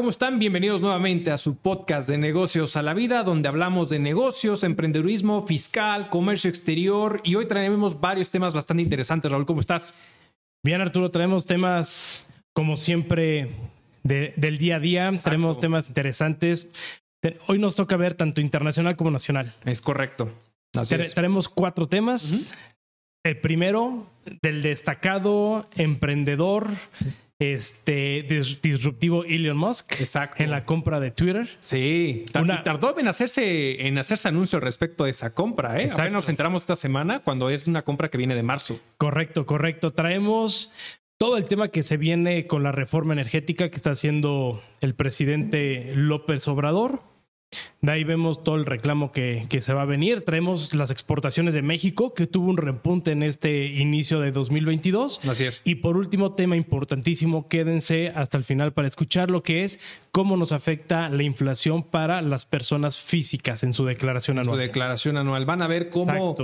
¿cómo 0.00 0.08
están? 0.08 0.38
Bienvenidos 0.38 0.80
nuevamente 0.80 1.30
a 1.30 1.36
su 1.36 1.58
podcast 1.58 2.08
de 2.08 2.16
negocios 2.16 2.74
a 2.76 2.82
la 2.82 2.94
vida, 2.94 3.22
donde 3.22 3.50
hablamos 3.50 3.90
de 3.90 3.98
negocios, 3.98 4.64
emprendedurismo, 4.64 5.46
fiscal, 5.46 6.08
comercio 6.08 6.48
exterior 6.48 7.20
y 7.22 7.34
hoy 7.34 7.46
traemos 7.46 8.00
varios 8.00 8.30
temas 8.30 8.54
bastante 8.54 8.82
interesantes. 8.82 9.30
Raúl, 9.30 9.44
¿cómo 9.44 9.60
estás? 9.60 9.92
Bien, 10.64 10.80
Arturo, 10.80 11.10
traemos 11.10 11.44
temas 11.44 12.30
como 12.54 12.78
siempre 12.78 13.50
del 14.02 14.56
día 14.56 14.76
a 14.76 14.80
día, 14.80 15.12
traemos 15.22 15.58
temas 15.58 15.88
interesantes. 15.88 16.68
Hoy 17.46 17.58
nos 17.58 17.74
toca 17.74 17.98
ver 17.98 18.14
tanto 18.14 18.40
internacional 18.40 18.96
como 18.96 19.10
nacional. 19.10 19.54
Es 19.66 19.82
correcto. 19.82 20.32
Así 20.78 20.96
Tenemos 21.14 21.46
cuatro 21.46 21.88
temas. 21.88 22.54
El 23.22 23.38
primero, 23.38 24.06
del 24.40 24.62
destacado 24.62 25.68
emprendedor 25.76 26.68
este 27.40 28.26
disruptivo 28.62 29.24
Elon 29.24 29.56
Musk 29.56 29.98
Exacto. 29.98 30.44
en 30.44 30.50
la 30.50 30.64
compra 30.66 31.00
de 31.00 31.10
Twitter. 31.10 31.48
Sí, 31.58 32.26
tardó 32.30 32.96
en 32.98 33.08
hacerse 33.08 33.86
en 33.86 33.98
hacerse 33.98 34.28
anuncio 34.28 34.60
respecto 34.60 35.04
de 35.04 35.10
esa 35.10 35.34
compra, 35.34 35.80
¿eh? 35.80 35.88
nos 36.10 36.28
enteramos 36.28 36.62
esta 36.62 36.76
semana 36.76 37.20
cuando 37.20 37.50
es 37.50 37.66
una 37.66 37.82
compra 37.82 38.10
que 38.10 38.18
viene 38.18 38.34
de 38.34 38.42
marzo. 38.42 38.78
Correcto, 38.98 39.46
correcto. 39.46 39.92
Traemos 39.92 40.70
todo 41.18 41.36
el 41.36 41.46
tema 41.46 41.68
que 41.68 41.82
se 41.82 41.96
viene 41.96 42.46
con 42.46 42.62
la 42.62 42.72
reforma 42.72 43.14
energética 43.14 43.70
que 43.70 43.76
está 43.76 43.90
haciendo 43.90 44.62
el 44.80 44.94
presidente 44.94 45.92
López 45.94 46.46
Obrador. 46.48 47.09
De 47.80 47.92
ahí 47.92 48.04
vemos 48.04 48.44
todo 48.44 48.56
el 48.56 48.66
reclamo 48.66 49.10
que, 49.10 49.46
que, 49.48 49.62
se 49.62 49.72
va 49.72 49.82
a 49.82 49.86
venir. 49.86 50.22
Traemos 50.22 50.74
las 50.74 50.90
exportaciones 50.90 51.54
de 51.54 51.62
México, 51.62 52.12
que 52.12 52.26
tuvo 52.26 52.50
un 52.50 52.58
repunte 52.58 53.12
en 53.12 53.22
este 53.22 53.66
inicio 53.66 54.20
de 54.20 54.32
2022. 54.32 55.20
Así 55.28 55.44
es. 55.44 55.62
Y 55.64 55.76
por 55.76 55.96
último, 55.96 56.34
tema 56.34 56.56
importantísimo, 56.56 57.48
quédense 57.48 58.12
hasta 58.14 58.36
el 58.36 58.44
final 58.44 58.72
para 58.72 58.86
escuchar 58.86 59.30
lo 59.30 59.42
que 59.42 59.64
es 59.64 59.80
cómo 60.12 60.36
nos 60.36 60.52
afecta 60.52 61.08
la 61.08 61.22
inflación 61.22 61.82
para 61.82 62.20
las 62.22 62.44
personas 62.44 62.98
físicas 62.98 63.62
en 63.62 63.72
su 63.72 63.84
declaración 63.84 64.38
anual. 64.38 64.56
Su 64.56 64.60
declaración 64.60 65.16
anual. 65.16 65.44
Van 65.46 65.62
a 65.62 65.66
ver 65.66 65.90
cómo... 65.90 66.36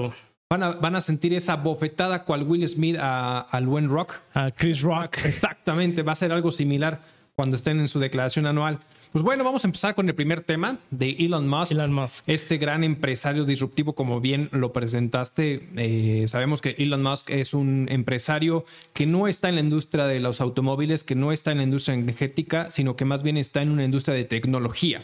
Van 0.48 0.62
a, 0.62 0.70
van 0.70 0.94
a, 0.94 1.00
sentir 1.00 1.34
esa 1.34 1.56
bofetada 1.56 2.22
cual 2.22 2.44
Will 2.44 2.68
Smith 2.68 2.96
a, 3.00 3.40
a 3.40 3.60
Luen 3.60 3.88
Rock. 3.88 4.20
A 4.32 4.52
Chris 4.52 4.80
Rock. 4.80 5.24
Exactamente, 5.24 6.02
va 6.02 6.12
a 6.12 6.14
ser 6.14 6.30
algo 6.30 6.52
similar 6.52 7.00
cuando 7.34 7.56
estén 7.56 7.80
en 7.80 7.88
su 7.88 7.98
declaración 7.98 8.46
anual. 8.46 8.78
Pues 9.12 9.24
bueno, 9.24 9.44
vamos 9.44 9.64
a 9.64 9.68
empezar 9.68 9.94
con 9.94 10.08
el 10.08 10.14
primer 10.14 10.42
tema 10.42 10.78
de 10.90 11.10
Elon 11.18 11.48
Musk. 11.48 11.72
Elon 11.72 11.92
Musk. 11.92 12.28
Este 12.28 12.58
gran 12.58 12.84
empresario 12.84 13.44
disruptivo, 13.44 13.94
como 13.94 14.20
bien 14.20 14.48
lo 14.52 14.72
presentaste. 14.72 15.68
Eh, 15.76 16.24
sabemos 16.26 16.60
que 16.60 16.76
Elon 16.78 17.02
Musk 17.02 17.30
es 17.30 17.54
un 17.54 17.86
empresario 17.90 18.64
que 18.92 19.06
no 19.06 19.28
está 19.28 19.48
en 19.48 19.54
la 19.54 19.60
industria 19.62 20.06
de 20.06 20.20
los 20.20 20.40
automóviles, 20.40 21.04
que 21.04 21.14
no 21.14 21.32
está 21.32 21.52
en 21.52 21.58
la 21.58 21.64
industria 21.64 21.94
energética, 21.94 22.70
sino 22.70 22.96
que 22.96 23.04
más 23.04 23.22
bien 23.22 23.36
está 23.36 23.62
en 23.62 23.70
una 23.70 23.84
industria 23.84 24.14
de 24.14 24.24
tecnología 24.24 25.02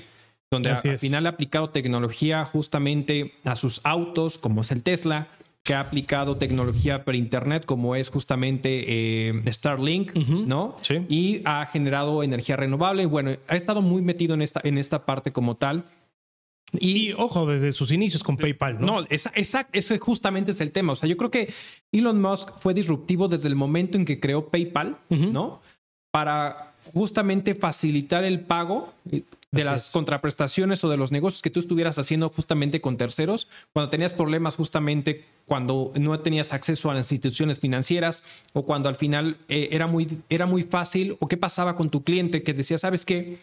donde 0.52 0.70
al 0.70 0.98
final 0.98 1.26
ha 1.26 1.30
aplicado 1.30 1.70
tecnología 1.70 2.44
justamente 2.44 3.32
a 3.44 3.56
sus 3.56 3.80
autos, 3.84 4.36
como 4.36 4.60
es 4.60 4.70
el 4.70 4.82
Tesla, 4.82 5.28
que 5.62 5.74
ha 5.74 5.80
aplicado 5.80 6.36
tecnología 6.36 7.04
por 7.04 7.14
internet 7.14 7.64
como 7.64 7.94
es 7.94 8.10
justamente 8.10 8.84
eh, 9.28 9.42
Starlink, 9.46 10.14
¿no? 10.14 10.76
Sí. 10.80 11.06
Y 11.08 11.42
ha 11.44 11.66
generado 11.66 12.22
energía 12.22 12.56
renovable. 12.56 13.06
Bueno, 13.06 13.32
ha 13.46 13.56
estado 13.56 13.80
muy 13.80 14.02
metido 14.02 14.34
en 14.34 14.42
esta, 14.42 14.60
en 14.64 14.76
esta 14.76 15.06
parte 15.06 15.30
como 15.30 15.56
tal. 15.56 15.84
Y, 16.72 17.12
ojo, 17.12 17.46
desde 17.46 17.70
sus 17.72 17.92
inicios 17.92 18.24
con 18.24 18.36
PayPal, 18.36 18.80
¿no? 18.80 19.00
No, 19.00 19.06
exacto, 19.10 19.78
eso 19.78 19.96
justamente 19.98 20.52
es 20.52 20.60
el 20.60 20.72
tema. 20.72 20.94
O 20.94 20.96
sea, 20.96 21.08
yo 21.08 21.16
creo 21.16 21.30
que 21.30 21.52
Elon 21.92 22.20
Musk 22.20 22.56
fue 22.56 22.72
disruptivo 22.72 23.28
desde 23.28 23.48
el 23.48 23.54
momento 23.54 23.98
en 23.98 24.04
que 24.04 24.18
creó 24.18 24.48
PayPal, 24.48 24.98
¿no? 25.10 25.60
Para 26.12 26.74
justamente 26.94 27.54
facilitar 27.54 28.22
el 28.22 28.40
pago 28.40 28.94
de 29.04 29.64
las 29.64 29.90
contraprestaciones 29.90 30.82
o 30.84 30.88
de 30.88 30.96
los 30.96 31.12
negocios 31.12 31.42
que 31.42 31.50
tú 31.50 31.60
estuvieras 31.60 31.98
haciendo 31.98 32.30
justamente 32.30 32.80
con 32.80 32.96
terceros, 32.96 33.50
cuando 33.72 33.90
tenías 33.90 34.14
problemas 34.14 34.56
justamente 34.56 35.24
cuando 35.46 35.92
no 35.96 36.18
tenías 36.20 36.52
acceso 36.52 36.90
a 36.90 36.94
las 36.94 37.12
instituciones 37.12 37.60
financieras 37.60 38.22
o 38.52 38.62
cuando 38.62 38.88
al 38.88 38.96
final 38.96 39.38
eh, 39.48 39.68
era, 39.72 39.86
muy, 39.86 40.08
era 40.28 40.46
muy 40.46 40.62
fácil 40.62 41.16
o 41.20 41.28
qué 41.28 41.36
pasaba 41.36 41.76
con 41.76 41.90
tu 41.90 42.02
cliente 42.02 42.42
que 42.42 42.54
decía, 42.54 42.78
sabes 42.78 43.04
qué, 43.04 43.38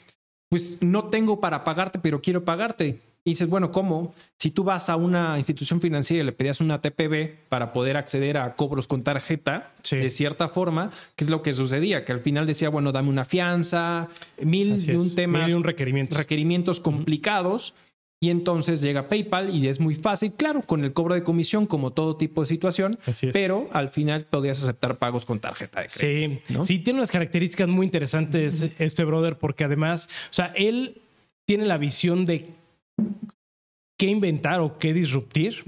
pues 0.49 0.81
no 0.81 1.05
tengo 1.05 1.39
para 1.39 1.63
pagarte, 1.63 1.99
pero 1.99 2.21
quiero 2.21 2.43
pagarte. 2.43 2.99
Y 3.29 3.33
dices, 3.33 3.47
bueno, 3.47 3.71
¿cómo? 3.71 4.11
Si 4.39 4.49
tú 4.49 4.63
vas 4.63 4.89
a 4.89 4.95
una 4.95 5.37
institución 5.37 5.79
financiera 5.79 6.23
y 6.23 6.25
le 6.25 6.31
pedías 6.31 6.61
una 6.61 6.81
TPB 6.81 7.35
para 7.47 7.71
poder 7.73 7.95
acceder 7.95 8.39
a 8.39 8.55
cobros 8.55 8.87
con 8.87 9.03
tarjeta, 9.03 9.71
de 9.91 10.09
cierta 10.09 10.49
forma, 10.49 10.89
¿qué 11.15 11.25
es 11.25 11.29
lo 11.29 11.43
que 11.43 11.53
sucedía? 11.53 12.05
Que 12.05 12.11
al 12.11 12.21
final 12.21 12.47
decía, 12.47 12.69
bueno, 12.69 12.91
dame 12.91 13.09
una 13.09 13.25
fianza, 13.25 14.07
mil 14.41 14.83
y 14.83 14.95
un 14.95 15.13
tema. 15.13 15.43
Mil 15.43 15.49
y 15.51 15.53
un 15.53 15.63
requerimientos. 15.63 16.17
Requerimientos 16.17 16.79
complicados. 16.79 17.75
Y 18.19 18.31
entonces 18.31 18.81
llega 18.81 19.07
PayPal 19.07 19.55
y 19.55 19.67
es 19.67 19.79
muy 19.79 19.93
fácil, 19.93 20.33
claro, 20.33 20.61
con 20.61 20.83
el 20.83 20.91
cobro 20.91 21.13
de 21.13 21.21
comisión, 21.21 21.67
como 21.67 21.91
todo 21.91 22.17
tipo 22.17 22.41
de 22.41 22.47
situación, 22.47 22.97
pero 23.31 23.69
al 23.73 23.89
final 23.89 24.25
podías 24.25 24.63
aceptar 24.63 24.97
pagos 24.97 25.23
con 25.23 25.39
tarjeta 25.39 25.81
de 25.81 25.87
crédito. 25.87 26.41
Sí, 26.47 26.63
sí, 26.63 26.79
tiene 26.79 26.97
unas 26.97 27.11
características 27.11 27.67
muy 27.67 27.85
interesantes 27.85 28.71
este 28.79 29.03
brother, 29.03 29.37
porque 29.37 29.65
además, 29.65 30.09
o 30.31 30.33
sea, 30.33 30.47
él 30.55 31.03
tiene 31.45 31.65
la 31.65 31.79
visión 31.79 32.25
de 32.27 32.58
qué 33.97 34.07
inventar 34.07 34.61
o 34.61 34.77
qué 34.77 34.93
disruptir, 34.93 35.63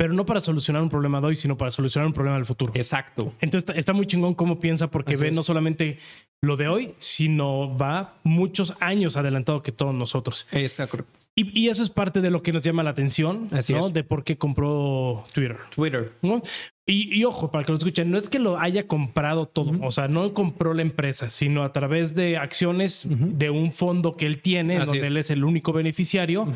pero 0.00 0.14
no 0.14 0.24
para 0.24 0.40
solucionar 0.40 0.82
un 0.82 0.88
problema 0.88 1.20
de 1.20 1.26
hoy, 1.26 1.36
sino 1.36 1.58
para 1.58 1.70
solucionar 1.70 2.06
un 2.06 2.14
problema 2.14 2.36
del 2.38 2.46
futuro. 2.46 2.72
Exacto. 2.74 3.34
Entonces 3.38 3.76
está, 3.76 3.92
muy 3.92 4.06
chingón 4.06 4.32
cómo 4.32 4.58
piensa 4.58 4.90
porque 4.90 5.14
ve 5.14 5.30
no 5.30 5.42
solamente 5.42 5.98
lo 6.40 6.56
de 6.56 6.68
hoy, 6.68 6.94
sino 6.96 7.76
va 7.76 8.14
muchos 8.24 8.72
años 8.80 9.18
adelantado 9.18 9.62
que 9.62 9.72
todos 9.72 9.94
nosotros. 9.94 10.46
Exacto. 10.52 11.04
Y, 11.34 11.68
eso 11.68 11.82
es 11.82 11.90
parte 11.90 12.22
de 12.22 12.30
lo 12.30 12.42
que 12.42 12.50
nos 12.50 12.62
llama 12.62 12.82
la 12.82 12.90
atención, 12.90 13.50
¿no? 13.68 13.90
De 13.90 14.02
por 14.02 14.24
qué 14.24 14.38
compró 14.38 15.22
Twitter. 15.34 15.58
Twitter. 15.68 16.14
Y, 16.86 17.22
ojo, 17.24 17.50
para 17.50 17.64
que 17.64 17.72
lo 17.72 17.76
escuchen, 17.76 18.10
no 18.10 18.16
es 18.16 18.30
que 18.30 18.38
lo 18.38 18.58
haya 18.58 18.86
comprado 18.86 19.44
todo, 19.44 19.72
o 19.82 19.90
sea, 19.90 20.08
no 20.08 20.32
compró 20.32 20.72
la 20.72 20.80
empresa, 20.80 21.28
sino 21.28 21.62
a 21.62 21.74
través 21.74 22.14
de 22.14 22.38
acciones 22.38 23.06
de 23.06 23.50
un 23.50 23.70
fondo 23.70 24.16
que 24.16 24.24
él 24.24 24.40
tiene, 24.40 24.78
donde 24.78 25.08
él 25.08 25.18
es 25.18 25.28
el 25.28 25.44
único 25.44 25.74
beneficiario 25.74 26.48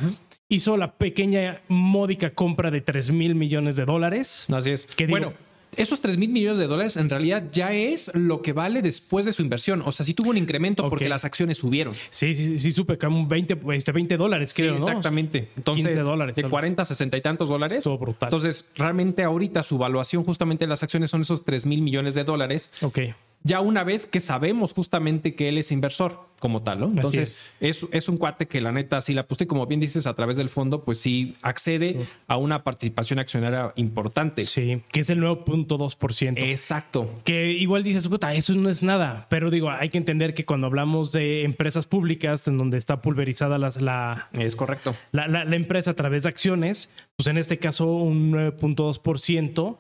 hizo 0.49 0.77
la 0.77 0.93
pequeña 0.93 1.61
módica 1.69 2.31
compra 2.31 2.71
de 2.71 2.81
3 2.81 3.11
mil 3.13 3.35
millones 3.35 3.77
de 3.77 3.85
dólares. 3.85 4.47
Así 4.53 4.71
es. 4.71 4.87
Que 4.87 5.07
bueno, 5.07 5.33
esos 5.77 6.01
3 6.01 6.17
mil 6.19 6.31
millones 6.31 6.59
de 6.59 6.67
dólares 6.67 6.97
en 6.97 7.11
realidad 7.11 7.45
ya 7.53 7.73
es 7.73 8.15
lo 8.15 8.43
que 8.43 8.53
vale 8.53 8.83
después 8.83 9.27
de 9.27 9.33
su 9.33 9.43
inversión. 9.43 9.83
O 9.85 9.93
sea, 9.93 10.07
sí 10.07 10.15
tuvo 10.15 10.31
un 10.31 10.37
incremento 10.37 10.89
porque 10.89 11.09
las 11.09 11.25
acciones 11.25 11.59
subieron. 11.59 11.95
Sí, 12.11 12.35
sí, 12.35 12.59
sí, 12.59 12.71
supe 12.73 12.99
que 12.99 13.07
un 13.07 13.29
20, 13.29 13.55
20 13.55 13.93
este, 14.01 14.17
dólares, 14.17 14.53
creo. 14.55 14.77
exactamente. 14.77 15.51
Entonces, 15.57 15.87
15 15.87 16.03
dólares. 16.03 16.37
De 16.37 16.45
40 16.45 16.83
a 16.83 16.85
60 16.85 17.17
y 17.17 17.21
tantos 17.21 17.49
dólares. 17.49 17.85
Todo 17.85 17.99
brutal. 17.99 18.29
Entonces, 18.29 18.71
realmente 18.77 19.23
ahorita 19.23 19.63
su 19.63 19.79
valuación 19.79 20.25
justamente 20.25 20.65
de 20.65 20.69
las 20.69 20.83
acciones 20.83 21.11
son 21.11 21.23
esos 21.23 21.45
3 21.45 21.67
mil 21.67 21.83
millones 21.83 22.15
de 22.15 22.25
dólares. 22.25 22.71
Ok 22.83 23.01
ya 23.45 23.61
una 23.61 23.85
vez 23.85 24.07
que 24.07 24.21
sabemos 24.21 24.73
justamente 24.73 25.35
que 25.35 25.49
él 25.51 25.59
es 25.59 25.71
inversor 25.71 26.29
como 26.41 26.63
tal, 26.63 26.81
¿no? 26.81 26.89
Entonces 26.89 27.45
es. 27.61 27.87
es. 27.91 28.09
un 28.09 28.17
cuate 28.17 28.49
que 28.49 28.61
la 28.61 28.73
neta, 28.73 29.01
si 29.01 29.15
la 29.15 29.23
apuesta 29.23 29.47
como 29.47 29.67
bien 29.67 29.81
dices, 29.81 30.07
a 30.07 30.15
través 30.15 30.37
del 30.37 30.49
fondo, 30.49 30.83
pues 30.83 30.99
sí 30.99 31.35
accede 31.43 32.07
a 32.27 32.37
una 32.39 32.65
participación 32.65 33.19
accionaria 33.19 33.73
importante. 33.77 34.45
Sí, 34.45 34.83
que 34.91 35.01
es 35.01 35.11
el 35.11 35.21
9.2%. 35.21 36.35
Exacto. 36.39 37.11
Que 37.25 37.53
igual 37.53 37.83
dices, 37.83 38.09
puta, 38.09 38.35
eso 38.35 38.55
no 38.55 38.71
es 38.71 38.83
nada, 38.83 39.27
pero 39.29 39.51
digo, 39.51 39.71
hay 39.71 39.91
que 39.91 39.99
entender 39.99 40.35
que 40.35 40.45
cuando 40.45 40.67
hablamos 40.67 41.13
de 41.13 41.45
empresas 41.45 41.87
públicas 41.87 42.49
en 42.49 42.57
donde 42.59 42.79
está 42.79 43.03
pulverizada 43.03 43.59
las, 43.59 43.81
la... 43.81 44.29
Es 44.33 44.57
correcto. 44.57 44.95
La, 45.13 45.29
la, 45.29 45.45
la 45.45 45.57
empresa 45.57 45.93
a 45.93 45.95
través 45.95 46.23
de 46.23 46.31
acciones, 46.31 46.91
pues 47.17 47.27
en 47.27 47.39
este 47.39 47.59
caso 47.59 47.87
un 47.87 48.33
9.2% 48.33 49.79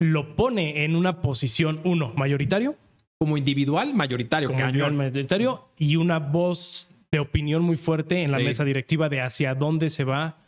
lo 0.00 0.34
pone 0.34 0.84
en 0.84 0.96
una 0.96 1.20
posición, 1.20 1.80
uno, 1.84 2.12
mayoritario. 2.16 2.74
Como 3.18 3.36
individual, 3.36 3.94
mayoritario. 3.94 4.48
Como 4.48 4.60
individual, 4.60 4.94
mayoritario. 4.94 5.68
Y 5.76 5.96
una 5.96 6.18
voz 6.18 6.88
de 7.12 7.20
opinión 7.20 7.62
muy 7.62 7.76
fuerte 7.76 8.22
en 8.22 8.32
la 8.32 8.38
mesa 8.38 8.64
directiva 8.64 9.10
de 9.10 9.20
hacia 9.20 9.54
dónde 9.54 9.90
se 9.90 10.04
va 10.04 10.38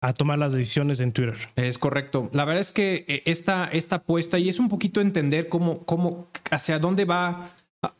a 0.00 0.12
tomar 0.12 0.38
las 0.38 0.52
decisiones 0.52 1.00
en 1.00 1.12
Twitter. 1.12 1.36
Es 1.56 1.78
correcto. 1.78 2.30
La 2.32 2.44
verdad 2.44 2.60
es 2.60 2.72
que 2.72 3.04
eh, 3.08 3.22
esta, 3.26 3.66
esta 3.66 3.96
apuesta 3.96 4.38
y 4.38 4.48
es 4.48 4.60
un 4.60 4.68
poquito 4.68 5.00
entender 5.00 5.48
cómo, 5.48 5.84
cómo, 5.84 6.28
hacia 6.50 6.78
dónde 6.78 7.04
va, 7.04 7.50
ah, 7.82 7.94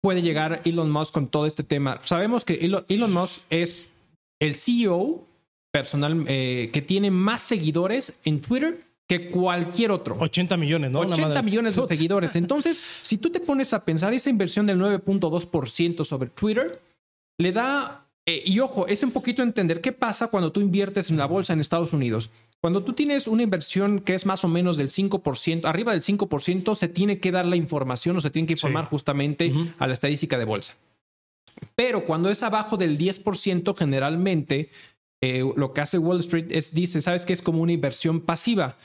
puede 0.00 0.22
llegar 0.22 0.62
Elon 0.64 0.90
Musk 0.90 1.14
con 1.14 1.28
todo 1.28 1.46
este 1.46 1.62
tema. 1.62 2.00
Sabemos 2.04 2.44
que 2.44 2.54
Elon, 2.88 3.12
Musk 3.12 3.42
es 3.50 3.92
el 4.40 4.56
CEO 4.56 5.26
personal 5.72 6.24
eh, 6.26 6.70
que 6.72 6.82
tiene 6.82 7.12
más 7.12 7.40
seguidores 7.40 8.20
en 8.24 8.40
Twitter 8.40 8.89
que 9.10 9.28
cualquier 9.28 9.90
otro. 9.90 10.16
80 10.20 10.56
millones, 10.56 10.92
¿no? 10.92 11.00
80 11.00 11.42
millones 11.42 11.74
de 11.74 11.84
seguidores. 11.88 12.36
Entonces, 12.36 12.76
si 12.76 13.18
tú 13.18 13.28
te 13.28 13.40
pones 13.40 13.74
a 13.74 13.84
pensar 13.84 14.14
esa 14.14 14.30
inversión 14.30 14.66
del 14.66 14.78
9.2% 14.78 16.04
sobre 16.04 16.30
Twitter, 16.30 16.80
le 17.36 17.50
da... 17.50 18.06
Eh, 18.24 18.44
y 18.46 18.60
ojo, 18.60 18.86
es 18.86 19.02
un 19.02 19.10
poquito 19.10 19.42
entender 19.42 19.80
qué 19.80 19.90
pasa 19.90 20.28
cuando 20.28 20.52
tú 20.52 20.60
inviertes 20.60 21.10
en 21.10 21.16
la 21.16 21.26
bolsa 21.26 21.52
en 21.52 21.58
Estados 21.58 21.92
Unidos. 21.92 22.30
Cuando 22.60 22.84
tú 22.84 22.92
tienes 22.92 23.26
una 23.26 23.42
inversión 23.42 23.98
que 23.98 24.14
es 24.14 24.26
más 24.26 24.44
o 24.44 24.48
menos 24.48 24.76
del 24.76 24.90
5%, 24.90 25.64
arriba 25.64 25.90
del 25.90 26.02
5%, 26.02 26.76
se 26.76 26.86
tiene 26.86 27.18
que 27.18 27.32
dar 27.32 27.46
la 27.46 27.56
información 27.56 28.16
o 28.16 28.20
se 28.20 28.30
tiene 28.30 28.46
que 28.46 28.52
informar 28.52 28.84
justamente 28.84 29.52
a 29.80 29.88
la 29.88 29.92
estadística 29.92 30.38
de 30.38 30.44
bolsa. 30.44 30.74
Pero 31.74 32.04
cuando 32.04 32.30
es 32.30 32.44
abajo 32.44 32.76
del 32.76 32.96
10%, 32.96 33.76
generalmente 33.76 34.70
eh, 35.20 35.42
lo 35.56 35.72
que 35.72 35.80
hace 35.80 35.98
Wall 35.98 36.20
Street 36.20 36.46
es, 36.50 36.72
dice, 36.72 37.00
sabes 37.00 37.26
que 37.26 37.32
es 37.32 37.42
como 37.42 37.60
una 37.60 37.72
inversión 37.72 38.20
pasiva. 38.20 38.76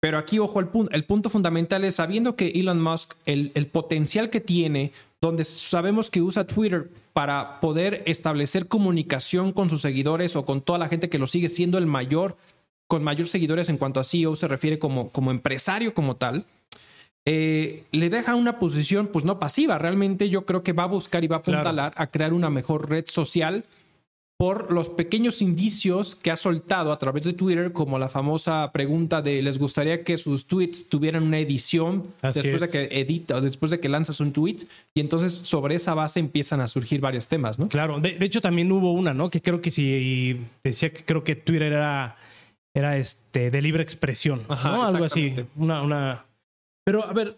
Pero 0.00 0.16
aquí, 0.16 0.38
ojo, 0.38 0.60
el 0.60 0.68
punto, 0.68 0.90
el 0.92 1.04
punto 1.04 1.28
fundamental 1.28 1.84
es 1.84 1.96
sabiendo 1.96 2.34
que 2.34 2.48
Elon 2.48 2.80
Musk, 2.80 3.14
el, 3.26 3.52
el 3.54 3.66
potencial 3.66 4.30
que 4.30 4.40
tiene, 4.40 4.92
donde 5.20 5.44
sabemos 5.44 6.10
que 6.10 6.22
usa 6.22 6.46
Twitter 6.46 6.88
para 7.12 7.60
poder 7.60 8.02
establecer 8.06 8.66
comunicación 8.66 9.52
con 9.52 9.68
sus 9.68 9.82
seguidores 9.82 10.36
o 10.36 10.46
con 10.46 10.62
toda 10.62 10.78
la 10.78 10.88
gente 10.88 11.10
que 11.10 11.18
lo 11.18 11.26
sigue 11.26 11.50
siendo 11.50 11.76
el 11.76 11.86
mayor, 11.86 12.38
con 12.86 13.04
mayor 13.04 13.28
seguidores 13.28 13.68
en 13.68 13.76
cuanto 13.76 14.00
a 14.00 14.04
CEO 14.04 14.34
se 14.36 14.48
refiere 14.48 14.78
como, 14.78 15.10
como 15.10 15.30
empresario 15.30 15.92
como 15.92 16.16
tal, 16.16 16.46
eh, 17.26 17.84
le 17.92 18.08
deja 18.08 18.34
una 18.34 18.58
posición 18.58 19.06
pues 19.06 19.26
no 19.26 19.38
pasiva. 19.38 19.78
Realmente 19.78 20.30
yo 20.30 20.46
creo 20.46 20.62
que 20.62 20.72
va 20.72 20.84
a 20.84 20.86
buscar 20.86 21.22
y 21.22 21.28
va 21.28 21.36
a 21.36 21.38
apuntalar 21.40 21.92
a 21.96 22.06
crear 22.06 22.32
una 22.32 22.48
mejor 22.48 22.88
red 22.88 23.04
social 23.06 23.64
por 24.40 24.72
los 24.72 24.88
pequeños 24.88 25.42
indicios 25.42 26.16
que 26.16 26.30
ha 26.30 26.36
soltado 26.36 26.92
a 26.92 26.98
través 26.98 27.24
de 27.24 27.34
Twitter, 27.34 27.74
como 27.74 27.98
la 27.98 28.08
famosa 28.08 28.72
pregunta 28.72 29.20
de 29.20 29.42
les 29.42 29.58
gustaría 29.58 30.02
que 30.02 30.16
sus 30.16 30.46
tweets 30.46 30.88
tuvieran 30.88 31.24
una 31.24 31.38
edición 31.38 32.06
después 32.22 32.62
de 32.62 32.70
que 32.70 33.00
edita 33.02 33.36
o 33.36 33.42
después 33.42 33.70
de 33.70 33.80
que 33.80 33.90
lanzas 33.90 34.18
un 34.18 34.32
tweet 34.32 34.60
y 34.94 35.00
entonces 35.00 35.34
sobre 35.34 35.74
esa 35.74 35.92
base 35.92 36.20
empiezan 36.20 36.62
a 36.62 36.68
surgir 36.68 37.02
varios 37.02 37.28
temas, 37.28 37.58
¿no? 37.58 37.68
Claro, 37.68 38.00
de, 38.00 38.16
hecho 38.22 38.40
también 38.40 38.72
hubo 38.72 38.94
una, 38.94 39.12
¿no? 39.12 39.28
Que 39.28 39.42
creo 39.42 39.60
que 39.60 39.70
si 39.70 40.40
decía 40.64 40.90
que 40.90 41.04
creo 41.04 41.22
que 41.22 41.36
Twitter 41.36 41.74
era 41.74 42.16
era 42.72 42.96
este 42.96 43.50
de 43.50 43.60
libre 43.60 43.82
expresión, 43.82 44.44
¿no? 44.48 44.86
Algo 44.86 45.04
así, 45.04 45.34
una 45.56 45.82
una 45.82 46.24
Pero 46.82 47.04
a 47.04 47.12
ver, 47.12 47.36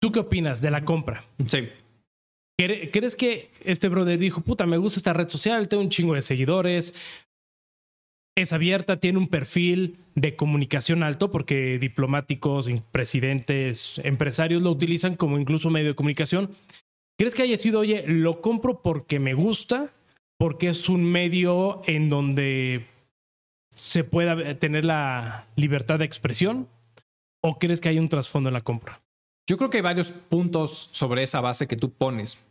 ¿tú 0.00 0.12
qué 0.12 0.20
opinas 0.20 0.62
de 0.62 0.70
la 0.70 0.84
compra? 0.84 1.24
Sí. 1.48 1.68
¿Crees 2.56 3.16
que 3.16 3.50
este 3.64 3.88
brother 3.88 4.18
dijo, 4.18 4.40
puta, 4.40 4.64
me 4.66 4.76
gusta 4.76 4.98
esta 4.98 5.12
red 5.12 5.28
social, 5.28 5.68
tengo 5.68 5.82
un 5.82 5.90
chingo 5.90 6.14
de 6.14 6.22
seguidores, 6.22 6.94
es 8.36 8.52
abierta, 8.52 8.98
tiene 8.98 9.18
un 9.18 9.28
perfil 9.28 9.98
de 10.14 10.34
comunicación 10.34 11.02
alto 11.02 11.30
porque 11.30 11.78
diplomáticos, 11.78 12.68
presidentes, 12.90 14.00
empresarios 14.04 14.62
lo 14.62 14.70
utilizan 14.70 15.16
como 15.16 15.38
incluso 15.38 15.70
medio 15.70 15.88
de 15.88 15.94
comunicación. 15.94 16.50
¿Crees 17.16 17.34
que 17.34 17.42
haya 17.42 17.56
sido, 17.56 17.80
oye, 17.80 18.04
lo 18.08 18.40
compro 18.40 18.82
porque 18.82 19.20
me 19.20 19.34
gusta, 19.34 19.92
porque 20.36 20.68
es 20.68 20.88
un 20.88 21.04
medio 21.04 21.82
en 21.86 22.08
donde 22.08 22.86
se 23.76 24.02
pueda 24.02 24.58
tener 24.58 24.84
la 24.84 25.46
libertad 25.54 26.00
de 26.00 26.04
expresión? 26.04 26.68
¿O 27.40 27.58
crees 27.58 27.80
que 27.80 27.88
hay 27.88 27.98
un 28.00 28.08
trasfondo 28.08 28.48
en 28.48 28.54
la 28.54 28.62
compra? 28.62 29.03
Yo 29.48 29.58
creo 29.58 29.70
que 29.70 29.78
hay 29.78 29.82
varios 29.82 30.10
puntos 30.10 30.70
sobre 30.92 31.22
esa 31.22 31.40
base 31.40 31.66
que 31.66 31.76
tú 31.76 31.90
pones. 31.90 32.48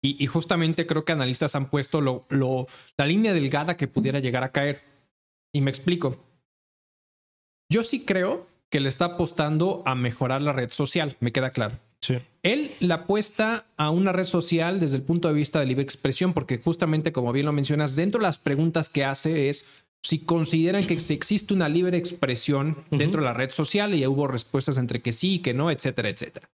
Y, 0.00 0.26
justamente 0.26 0.86
creo 0.86 1.04
que 1.04 1.10
analistas 1.10 1.56
han 1.56 1.70
puesto 1.70 2.00
lo, 2.00 2.24
lo, 2.28 2.68
la 2.96 3.04
línea 3.04 3.34
delgada 3.34 3.76
que 3.76 3.88
pudiera 3.88 4.20
llegar 4.20 4.44
a 4.44 4.52
caer. 4.52 4.84
Y 5.52 5.60
me 5.60 5.70
explico. 5.70 6.24
Yo 7.68 7.82
sí 7.82 8.04
creo 8.04 8.46
que 8.70 8.78
le 8.80 8.88
está 8.88 9.06
apostando 9.06 9.82
a 9.86 9.94
mejorar 9.96 10.40
la 10.42 10.52
red 10.52 10.70
social, 10.70 11.16
me 11.20 11.32
queda 11.32 11.50
claro. 11.50 11.78
Sí. 12.00 12.18
Él 12.44 12.76
la 12.78 12.96
apuesta 12.96 13.66
a 13.76 13.90
una 13.90 14.12
red 14.12 14.24
social 14.24 14.78
desde 14.78 14.96
el 14.96 15.02
punto 15.02 15.26
de 15.26 15.34
vista 15.34 15.58
de 15.58 15.66
libre 15.66 15.82
expresión, 15.82 16.32
porque 16.32 16.58
justamente 16.58 17.12
como 17.12 17.32
bien 17.32 17.46
lo 17.46 17.52
mencionas, 17.52 17.96
dentro 17.96 18.20
de 18.20 18.26
las 18.26 18.38
preguntas 18.38 18.88
que 18.88 19.04
hace 19.04 19.48
es 19.48 19.84
si 20.02 20.20
consideran 20.20 20.86
que 20.86 20.94
existe 20.94 21.54
una 21.54 21.68
libre 21.68 21.98
expresión 21.98 22.76
dentro 22.90 23.20
de 23.20 23.26
la 23.26 23.34
red 23.34 23.50
social 23.50 23.94
y 23.94 24.06
hubo 24.06 24.26
respuestas 24.26 24.78
entre 24.78 25.02
que 25.02 25.12
sí 25.12 25.34
y 25.34 25.38
que 25.40 25.54
no, 25.54 25.70
etcétera, 25.70 26.08
etcétera. 26.08 26.48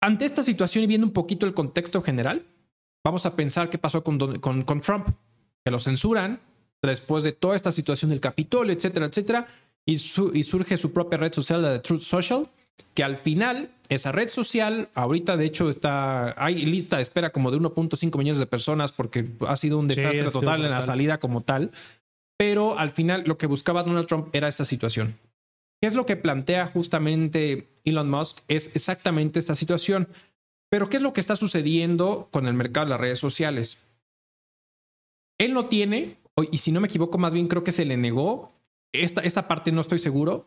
Ante 0.00 0.24
esta 0.24 0.42
situación 0.42 0.84
y 0.84 0.86
viendo 0.88 1.06
un 1.06 1.12
poquito 1.12 1.46
el 1.46 1.54
contexto 1.54 2.02
general, 2.02 2.44
vamos 3.04 3.26
a 3.26 3.36
pensar 3.36 3.70
qué 3.70 3.78
pasó 3.78 4.02
con, 4.02 4.18
con, 4.40 4.80
Trump, 4.80 5.08
que 5.64 5.70
lo 5.70 5.78
censuran 5.78 6.40
después 6.82 7.22
de 7.22 7.32
toda 7.32 7.54
esta 7.54 7.70
situación 7.70 8.10
del 8.10 8.20
Capitolio, 8.20 8.72
etcétera, 8.72 9.06
etcétera, 9.06 9.46
y, 9.86 9.92
y 9.92 10.42
surge 10.42 10.76
su 10.76 10.92
propia 10.92 11.18
red 11.18 11.32
social, 11.32 11.62
la 11.62 11.70
de 11.70 11.78
Truth 11.78 12.00
Social, 12.00 12.46
que 12.94 13.04
al 13.04 13.16
final 13.16 13.70
esa 13.88 14.12
red 14.12 14.28
social 14.28 14.88
ahorita 14.94 15.36
de 15.36 15.46
hecho 15.46 15.68
está 15.68 16.34
hay 16.42 16.64
lista 16.64 16.96
de 16.96 17.02
espera 17.02 17.30
como 17.30 17.50
de 17.50 17.58
1.5 17.58 18.18
millones 18.18 18.38
de 18.38 18.46
personas 18.46 18.92
porque 18.92 19.24
ha 19.46 19.56
sido 19.56 19.78
un 19.78 19.88
desastre 19.88 20.30
total 20.30 20.64
en 20.64 20.70
la 20.70 20.80
salida 20.80 21.18
como 21.18 21.40
tal, 21.40 21.70
pero 22.38 22.78
al 22.78 22.90
final 22.90 23.24
lo 23.26 23.38
que 23.38 23.46
buscaba 23.46 23.82
Donald 23.82 24.06
Trump 24.06 24.28
era 24.34 24.48
esa 24.48 24.64
situación. 24.64 25.16
¿Qué 25.80 25.88
es 25.88 25.94
lo 25.94 26.06
que 26.06 26.16
plantea 26.16 26.66
justamente 26.66 27.68
Elon 27.84 28.08
Musk? 28.08 28.38
Es 28.46 28.76
exactamente 28.76 29.38
esta 29.38 29.56
situación. 29.56 30.08
Pero 30.70 30.88
¿qué 30.88 30.96
es 30.96 31.02
lo 31.02 31.12
que 31.12 31.20
está 31.20 31.36
sucediendo 31.36 32.28
con 32.30 32.46
el 32.46 32.54
mercado 32.54 32.86
de 32.86 32.90
las 32.90 33.00
redes 33.00 33.18
sociales? 33.18 33.84
Él 35.38 35.54
no 35.54 35.66
tiene, 35.66 36.16
y 36.50 36.58
si 36.58 36.70
no 36.72 36.80
me 36.80 36.86
equivoco, 36.86 37.18
más 37.18 37.34
bien 37.34 37.48
creo 37.48 37.64
que 37.64 37.72
se 37.72 37.84
le 37.84 37.96
negó, 37.96 38.48
esta, 38.92 39.22
esta 39.22 39.48
parte 39.48 39.72
no 39.72 39.80
estoy 39.80 39.98
seguro, 39.98 40.46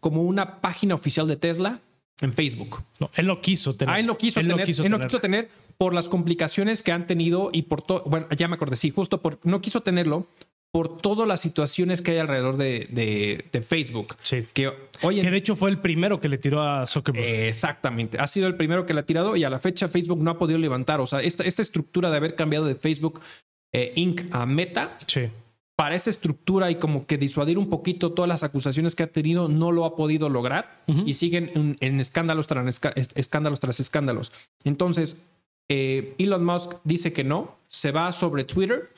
como 0.00 0.22
una 0.22 0.60
página 0.60 0.94
oficial 0.94 1.26
de 1.28 1.36
Tesla 1.36 1.80
en 2.20 2.32
Facebook. 2.32 2.82
No, 2.98 3.10
él 3.14 3.26
lo 3.26 3.40
quiso 3.40 3.74
tener. 3.74 3.94
Ah, 3.94 4.00
él 4.00 4.06
lo 4.06 4.16
quiso 4.16 4.40
tener. 4.40 4.52
él 4.60 4.90
no 4.90 5.00
quiso 5.00 5.20
tener 5.20 5.48
por 5.76 5.92
las 5.92 6.08
complicaciones 6.08 6.82
que 6.82 6.92
han 6.92 7.06
tenido 7.06 7.50
y 7.52 7.62
por 7.62 7.82
todo. 7.82 8.02
Bueno, 8.06 8.26
ya 8.36 8.48
me 8.48 8.54
acordé, 8.54 8.76
sí, 8.76 8.90
justo 8.90 9.20
por. 9.20 9.38
No 9.44 9.60
quiso 9.60 9.82
tenerlo 9.82 10.26
por 10.72 11.00
todas 11.00 11.26
las 11.26 11.40
situaciones 11.40 12.02
que 12.02 12.12
hay 12.12 12.18
alrededor 12.18 12.56
de, 12.56 12.86
de, 12.90 13.62
Facebook. 13.62 14.14
Sí. 14.20 14.46
Que, 14.52 14.72
hoy 15.02 15.20
que 15.20 15.30
de 15.30 15.36
hecho 15.36 15.56
fue 15.56 15.70
el 15.70 15.78
primero 15.78 16.20
que 16.20 16.28
le 16.28 16.36
tiró 16.36 16.60
a 16.60 16.86
Zuckerberg. 16.86 17.24
exactamente. 17.24 18.18
Ha 18.18 18.26
sido 18.26 18.46
el 18.46 18.56
primero 18.56 18.84
que 18.84 18.92
le 18.92 19.00
ha 19.00 19.06
tirado 19.06 19.36
y 19.36 19.44
a 19.44 19.50
la 19.50 19.58
fecha 19.58 19.88
Facebook 19.88 20.22
no 20.22 20.30
ha 20.30 20.38
podido 20.38 20.58
levantar. 20.58 21.00
O 21.00 21.06
sea, 21.06 21.22
esta, 21.22 21.44
esta 21.44 21.62
estructura 21.62 22.10
de 22.10 22.16
haber 22.18 22.34
cambiado 22.34 22.66
de 22.66 22.74
Facebook 22.74 23.22
eh, 23.72 23.92
Inc. 23.96 24.22
a 24.32 24.44
Meta. 24.44 24.98
Sí 25.06 25.30
para 25.76 25.94
esa 25.94 26.08
estructura 26.08 26.70
y 26.70 26.76
como 26.76 27.06
que 27.06 27.18
disuadir 27.18 27.58
un 27.58 27.68
poquito 27.68 28.12
todas 28.12 28.28
las 28.28 28.42
acusaciones 28.42 28.96
que 28.96 29.02
ha 29.02 29.12
tenido, 29.12 29.48
no 29.48 29.72
lo 29.72 29.84
ha 29.84 29.94
podido 29.94 30.30
lograr 30.30 30.82
y 31.04 31.12
siguen 31.12 31.76
en, 31.80 32.00
escándalos, 32.00 32.46
tras, 32.46 32.80
escándalos 33.14 33.60
tras 33.60 33.78
escándalos. 33.78 34.32
Entonces, 34.64 35.26
eh, 35.68 36.14
Elon 36.18 36.44
Musk 36.44 36.76
dice 36.84 37.12
que 37.12 37.24
no, 37.24 37.58
se 37.68 37.92
va 37.92 38.10
sobre 38.12 38.44
Twitter. 38.44 38.90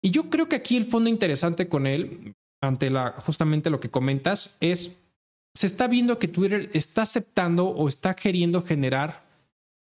Y 0.00 0.12
yo 0.12 0.30
creo 0.30 0.48
que 0.48 0.56
aquí 0.56 0.76
el 0.76 0.84
fondo 0.84 1.10
interesante 1.10 1.68
con 1.68 1.86
él, 1.86 2.34
ante 2.62 2.90
la, 2.90 3.12
justamente 3.12 3.68
lo 3.68 3.80
que 3.80 3.90
comentas, 3.90 4.56
es, 4.60 4.98
se 5.52 5.66
está 5.66 5.88
viendo 5.88 6.18
que 6.18 6.28
Twitter 6.28 6.70
está 6.74 7.02
aceptando 7.02 7.66
o 7.66 7.88
está 7.88 8.14
queriendo 8.14 8.62
generar 8.62 9.23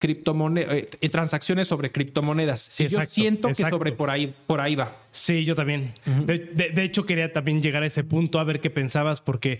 criptomonedas, 0.01 0.73
eh, 0.99 1.09
transacciones 1.09 1.67
sobre 1.67 1.91
criptomonedas. 1.91 2.59
Sí, 2.59 2.87
yo 2.87 2.99
siento 3.01 3.49
que 3.49 3.53
sobre 3.53 3.91
por 3.91 4.09
ahí, 4.09 4.33
por 4.47 4.59
ahí 4.59 4.73
va. 4.73 4.97
Sí, 5.11 5.45
yo 5.45 5.53
también. 5.53 5.93
de, 6.25 6.83
hecho, 6.83 7.05
quería 7.05 7.31
también 7.31 7.61
llegar 7.61 7.83
a 7.83 7.85
ese 7.85 8.03
punto 8.03 8.39
a 8.39 8.43
ver 8.43 8.59
qué 8.59 8.71
pensabas, 8.71 9.21
porque 9.21 9.59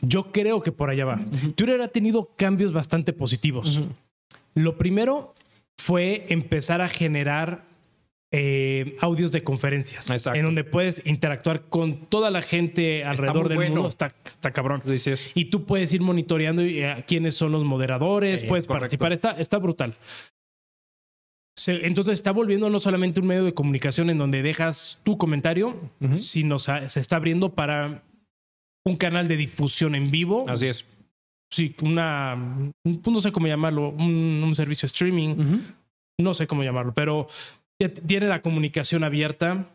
yo 0.00 0.32
creo 0.32 0.62
que 0.62 0.72
por 0.72 0.88
allá 0.88 1.04
va. 1.04 1.20
Twitter 1.54 1.82
ha 1.82 1.88
tenido 1.88 2.30
cambios 2.36 2.72
bastante 2.72 3.12
positivos. 3.12 3.82
Lo 4.54 4.78
primero 4.78 5.34
fue 5.76 6.24
empezar 6.30 6.80
a 6.80 6.88
generar 6.88 7.67
eh, 8.30 8.96
audios 9.00 9.32
de 9.32 9.42
conferencias 9.42 10.10
en 10.26 10.42
donde 10.42 10.62
puedes 10.62 11.00
interactuar 11.06 11.62
con 11.70 12.06
toda 12.06 12.30
la 12.30 12.42
gente 12.42 13.02
alrededor 13.02 13.48
del 13.48 13.70
mundo. 13.70 13.88
Está, 13.88 14.14
está 14.24 14.52
cabrón. 14.52 14.82
Y 15.34 15.46
tú 15.46 15.64
puedes 15.64 15.92
ir 15.94 16.02
monitoreando 16.02 16.62
eh, 16.62 17.04
quiénes 17.06 17.34
son 17.34 17.52
los 17.52 17.64
moderadores, 17.64 18.42
puedes 18.42 18.66
participar. 18.66 19.12
Está, 19.12 19.30
está 19.32 19.58
brutal. 19.58 19.96
entonces 21.66 22.14
está 22.14 22.32
volviendo 22.32 22.68
no 22.68 22.80
solamente 22.80 23.20
un 23.20 23.28
medio 23.28 23.44
de 23.44 23.54
comunicación 23.54 24.10
en 24.10 24.18
donde 24.18 24.42
dejas 24.42 25.00
tu 25.04 25.16
comentario, 25.16 25.90
sino 26.12 26.58
se 26.58 27.00
está 27.00 27.16
abriendo 27.16 27.54
para 27.54 28.02
un 28.84 28.96
canal 28.96 29.26
de 29.26 29.38
difusión 29.38 29.94
en 29.94 30.10
vivo. 30.10 30.44
Así 30.48 30.66
es. 30.66 30.84
Sí, 31.50 31.74
una, 31.80 32.36
no 32.84 33.20
sé 33.22 33.32
cómo 33.32 33.46
llamarlo, 33.46 33.88
un, 33.88 34.52
servicio 34.54 34.84
streaming, 34.84 35.62
no 36.18 36.34
sé 36.34 36.46
cómo 36.46 36.62
llamarlo, 36.62 36.92
pero 36.92 37.26
tiene 37.78 38.26
la 38.26 38.42
comunicación 38.42 39.04
abierta. 39.04 39.70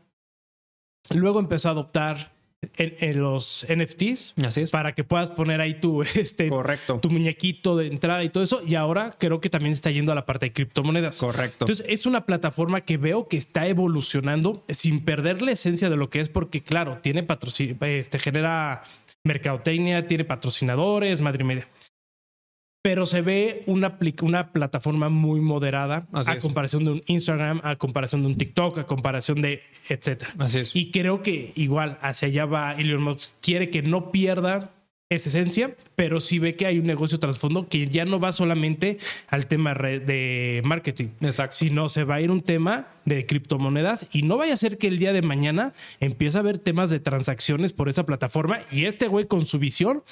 Luego 1.10 1.40
empezó 1.40 1.70
a 1.70 1.72
adoptar 1.72 2.34
en, 2.76 3.22
los 3.22 3.66
NFTs 3.70 4.36
para 4.72 4.94
que 4.94 5.04
puedas 5.04 5.32
poner 5.32 5.62
ahí 5.62 5.76
tu, 5.76 6.02
este, 6.16 6.50
Correcto. 6.50 7.00
tu 7.00 7.10
muñequito 7.10 7.78
de 7.78 7.88
entrada 7.88 8.24
y 8.24 8.30
todo 8.30 8.44
eso. 8.44 8.62
Y 8.66 8.76
ahora 8.76 9.16
creo 9.18 9.40
que 9.40 9.50
también 9.50 9.74
está 9.74 9.90
yendo 9.92 10.12
a 10.12 10.16
la 10.16 10.26
parte 10.26 10.48
de 10.48 10.54
criptomonedas. 10.54 11.18
Correcto. 11.20 11.66
Entonces 11.66 11.86
es 11.88 12.06
una 12.06 12.26
plataforma 12.26 12.82
que 12.82 12.98
veo 12.98 13.28
que 13.28 13.38
está 13.38 13.68
evolucionando 13.68 14.64
sin 14.70 15.04
perder 15.04 15.42
la 15.42 15.52
esencia 15.52 15.90
de 15.90 15.98
lo 15.98 16.10
que 16.10 16.20
es, 16.20 16.30
porque 16.30 16.62
claro, 16.62 17.00
tiene 17.02 17.24
patrocinio, 17.24 17.76
este, 17.82 18.20
genera 18.20 18.84
mercadotecnia, 19.24 20.08
tiene 20.08 20.26
patrocinadores, 20.26 21.22
madre 21.22 21.44
media 21.44 21.68
pero 22.84 23.06
se 23.06 23.22
ve 23.22 23.64
una, 23.66 23.98
una 24.24 24.52
plataforma 24.52 25.08
muy 25.08 25.40
moderada 25.40 26.06
a 26.12 26.38
comparación 26.38 26.84
de 26.84 26.92
un 26.92 27.04
Instagram, 27.08 27.62
a 27.64 27.78
comparación 27.78 28.24
de 28.24 28.28
un 28.28 28.36
TikTok, 28.36 28.80
a 28.80 28.86
comparación 28.86 29.42
de 29.42 29.64
etcétera. 29.88 30.34
Así 30.38 30.60
es. 30.60 30.76
Y 30.76 30.92
creo 30.92 31.22
que 31.22 31.54
igual 31.56 31.98
hacia 32.02 32.28
allá 32.28 32.46
va 32.46 32.74
Elon 32.74 33.02
Musk. 33.02 33.32
Quiere 33.42 33.70
que 33.70 33.82
no 33.84 34.12
pierda 34.12 34.73
esa 35.16 35.30
esencia, 35.30 35.76
pero 35.96 36.20
sí 36.20 36.40
ve 36.40 36.56
que 36.56 36.66
hay 36.66 36.80
un 36.80 36.86
negocio 36.86 37.20
trasfondo 37.20 37.68
que 37.68 37.88
ya 37.88 38.06
no 38.06 38.20
va 38.20 38.32
solamente 38.32 38.98
al 39.28 39.48
tema 39.48 39.74
de 39.74 40.62
marketing, 40.66 41.08
Exacto. 41.22 41.56
sino 41.56 41.90
se 41.90 42.04
va 42.04 42.16
a 42.16 42.22
ir 42.22 42.32
un 42.32 42.42
tema 42.42 42.88
de 43.06 43.26
criptomonedas 43.26 44.08
y 44.14 44.22
no 44.24 44.38
vaya 44.38 44.54
a 44.54 44.58
ser 44.58 44.78
que 44.78 44.88
el 44.88 44.98
día 44.98 45.14
de 45.14 45.22
mañana 45.22 45.74
empiece 46.00 46.38
a 46.38 46.42
haber 46.42 46.58
temas 46.58 46.90
de 46.90 47.00
transacciones 47.00 47.74
por 47.74 47.90
esa 47.90 48.06
plataforma 48.06 48.62
y 48.72 48.86
este 48.86 49.08
güey 49.08 49.26
con 49.28 49.46
su 49.46 49.60
visión 49.60 50.04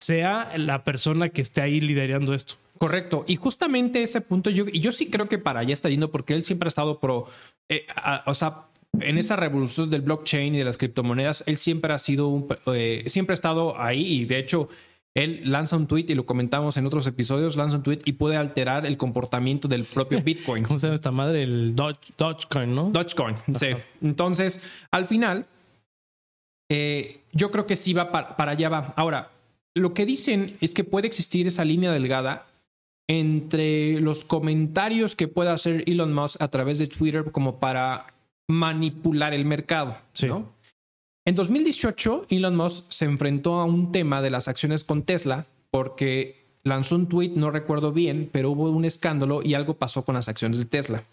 sea 0.00 0.52
la 0.56 0.84
persona 0.84 1.28
que 1.28 1.42
esté 1.42 1.60
ahí 1.60 1.80
liderando 1.80 2.34
esto. 2.34 2.54
Correcto. 2.78 3.24
Y 3.26 3.34
justamente 3.36 4.02
ese 4.02 4.20
punto, 4.20 4.50
yo, 4.50 4.64
yo 4.66 4.92
sí 4.92 5.10
creo 5.10 5.28
que 5.28 5.38
para 5.38 5.60
allá 5.60 5.72
está 5.72 5.88
yendo 5.88 6.10
porque 6.12 6.34
él 6.34 6.44
siempre 6.44 6.68
ha 6.68 6.70
estado 6.70 7.00
pro, 7.00 7.26
eh, 7.68 7.84
a- 7.96 8.22
o 8.26 8.34
sea, 8.34 8.67
en 9.00 9.18
esa 9.18 9.36
revolución 9.36 9.90
del 9.90 10.02
blockchain 10.02 10.54
y 10.54 10.58
de 10.58 10.64
las 10.64 10.78
criptomonedas, 10.78 11.44
él 11.46 11.56
siempre 11.56 11.92
ha 11.92 11.98
sido 11.98 12.28
un, 12.28 12.46
eh, 12.66 13.04
siempre 13.06 13.32
ha 13.32 13.34
estado 13.34 13.78
ahí 13.80 14.06
y 14.06 14.24
de 14.24 14.38
hecho 14.38 14.68
él 15.14 15.42
lanza 15.44 15.76
un 15.76 15.86
tweet 15.86 16.06
y 16.08 16.14
lo 16.14 16.26
comentamos 16.26 16.76
en 16.76 16.86
otros 16.86 17.06
episodios, 17.06 17.56
lanza 17.56 17.76
un 17.76 17.82
tweet 17.82 18.00
y 18.04 18.12
puede 18.12 18.36
alterar 18.36 18.86
el 18.86 18.96
comportamiento 18.96 19.66
del 19.66 19.84
propio 19.84 20.20
Bitcoin. 20.24 20.64
¿Cómo 20.64 20.78
se 20.78 20.86
llama 20.86 20.94
esta 20.94 21.10
madre? 21.10 21.42
El 21.42 21.74
Doge, 21.74 21.98
Dogecoin, 22.16 22.74
¿no? 22.74 22.90
Dogecoin, 22.90 23.36
sí. 23.52 23.68
Entonces, 24.00 24.62
al 24.90 25.06
final, 25.06 25.46
eh, 26.70 27.22
yo 27.32 27.50
creo 27.50 27.66
que 27.66 27.76
sí 27.76 27.92
va 27.92 28.12
para, 28.12 28.36
para 28.36 28.52
allá 28.52 28.68
va. 28.68 28.94
Ahora, 28.96 29.30
lo 29.74 29.94
que 29.94 30.06
dicen 30.06 30.56
es 30.60 30.72
que 30.72 30.84
puede 30.84 31.06
existir 31.06 31.46
esa 31.46 31.64
línea 31.64 31.90
delgada 31.90 32.46
entre 33.08 34.00
los 34.00 34.24
comentarios 34.24 35.16
que 35.16 35.28
pueda 35.28 35.54
hacer 35.54 35.82
Elon 35.86 36.12
Musk 36.12 36.40
a 36.42 36.48
través 36.48 36.78
de 36.78 36.86
Twitter 36.86 37.30
como 37.32 37.58
para 37.58 38.06
manipular 38.48 39.34
el 39.34 39.44
mercado. 39.44 39.96
Sí. 40.12 40.26
¿no? 40.26 40.52
En 41.26 41.34
2018, 41.34 42.26
Elon 42.30 42.56
Musk 42.56 42.84
se 42.90 43.04
enfrentó 43.04 43.60
a 43.60 43.64
un 43.64 43.92
tema 43.92 44.22
de 44.22 44.30
las 44.30 44.48
acciones 44.48 44.82
con 44.84 45.02
Tesla 45.02 45.46
porque 45.70 46.38
lanzó 46.64 46.96
un 46.96 47.08
tweet, 47.08 47.32
no 47.36 47.50
recuerdo 47.50 47.92
bien, 47.92 48.28
pero 48.32 48.50
hubo 48.50 48.70
un 48.70 48.84
escándalo 48.84 49.42
y 49.42 49.54
algo 49.54 49.74
pasó 49.74 50.04
con 50.04 50.14
las 50.14 50.28
acciones 50.28 50.58
de 50.58 50.64
Tesla. 50.64 51.04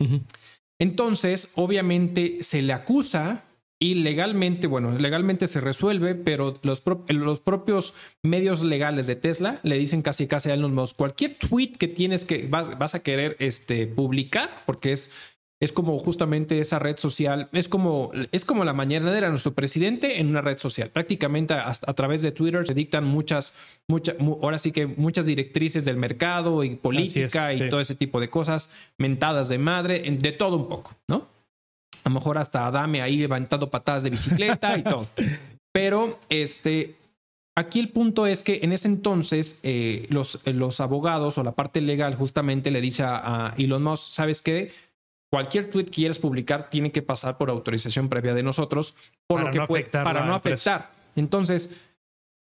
Entonces, 0.80 1.52
obviamente 1.56 2.38
se 2.42 2.62
le 2.62 2.74
acusa 2.74 3.44
y 3.80 3.96
legalmente, 3.96 4.68
bueno, 4.68 4.92
legalmente 4.98 5.48
se 5.48 5.60
resuelve, 5.62 6.16
pero 6.16 6.58
los, 6.64 6.80
pro- 6.82 7.04
los 7.10 7.40
propios 7.42 7.94
medios 8.24 8.64
legales 8.64 9.06
de 9.08 9.16
Tesla 9.18 9.60
le 9.64 9.78
dicen 9.78 10.02
casi 10.02 10.28
casi 10.28 10.50
a 10.50 10.54
Elon 10.54 10.74
Musk, 10.74 10.96
cualquier 10.96 11.36
tweet 11.36 11.74
que 11.74 11.88
tienes 11.90 12.24
que 12.26 12.48
vas, 12.48 12.78
vas 12.78 12.96
a 12.96 13.04
querer 13.04 13.36
este, 13.40 13.86
publicar, 13.86 14.64
porque 14.66 14.94
es, 14.94 15.12
es 15.62 15.72
como 15.72 15.98
justamente 15.98 16.60
esa 16.60 16.80
red 16.80 16.98
social, 16.98 17.50
es 17.54 17.70
como, 17.70 18.12
es 18.32 18.44
como 18.44 18.66
la 18.66 18.74
mañanera 18.74 19.22
de 19.22 19.30
nuestro 19.30 19.54
presidente 19.54 20.20
en 20.20 20.28
una 20.28 20.42
red 20.42 20.58
social. 20.58 20.90
Prácticamente 20.90 21.54
hasta 21.54 21.90
a 21.90 21.94
través 21.94 22.22
de 22.22 22.32
Twitter 22.32 22.68
se 22.68 22.74
dictan 22.74 23.06
muchas, 23.06 23.56
muchas, 23.88 24.16
ahora 24.20 24.58
sí 24.58 24.72
que 24.72 24.86
muchas 24.86 25.26
directrices 25.26 25.86
del 25.86 25.96
mercado 25.96 26.64
y 26.64 26.76
política 26.76 27.54
y 27.54 27.60
sí. 27.60 27.70
todo 27.70 27.80
ese 27.80 27.96
tipo 27.96 28.20
de 28.20 28.30
cosas, 28.30 28.70
mentadas 28.98 29.48
de 29.48 29.58
madre, 29.58 30.00
de 30.00 30.32
todo 30.34 30.58
un 30.58 30.68
poco, 30.68 30.96
¿no? 31.08 31.28
A 32.04 32.10
lo 32.10 32.16
mejor 32.16 32.38
hasta 32.38 32.68
Adame 32.68 33.02
ahí 33.02 33.18
levantando 33.18 33.72
patadas 33.72 34.04
de 34.04 34.10
bicicleta 34.10 34.78
y 34.78 34.84
todo. 34.84 35.08
Pero 35.74 36.20
este, 36.30 36.96
aquí 37.56 37.80
el 37.80 37.90
punto 37.90 38.28
es 38.28 38.44
que 38.44 38.60
en 38.62 38.74
ese 38.74 38.90
entonces 38.90 39.62
eh, 39.64 40.06
los, 40.10 40.46
los 40.46 40.82
abogados 40.82 41.38
o 41.38 41.44
la 41.44 41.54
parte 41.54 41.82
legal 41.82 42.14
justamente 42.14 42.72
le 42.72 42.82
dice 42.82 43.04
a, 43.04 43.48
a 43.48 43.54
Elon 43.58 43.82
Musk, 43.82 44.12
¿sabes 44.12 44.42
qué? 44.42 44.72
Cualquier 45.32 45.70
tweet 45.70 45.86
que 45.86 45.92
quieras 45.92 46.20
publicar 46.20 46.70
tiene 46.70 46.92
que 46.92 47.02
pasar 47.02 47.38
por 47.38 47.50
autorización 47.50 48.08
previa 48.10 48.34
de 48.34 48.44
nosotros, 48.44 48.96
por 49.28 49.38
Para 49.40 49.48
lo 49.48 49.52
que 49.52 49.58
no 49.60 49.68
puede- 49.68 49.82
afectar 49.84 50.04
para 50.04 50.26
no 50.26 50.36
empresa. 50.36 50.76
afectar. 50.76 50.96
Entonces, 51.16 51.82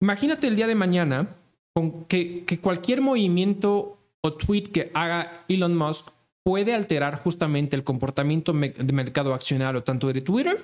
imagínate 0.02 0.46
el 0.48 0.56
día 0.56 0.66
de 0.66 0.74
mañana 0.74 1.28
con 1.74 2.04
que, 2.04 2.44
que 2.44 2.58
cualquier 2.60 3.00
movimiento 3.00 3.98
o 4.22 4.32
tweet 4.34 4.64
que 4.64 4.90
haga 4.94 5.44
Elon 5.48 5.76
Musk 5.76 6.10
puede 6.44 6.74
alterar 6.74 7.16
justamente 7.18 7.74
el 7.76 7.84
comportamiento 7.84 8.52
de 8.52 8.92
mercado 8.92 9.34
accionario 9.34 9.82
tanto 9.82 10.12
de 10.12 10.20
Twitter 10.20 10.56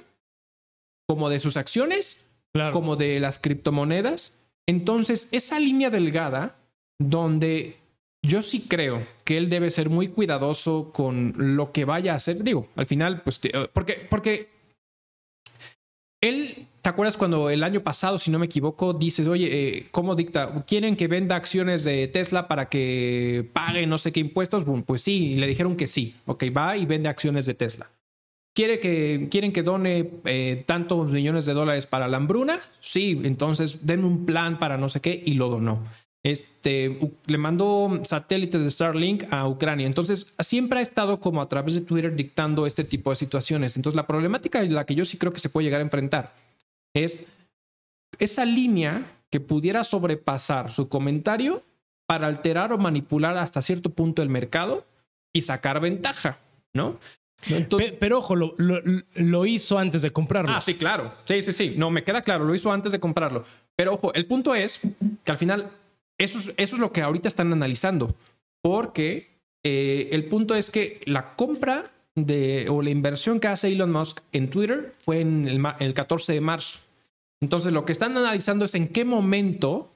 como 1.08 1.28
de 1.30 1.38
sus 1.38 1.56
acciones 1.56 2.26
Claro. 2.52 2.72
como 2.72 2.96
de 2.96 3.20
las 3.20 3.38
criptomonedas. 3.38 4.40
Entonces, 4.66 5.28
esa 5.32 5.58
línea 5.60 5.88
delgada 5.90 6.56
donde 7.00 7.79
yo 8.22 8.42
sí 8.42 8.66
creo 8.68 9.06
que 9.24 9.38
él 9.38 9.48
debe 9.48 9.70
ser 9.70 9.88
muy 9.90 10.08
cuidadoso 10.08 10.92
con 10.92 11.32
lo 11.36 11.72
que 11.72 11.84
vaya 11.84 12.12
a 12.12 12.16
hacer. 12.16 12.42
Digo, 12.42 12.68
al 12.76 12.86
final, 12.86 13.22
pues, 13.22 13.40
te- 13.40 13.52
porque, 13.72 14.06
porque 14.08 14.48
él, 16.20 16.66
¿te 16.82 16.88
acuerdas 16.90 17.16
cuando 17.16 17.48
el 17.48 17.62
año 17.64 17.82
pasado, 17.82 18.18
si 18.18 18.30
no 18.30 18.38
me 18.38 18.46
equivoco, 18.46 18.92
dices, 18.92 19.26
oye, 19.26 19.48
eh, 19.78 19.86
¿cómo 19.90 20.14
dicta? 20.14 20.64
¿Quieren 20.66 20.96
que 20.96 21.08
venda 21.08 21.34
acciones 21.36 21.82
de 21.84 22.08
Tesla 22.08 22.46
para 22.46 22.68
que 22.68 23.48
pague 23.54 23.86
no 23.86 23.96
sé 23.96 24.12
qué 24.12 24.20
impuestos? 24.20 24.64
Bueno, 24.66 24.84
pues 24.84 25.00
sí, 25.00 25.32
y 25.32 25.34
le 25.36 25.46
dijeron 25.46 25.76
que 25.76 25.86
sí. 25.86 26.14
Ok, 26.26 26.44
va 26.54 26.76
y 26.76 26.84
vende 26.84 27.08
acciones 27.08 27.46
de 27.46 27.54
Tesla. 27.54 27.90
¿Quiere 28.54 28.80
que, 28.80 29.28
¿Quieren 29.30 29.52
que 29.52 29.62
done 29.62 30.10
eh, 30.26 30.64
tantos 30.66 31.10
millones 31.10 31.46
de 31.46 31.54
dólares 31.54 31.86
para 31.86 32.08
la 32.08 32.18
hambruna? 32.18 32.58
Sí, 32.80 33.18
entonces 33.24 33.86
denme 33.86 34.06
un 34.06 34.26
plan 34.26 34.58
para 34.58 34.76
no 34.76 34.88
sé 34.90 35.00
qué 35.00 35.22
y 35.24 35.34
lo 35.34 35.48
donó. 35.48 35.82
Este 36.22 36.98
le 37.26 37.38
mandó 37.38 38.00
satélites 38.04 38.62
de 38.62 38.70
Starlink 38.70 39.24
a 39.32 39.48
Ucrania. 39.48 39.86
Entonces 39.86 40.34
siempre 40.40 40.78
ha 40.80 40.82
estado 40.82 41.18
como 41.20 41.40
a 41.40 41.48
través 41.48 41.74
de 41.74 41.80
Twitter 41.80 42.14
dictando 42.14 42.66
este 42.66 42.84
tipo 42.84 43.08
de 43.10 43.16
situaciones. 43.16 43.76
Entonces 43.76 43.96
la 43.96 44.06
problemática 44.06 44.60
en 44.62 44.74
la 44.74 44.84
que 44.84 44.94
yo 44.94 45.04
sí 45.06 45.16
creo 45.16 45.32
que 45.32 45.40
se 45.40 45.48
puede 45.48 45.64
llegar 45.64 45.80
a 45.80 45.84
enfrentar 45.84 46.34
es 46.94 47.24
esa 48.18 48.44
línea 48.44 49.10
que 49.30 49.40
pudiera 49.40 49.82
sobrepasar 49.84 50.70
su 50.70 50.88
comentario 50.88 51.62
para 52.06 52.26
alterar 52.26 52.72
o 52.72 52.78
manipular 52.78 53.36
hasta 53.38 53.62
cierto 53.62 53.88
punto 53.90 54.20
el 54.20 54.28
mercado 54.28 54.84
y 55.32 55.42
sacar 55.42 55.80
ventaja, 55.80 56.38
¿no? 56.74 56.98
Entonces, 57.48 57.92
Pe- 57.92 57.96
pero 57.98 58.18
ojo, 58.18 58.36
lo, 58.36 58.52
lo- 58.58 58.82
lo 59.14 59.46
hizo 59.46 59.78
antes 59.78 60.02
de 60.02 60.10
comprarlo. 60.10 60.52
Ah, 60.52 60.60
sí, 60.60 60.74
claro. 60.74 61.14
Sí, 61.24 61.40
sí, 61.40 61.52
sí. 61.54 61.74
No, 61.78 61.90
me 61.90 62.04
queda 62.04 62.20
claro. 62.20 62.44
Lo 62.44 62.54
hizo 62.54 62.70
antes 62.70 62.92
de 62.92 63.00
comprarlo. 63.00 63.44
Pero 63.76 63.94
ojo, 63.94 64.12
el 64.12 64.26
punto 64.26 64.54
es 64.54 64.80
que 65.24 65.32
al 65.32 65.38
final 65.38 65.70
eso 66.20 66.38
es, 66.38 66.54
eso 66.56 66.76
es 66.76 66.80
lo 66.80 66.92
que 66.92 67.02
ahorita 67.02 67.26
están 67.28 67.52
analizando. 67.52 68.14
Porque 68.62 69.30
eh, 69.64 70.08
el 70.12 70.26
punto 70.26 70.54
es 70.54 70.70
que 70.70 71.00
la 71.06 71.34
compra 71.34 71.90
de 72.14 72.66
o 72.68 72.82
la 72.82 72.90
inversión 72.90 73.40
que 73.40 73.48
hace 73.48 73.68
Elon 73.72 73.90
Musk 73.92 74.20
en 74.32 74.48
Twitter 74.48 74.92
fue 75.04 75.20
en 75.20 75.48
el, 75.48 75.62
el 75.78 75.94
14 75.94 76.32
de 76.34 76.40
marzo. 76.40 76.80
Entonces, 77.42 77.72
lo 77.72 77.84
que 77.84 77.92
están 77.92 78.16
analizando 78.16 78.64
es 78.66 78.74
en 78.74 78.88
qué 78.88 79.04
momento 79.04 79.90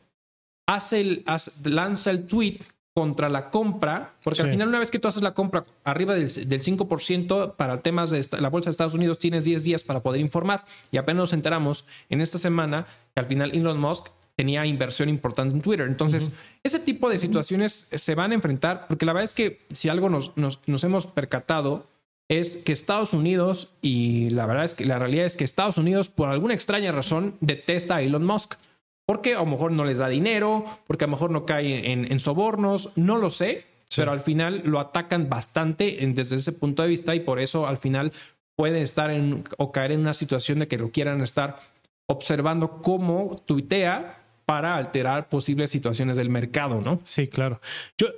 hace 0.67 1.01
el, 1.01 1.23
hace- 1.27 1.69
lanza 1.69 2.11
el 2.11 2.27
tweet 2.27 2.61
contra 2.97 3.29
la 3.29 3.51
compra, 3.51 4.15
porque 4.23 4.41
al 4.43 4.51
final 4.51 4.69
una 4.69 4.79
vez 4.79 4.91
que 4.93 5.01
tú 5.01 5.09
haces 5.09 5.23
la 5.23 5.35
compra 5.35 5.65
arriba 5.83 6.15
del, 6.15 6.33
del 6.49 6.61
5% 6.63 7.57
para 7.57 7.79
temas 7.83 8.11
de 8.11 8.21
esta- 8.21 8.41
la 8.41 8.49
bolsa 8.49 8.71
de 8.71 8.73
Estados 8.73 8.95
Unidos 8.95 9.19
tienes 9.19 9.45
10 9.45 9.65
días 9.65 9.83
para 9.83 10.01
poder 10.01 10.21
informar 10.21 10.65
y 10.93 10.97
apenas 10.97 11.19
nos 11.23 11.33
enteramos 11.33 11.87
en 12.09 12.21
esta 12.21 12.39
semana 12.39 12.87
que 13.15 13.21
al 13.21 13.27
final 13.27 13.51
Elon 13.53 13.81
Musk 13.81 14.07
tenía 14.37 14.67
inversión 14.67 15.09
importante 15.09 15.55
en 15.55 15.63
Twitter. 15.63 15.87
Entonces, 15.87 16.33
ese 16.63 16.81
tipo 16.81 17.09
de 17.09 17.19
situaciones 17.19 17.89
se 17.93 18.15
van 18.15 18.33
a 18.33 18.35
enfrentar 18.35 18.87
porque 18.89 19.07
la 19.07 19.13
verdad 19.13 19.25
es 19.25 19.35
que 19.35 19.61
si 19.73 19.89
algo 19.89 20.09
nos, 20.09 20.37
nos, 20.37 20.61
nos 20.67 20.83
hemos 20.85 21.07
percatado 21.07 21.87
es 22.29 22.57
que 22.57 22.73
Estados 22.73 23.13
Unidos, 23.13 23.75
y 23.83 24.31
la 24.31 24.47
verdad 24.47 24.65
es 24.65 24.75
que 24.75 24.87
la 24.87 24.99
realidad 24.99 25.27
es 25.27 25.37
que 25.37 25.45
Estados 25.45 25.77
Unidos, 25.79 26.09
por 26.09 26.31
alguna 26.31 26.55
extraña 26.55 26.91
razón, 26.91 27.37
detesta 27.41 27.97
a 27.97 28.03
Elon 28.03 28.25
Musk. 28.25 28.55
Porque 29.07 29.35
a 29.35 29.41
lo 29.41 29.47
mejor 29.47 29.73
no 29.73 29.85
les 29.85 29.99
da 29.99 30.09
dinero, 30.09 30.65
porque 30.87 31.05
a 31.05 31.07
lo 31.09 31.11
mejor 31.13 31.31
no 31.31 31.45
cae 31.45 31.93
en, 31.93 32.11
en 32.11 32.19
sobornos, 32.19 32.97
no 32.97 33.19
lo 33.19 33.29
sé, 33.31 33.67
Sí. 33.91 34.01
pero 34.01 34.13
al 34.13 34.21
final 34.21 34.63
lo 34.65 34.81
atacan 34.81 35.29
bastante 35.29 35.99
desde 36.15 36.37
ese 36.37 36.53
punto 36.53 36.83
de 36.83 36.89
vista 36.89 37.15
y 37.15 37.21
por 37.21 37.39
eso 37.39 37.67
al 37.67 37.77
final 37.77 38.13
pueden 38.57 38.83
estar 38.83 39.11
en 39.11 39.45
o 39.59 39.73
caer 39.73 39.93
en 39.93 40.01
una 40.01 40.15
situación 40.15 40.59
de 40.59 40.67
que 40.67 40.79
lo 40.79 40.91
quieran 40.91 41.21
estar 41.21 41.59
observando 42.07 42.81
cómo 42.83 43.43
tuitea 43.47 44.24
para 44.45 44.77
alterar 44.77 45.29
posibles 45.29 45.71
situaciones 45.71 46.17
del 46.17 46.29
mercado, 46.31 46.81
¿no? 46.83 47.01
Sí, 47.05 47.29
claro. 47.29 47.61
Yo, 47.99 48.09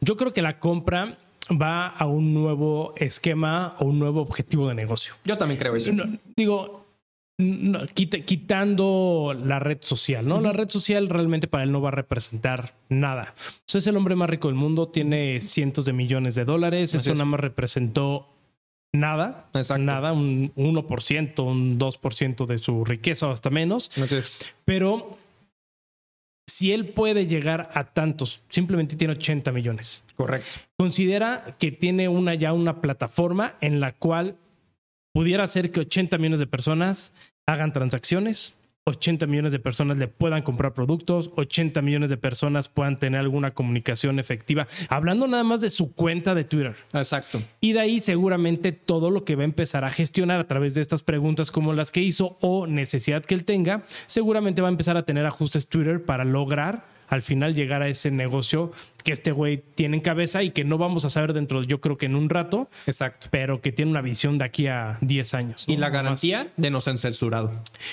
yo 0.00 0.16
creo 0.16 0.32
que 0.32 0.42
la 0.42 0.58
compra 0.58 1.18
va 1.50 1.86
a 1.88 2.06
un 2.06 2.34
nuevo 2.34 2.94
esquema 2.96 3.76
o 3.78 3.84
un 3.86 3.98
nuevo 3.98 4.20
objetivo 4.20 4.68
de 4.68 4.74
negocio. 4.74 5.14
Yo 5.24 5.38
también 5.38 5.58
creo 5.58 5.76
eso. 5.76 5.92
No, 5.92 6.04
digo, 6.36 6.84
no, 7.38 7.80
quitando 7.94 9.36
la 9.44 9.58
red 9.58 9.78
social, 9.82 10.26
¿no? 10.26 10.40
La 10.40 10.52
red 10.52 10.68
social 10.70 11.08
realmente 11.08 11.46
para 11.48 11.64
él 11.64 11.72
no 11.72 11.80
va 11.80 11.88
a 11.88 11.92
representar 11.92 12.74
nada. 12.88 13.34
O 13.36 13.62
sea, 13.66 13.78
es 13.78 13.86
el 13.86 13.96
hombre 13.96 14.16
más 14.16 14.30
rico 14.30 14.48
del 14.48 14.56
mundo, 14.56 14.88
tiene 14.88 15.40
cientos 15.40 15.84
de 15.84 15.92
millones 15.92 16.34
de 16.34 16.44
dólares. 16.44 16.90
Así 16.90 16.96
Esto 16.98 17.12
es. 17.12 17.18
nada 17.18 17.30
más 17.30 17.40
representó 17.40 18.28
nada, 18.92 19.48
Exacto. 19.54 19.84
nada, 19.84 20.12
un 20.12 20.52
1%, 20.56 21.44
un 21.44 21.78
2% 21.78 22.46
de 22.46 22.58
su 22.58 22.84
riqueza 22.84 23.28
o 23.28 23.32
hasta 23.32 23.50
menos. 23.50 23.90
Entonces, 23.94 24.54
Pero 24.64 25.18
si 26.48 26.72
él 26.72 26.88
puede 26.88 27.26
llegar 27.26 27.70
a 27.74 27.84
tantos, 27.84 28.42
simplemente 28.48 28.96
tiene 28.96 29.14
80 29.14 29.52
millones. 29.52 30.02
correcto. 30.16 30.60
Considera 30.78 31.56
que 31.58 31.72
tiene 31.72 32.08
una 32.08 32.34
ya 32.34 32.52
una 32.52 32.80
plataforma 32.80 33.56
en 33.60 33.80
la 33.80 33.92
cual 33.92 34.36
pudiera 35.12 35.44
hacer 35.44 35.70
que 35.70 35.80
80 35.80 36.18
millones 36.18 36.40
de 36.40 36.46
personas 36.46 37.14
hagan 37.46 37.72
transacciones, 37.72 38.58
80 38.88 39.26
millones 39.26 39.50
de 39.50 39.58
personas 39.58 39.98
le 39.98 40.06
puedan 40.06 40.42
comprar 40.42 40.72
productos, 40.72 41.32
80 41.34 41.82
millones 41.82 42.08
de 42.08 42.16
personas 42.16 42.68
puedan 42.68 43.00
tener 43.00 43.18
alguna 43.18 43.50
comunicación 43.50 44.20
efectiva, 44.20 44.68
hablando 44.88 45.26
nada 45.26 45.42
más 45.42 45.60
de 45.60 45.70
su 45.70 45.92
cuenta 45.92 46.36
de 46.36 46.44
Twitter. 46.44 46.76
Exacto. 46.92 47.42
Y 47.60 47.72
de 47.72 47.80
ahí 47.80 47.98
seguramente 47.98 48.70
todo 48.70 49.10
lo 49.10 49.24
que 49.24 49.34
va 49.34 49.42
a 49.42 49.44
empezar 49.44 49.84
a 49.84 49.90
gestionar 49.90 50.38
a 50.38 50.46
través 50.46 50.74
de 50.74 50.82
estas 50.82 51.02
preguntas 51.02 51.50
como 51.50 51.72
las 51.72 51.90
que 51.90 52.00
hizo 52.00 52.38
o 52.40 52.68
necesidad 52.68 53.24
que 53.24 53.34
él 53.34 53.44
tenga, 53.44 53.82
seguramente 54.06 54.62
va 54.62 54.68
a 54.68 54.70
empezar 54.70 54.96
a 54.96 55.04
tener 55.04 55.26
ajustes 55.26 55.68
Twitter 55.68 56.04
para 56.04 56.24
lograr 56.24 56.95
al 57.08 57.22
final 57.22 57.54
llegar 57.54 57.82
a 57.82 57.88
ese 57.88 58.10
negocio 58.10 58.72
que 59.04 59.12
este 59.12 59.30
güey 59.30 59.62
tiene 59.76 59.98
en 59.98 60.02
cabeza 60.02 60.42
y 60.42 60.50
que 60.50 60.64
no 60.64 60.78
vamos 60.78 61.04
a 61.04 61.10
saber 61.10 61.32
dentro, 61.32 61.62
yo 61.62 61.80
creo 61.80 61.96
que 61.96 62.06
en 62.06 62.16
un 62.16 62.28
rato. 62.28 62.68
Exacto. 62.86 63.28
Pero 63.30 63.60
que 63.60 63.70
tiene 63.70 63.90
una 63.90 64.00
visión 64.00 64.36
de 64.38 64.44
aquí 64.44 64.66
a 64.66 64.98
10 65.00 65.34
años. 65.34 65.64
Y 65.68 65.76
la 65.76 65.90
garantía 65.90 66.48
de 66.56 66.70
no 66.70 66.80
ser 66.80 66.98
censurado. 66.98 67.52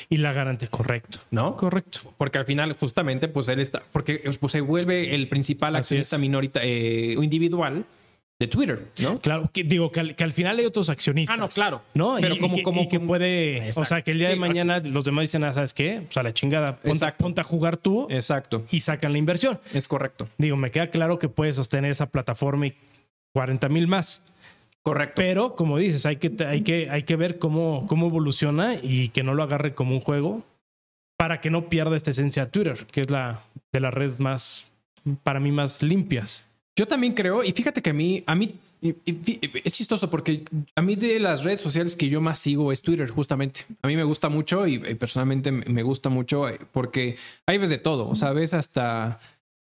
Y 0.10 0.18
la 0.18 0.34
garantía, 0.34 0.70
correcto. 0.70 1.20
¿No? 1.30 1.56
Correcto. 1.56 2.00
Porque 2.18 2.40
al 2.40 2.46
final, 2.46 2.74
justamente, 2.74 3.28
pues 3.28 3.48
él 3.50 3.60
está, 3.60 3.84
porque 3.92 4.24
pues, 4.40 4.52
se 4.52 4.62
vuelve 4.62 5.14
el 5.14 5.28
principal 5.30 5.76
accionista 5.76 6.18
minorita 6.18 6.62
eh, 6.64 7.16
individual 7.22 7.86
de 8.44 8.48
Twitter, 8.48 8.88
¿no? 9.02 9.18
Claro, 9.18 9.50
que, 9.52 9.64
digo 9.64 9.92
que 9.92 10.00
al, 10.00 10.34
final 10.34 10.60
hay 10.60 10.66
otros 10.66 10.90
accionistas. 10.90 11.38
Ah, 11.38 11.40
no, 11.40 11.48
claro. 11.48 11.82
¿No? 11.94 12.18
Pero 12.20 12.38
como, 12.38 12.62
como, 12.62 12.90
que 12.90 13.00
puede, 13.00 13.70
o 13.76 13.86
sea, 13.86 14.02
que 14.02 14.12
el 14.12 14.20
día 14.20 14.30
de 14.30 14.36
mañana 14.36 14.80
los 14.80 15.06
demás 15.06 15.24
dicen, 15.24 15.44
ah, 15.44 15.54
¿sabes 15.54 15.74
qué? 15.74 16.02
Pues 16.06 16.18
a 16.18 16.24
la 16.24 16.34
chingada, 16.34 16.78
ponte, 17.18 17.42
a 17.42 17.44
jugar 17.44 17.78
tú. 17.78 18.08
Exacto. 18.10 18.66
Y 18.72 18.82
sacan 18.82 19.14
la 19.14 19.18
inversión. 19.18 19.60
Es 19.74 19.88
correcto. 19.88 20.28
Digo, 20.38 20.58
me 20.58 20.72
queda 20.72 20.88
claro 20.88 21.20
que 21.20 21.30
puedes 21.30 21.56
sostener 21.56 21.92
esa 21.92 22.08
plataforma 22.08 22.68
y 22.68 22.76
40 23.34 23.70
mil 23.70 23.88
más. 23.88 24.22
Correcto. 24.82 25.14
Pero 25.16 25.56
como 25.56 25.78
dices, 25.78 26.06
hay 26.06 26.18
que, 26.18 26.34
hay 26.46 26.62
que, 26.62 26.90
hay 26.90 27.04
que 27.04 27.16
ver 27.16 27.40
cómo, 27.40 27.86
cómo 27.88 28.08
evoluciona 28.08 28.76
y 28.82 29.10
que 29.10 29.24
no 29.24 29.34
lo 29.34 29.44
agarre 29.44 29.74
como 29.74 29.96
un 29.96 30.02
juego 30.02 30.44
para 31.18 31.40
que 31.40 31.50
no 31.50 31.70
pierda 31.70 31.96
esta 31.96 32.12
esencia 32.12 32.46
de 32.46 32.52
Twitter, 32.52 32.86
que 32.92 33.00
es 33.00 33.10
la 33.10 33.40
de 33.72 33.80
las 33.80 33.94
redes 33.94 34.20
más, 34.20 34.74
para 35.24 35.40
mí, 35.40 35.54
más 35.54 35.82
limpias. 35.82 36.46
Yo 36.76 36.88
también 36.88 37.14
creo, 37.14 37.44
y 37.44 37.52
fíjate 37.52 37.82
que 37.82 37.92
a 37.92 37.94
mí, 37.94 38.24
a 38.26 38.34
mí 38.34 38.60
es 38.84 39.74
chistoso 39.74 40.10
porque 40.10 40.44
a 40.76 40.82
mí 40.82 40.96
de 40.96 41.20
las 41.20 41.44
redes 41.44 41.62
sociales 41.62 41.96
que 41.96 42.10
yo 42.10 42.20
más 42.20 42.40
sigo 42.40 42.72
es 42.72 42.82
Twitter, 42.82 43.10
justamente. 43.10 43.66
A 43.82 43.88
mí 43.88 43.96
me 43.96 44.04
gusta 44.04 44.28
mucho 44.30 44.68
y, 44.68 44.80
personalmente 44.96 45.52
me 45.52 45.84
gusta 45.84 46.10
mucho 46.10 46.50
eh, 46.50 46.60
porque 46.72 47.18
ahí 47.46 47.58
ves 47.58 47.70
de 47.70 47.78
todo. 47.78 48.10
O 48.10 48.16
sea, 48.16 48.34
ves 48.34 48.54
hasta, 48.56 49.20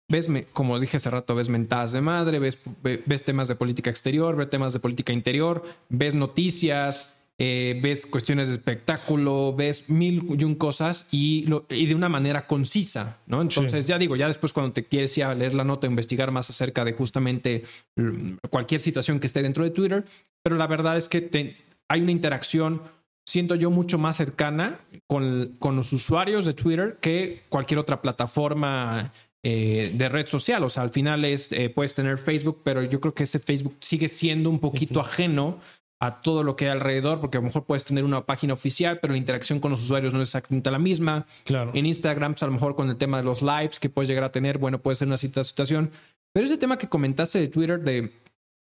ves, 0.08 0.30
como 0.54 0.80
dije 0.80 0.98
hace 0.98 1.10
rato, 1.10 1.36
ves 1.36 1.50
mentadas 1.50 1.92
de 1.92 2.02
madre, 2.02 2.40
ves, 2.40 2.60
ves 2.82 3.24
temas 3.24 3.48
de 3.48 3.56
política 3.56 3.90
exterior, 3.90 4.36
ves 4.36 4.50
temas 4.50 4.74
de 4.74 4.80
política 4.80 5.12
interior, 5.12 5.64
ves 5.90 6.16
noticias, 6.16 7.18
eh, 7.44 7.80
ves 7.82 8.06
cuestiones 8.06 8.50
de 8.50 8.54
espectáculo, 8.54 9.56
ves 9.56 9.90
mil 9.90 10.24
y 10.38 10.44
un 10.44 10.54
cosas 10.54 11.08
y, 11.10 11.48
y 11.72 11.88
de 11.88 11.96
una 11.96 12.08
manera 12.08 12.46
concisa, 12.46 13.18
¿no? 13.26 13.42
Entonces, 13.42 13.88
ya 13.88 13.98
digo, 13.98 14.16
ya 14.16 14.28
después 14.28 14.54
cuando 14.54 14.74
te 14.74 14.84
quieres 14.84 15.18
ir 15.18 15.24
a 15.24 15.34
leer 15.34 15.56
la 15.56 15.64
nota, 15.64 15.88
investigar 15.88 16.30
más 16.30 16.52
acerca 16.52 16.86
de 16.86 16.94
justamente 16.94 17.64
mm, 17.96 18.34
cualquier 18.52 18.80
situación 18.80 19.20
que 19.20 19.26
esté 19.26 19.42
dentro 19.42 19.64
de 19.64 19.72
Twitter, 19.72 20.06
pero 20.44 20.56
la 20.56 20.68
verdad 20.68 20.98
es 20.98 21.10
que 21.10 21.58
hay 21.90 22.02
una 22.02 22.12
interacción, 22.12 22.84
siento 23.26 23.56
yo, 23.56 23.72
mucho 23.72 23.98
más 23.98 24.18
cercana 24.18 24.80
con, 25.08 25.56
con 25.58 25.76
los 25.76 25.92
usuarios 25.94 26.46
de 26.46 26.54
Twitter 26.54 27.00
que 27.02 27.42
cualquier 27.50 27.80
otra 27.80 28.04
plataforma 28.04 29.12
eh, 29.42 29.90
de 29.96 30.10
red 30.10 30.28
social. 30.28 30.64
O 30.64 30.70
sea, 30.70 30.84
al 30.84 30.92
final 30.92 31.26
es, 31.26 31.52
eh, 31.54 31.72
puedes 31.72 31.96
tener 31.96 32.20
Facebook, 32.20 32.62
pero 32.64 32.84
yo 32.84 33.02
creo 33.02 33.16
que 33.16 33.24
ese 33.24 33.40
Facebook 33.40 33.78
sigue 33.80 34.08
siendo 34.10 34.52
un 34.52 34.60
poquito 34.60 35.00
ajeno 35.00 35.58
a 36.02 36.20
todo 36.20 36.42
lo 36.44 36.56
que 36.56 36.66
hay 36.66 36.72
alrededor, 36.72 37.20
porque 37.20 37.38
a 37.38 37.42
lo 37.42 37.46
mejor 37.46 37.66
puedes 37.66 37.86
tener 37.86 38.04
una 38.04 38.26
página 38.26 38.54
oficial, 38.54 38.98
pero 39.00 39.14
la 39.14 39.20
interacción 39.20 39.60
con 39.60 39.70
los 39.70 39.84
usuarios 39.84 40.16
no 40.16 40.22
es 40.24 40.30
exactamente 40.30 40.72
la 40.72 40.80
misma. 40.80 41.28
Claro. 41.44 41.72
En 41.76 41.86
Instagram, 41.86 42.34
pues 42.34 42.42
a 42.42 42.48
lo 42.48 42.54
mejor 42.54 42.76
con 42.76 42.90
el 42.90 42.98
tema 42.98 43.18
de 43.18 43.24
los 43.24 43.44
lives 43.44 43.80
que 43.80 43.88
puedes 43.88 44.10
llegar 44.10 44.24
a 44.24 44.32
tener, 44.32 44.58
bueno, 44.58 44.82
puede 44.82 44.96
ser 44.96 45.08
una 45.08 45.18
situación. 45.18 45.92
Pero 46.34 46.48
ese 46.48 46.58
tema 46.58 46.80
que 46.80 46.90
comentaste 46.90 47.40
de 47.40 47.48
Twitter, 47.50 47.80
de, 47.80 48.12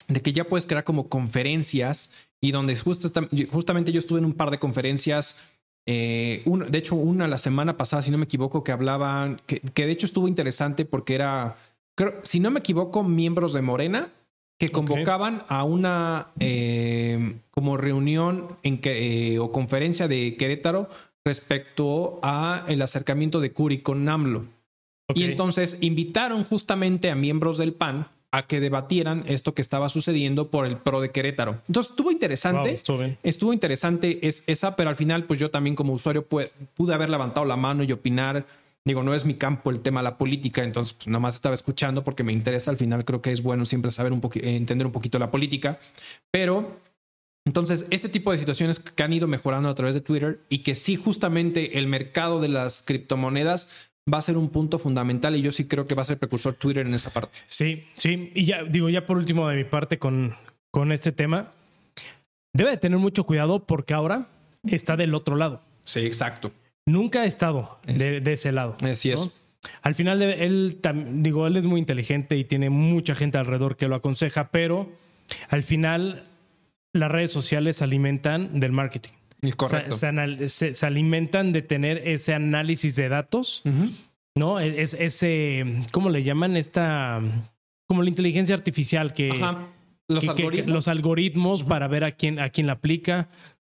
de 0.09 0.21
que 0.21 0.33
ya 0.33 0.43
puedes 0.43 0.67
crear 0.67 0.83
como 0.83 1.09
conferencias 1.09 2.11
y 2.41 2.51
donde 2.51 2.75
justamente 2.75 3.93
yo 3.93 4.01
estuve 4.01 4.19
en 4.19 4.25
un 4.25 4.35
par 4.35 4.51
de 4.51 4.59
conferencias. 4.59 5.39
Eh, 5.87 6.43
de 6.45 6.79
hecho, 6.79 6.97
una 6.97 7.29
la 7.29 7.39
semana 7.39 7.77
pasada, 7.77 8.03
si 8.03 8.11
no 8.11 8.19
me 8.19 8.25
equivoco, 8.25 8.65
que 8.65 8.73
hablaban, 8.73 9.41
que, 9.47 9.61
que 9.61 9.87
de 9.87 9.93
hecho 9.93 10.07
estuvo 10.07 10.27
interesante 10.27 10.85
porque 10.85 11.15
era, 11.15 11.57
creo, 11.95 12.19
si 12.25 12.41
no 12.41 12.51
me 12.51 12.59
equivoco, 12.59 13.05
miembros 13.05 13.53
de 13.53 13.63
Morena 13.63 14.11
que 14.63 14.71
convocaban 14.71 15.43
a 15.49 15.65
una 15.65 16.29
eh, 16.39 17.35
como 17.51 17.77
reunión 17.77 18.47
en 18.63 18.79
que, 18.79 19.33
eh, 19.35 19.39
o 19.41 19.51
conferencia 19.51 20.07
de 20.07 20.37
Querétaro 20.37 20.87
respecto 21.25 22.21
a 22.23 22.65
el 22.69 22.81
acercamiento 22.81 23.41
de 23.41 23.53
Curi 23.53 23.79
con 23.79 24.05
NAMLO. 24.05 24.45
Y 25.17 25.25
entonces 25.25 25.79
invitaron 25.81 26.45
justamente 26.45 27.11
a 27.11 27.17
miembros 27.17 27.59
del 27.59 27.73
PAN 27.73 28.07
a 28.31 28.47
que 28.47 28.61
debatieran 28.61 29.25
esto 29.27 29.53
que 29.53 29.63
estaba 29.63 29.89
sucediendo 29.89 30.49
por 30.49 30.65
el 30.65 30.77
pro 30.77 31.01
de 31.01 31.11
Querétaro. 31.11 31.59
Entonces 31.67 31.91
estuvo 31.91 32.13
interesante. 32.13 32.77
estuvo, 33.25 33.53
interesante 33.53 34.21
es, 34.29 34.45
esa, 34.47 34.77
pero 34.77 34.91
al 34.91 34.97
final, 34.97 35.25
pues 35.25 35.41
yo 35.41 35.51
también 35.51 35.75
como 35.75 35.93
usuario 35.93 36.25
pude 36.25 36.95
haber 36.95 37.11
levantado 37.11 37.45
la 37.47 37.57
mano 37.57 37.83
y 37.83 37.91
opinar 37.91 38.47
Digo, 38.85 39.03
no 39.03 39.15
es 39.15 39.25
mi 39.25 39.35
campo 39.35 39.71
el 39.71 39.81
tema 39.81 40.01
de 40.01 40.05
la 40.05 40.19
política, 40.19 40.65
entonces 40.65 40.95
pues, 40.95 41.07
nada 41.07 41.21
más 41.21 41.35
estaba 41.35 41.55
escuchando 41.55 42.03
porque 42.03 42.25
me 42.25 42.33
interesa. 42.33 42.71
Al 42.71 42.77
final 42.77 43.05
creo 43.05 43.23
que 43.23 43.33
es 43.33 43.43
bueno 43.43 43.65
siempre 43.65 43.91
saber 43.91 44.13
un 44.13 44.21
poquito, 44.21 44.47
entender 44.47 44.87
un 44.87 44.93
poquito 44.93 45.19
la 45.19 45.31
política. 45.31 45.79
Pero 46.33 46.81
entonces, 47.45 47.87
este 47.91 48.09
tipo 48.09 48.31
de 48.31 48.39
situaciones 48.39 48.79
que 48.79 49.03
han 49.03 49.13
ido 49.13 49.27
mejorando 49.27 49.69
a 49.69 49.75
través 49.75 49.95
de 49.95 50.01
Twitter 50.01 50.41
y 50.49 50.59
que 50.59 50.75
sí, 50.75 50.97
justamente 50.97 51.79
el 51.79 51.89
mercado 51.89 52.41
de 52.41 52.49
las 52.49 52.83
criptomonedas 52.83 53.91
va 54.13 54.19
a 54.19 54.23
ser 54.23 54.37
un 54.37 54.49
punto 54.49 54.79
fundamental 54.79 55.37
y 55.37 55.43
yo 55.43 55.53
sí 55.53 55.67
creo 55.67 55.85
que 55.85 55.95
va 55.95 56.03
a 56.03 56.05
ser 56.05 56.19
precursor 56.19 56.55
Twitter 56.55 56.87
en 56.87 56.95
esa 56.95 57.11
parte. 57.11 57.41
Sí, 57.47 57.85
sí. 57.95 58.31
Y 58.35 58.45
ya 58.45 58.63
digo, 58.65 58.89
ya 58.89 59.07
por 59.07 59.17
último 59.17 59.49
de 59.49 59.57
mi 59.57 59.65
parte 59.65 59.99
con, 59.99 60.37
con 60.71 60.93
este 60.93 61.13
tema, 61.13 61.53
debe 62.53 62.71
de 62.71 62.77
tener 62.77 62.99
mucho 62.99 63.25
cuidado 63.25 63.65
porque 63.65 63.95
ahora 63.95 64.29
está 64.65 64.97
del 64.97 65.15
otro 65.15 65.37
lado. 65.37 65.63
Sí, 65.85 66.01
exacto. 66.01 66.53
Nunca 66.87 67.23
ha 67.23 67.27
estado 67.27 67.79
de, 67.87 68.23
ese 68.33 68.53
lado. 68.53 68.77
Así 68.83 69.11
es. 69.11 69.31
Al 69.83 69.95
final, 69.95 70.21
él, 70.23 70.81
digo, 71.15 71.47
él 71.47 71.57
es 71.57 71.67
muy 71.67 71.79
inteligente 71.79 72.37
y 72.37 72.45
tiene 72.45 72.71
mucha 72.71 73.15
gente 73.15 73.39
alrededor 73.39 73.77
que 73.77 73.87
lo 73.87 73.95
aconseja, 73.95 74.51
pero 74.51 74.91
al 75.49 75.63
final 75.63 76.25
las 76.93 77.11
redes 77.11 77.31
sociales 77.31 77.77
se 77.77 77.85
alimentan 77.85 78.59
del 78.59 78.73
marketing. 78.73 79.13
Correcto. 79.57 79.95
Se, 79.95 80.87
alimentan 80.87 81.53
de 81.53 81.63
tener 81.63 82.07
ese 82.07 82.35
análisis 82.35 82.95
de 82.97 83.09
datos, 83.09 83.63
¿no? 84.37 84.61
E, 84.61 84.83
es, 84.83 84.95
ese, 84.95 85.65
¿cómo 85.91 86.11
le 86.11 86.23
llaman? 86.23 86.57
Esta, 86.57 87.21
como 87.87 88.03
la 88.03 88.09
inteligencia 88.09 88.55
artificial 88.55 89.13
que... 89.13 89.29
Los, 90.09 90.29
algoritmos. 90.29 90.75
los 90.75 90.89
algoritmos 90.89 91.65
para 91.65 91.89
ver 91.89 92.05
a 92.05 92.11
quién, 92.11 92.39
a 92.39 92.51
quién 92.51 92.67
la 92.67 92.75
aplica. 92.75 93.29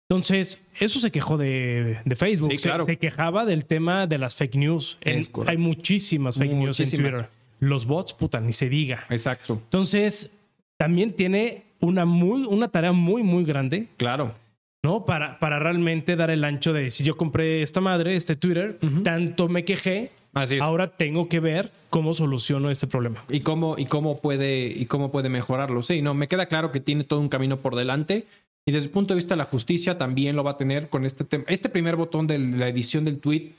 Entonces, 0.10 0.64
eso 0.80 1.00
se 1.00 1.12
quejó 1.12 1.38
de, 1.38 2.02
Facebook. 2.16 2.60
se, 2.60 2.98
quejaba 2.98 3.46
del 3.46 3.66
tema 3.66 4.08
de 4.08 4.18
las 4.18 4.34
fake 4.34 4.56
news. 4.56 4.98
hay 5.46 5.58
muchísimas 5.58 6.36
fake 6.36 6.54
news 6.54 6.80
en 6.80 6.90
Twitter. 6.90 7.30
Los 7.60 7.86
bots, 7.86 8.14
puta, 8.14 8.40
ni 8.40 8.52
se 8.52 8.70
diga. 8.70 9.06
Exacto. 9.10 9.62
Entonces, 9.66 10.32
también 10.78 11.14
tiene 11.14 11.64
una, 11.80 12.06
muy, 12.06 12.46
una 12.46 12.70
tarea 12.70 12.92
muy, 12.92 13.22
muy 13.22 13.44
grande. 13.44 13.88
Claro. 13.98 14.34
¿No? 14.82 15.06
Para, 15.06 15.38
para 15.38 15.60
realmente 15.60 16.16
dar 16.16 16.32
el 16.32 16.44
ancho 16.44 16.74
de 16.74 16.90
si 16.90 17.04
yo 17.04 17.16
compré 17.16 17.62
esta 17.62 17.82
madre, 17.82 18.16
este 18.16 18.36
Twitter, 18.36 18.80
tanto 19.04 19.48
me 19.48 19.64
quejé, 19.64 20.12
Ahora 20.62 20.88
tengo 20.88 21.28
que 21.28 21.40
ver 21.40 21.72
cómo 21.90 22.14
soluciono 22.14 22.70
este 22.70 22.88
problema. 22.88 23.24
Y 23.30 23.42
cómo, 23.42 23.76
y 23.78 23.86
cómo 23.86 24.22
puede, 24.22 24.68
y 24.68 24.86
cómo 24.86 25.12
puede 25.12 25.28
mejorarlo. 25.28 25.82
Sí, 25.82 26.02
no, 26.02 26.14
me 26.14 26.28
queda 26.28 26.46
claro 26.46 26.72
que 26.72 26.80
tiene 26.80 27.04
todo 27.04 27.20
un 27.20 27.30
camino 27.30 27.58
por 27.58 27.76
delante. 27.76 28.26
Y 28.66 28.72
desde 28.72 28.88
el 28.88 28.92
punto 28.92 29.14
de 29.14 29.18
vista 29.18 29.34
de 29.34 29.40
la 29.40 29.46
justicia 29.46 29.98
también 29.98 30.36
lo 30.36 30.44
va 30.44 30.52
a 30.52 30.58
tener 30.58 30.90
con 30.90 31.06
este 31.06 31.24
tema. 31.24 31.44
Este 31.48 31.70
primer 31.70 31.96
botón 31.96 32.28
de 32.28 32.38
la 32.38 32.68
edición 32.68 33.04
del 33.04 33.20
tweet 33.20 33.54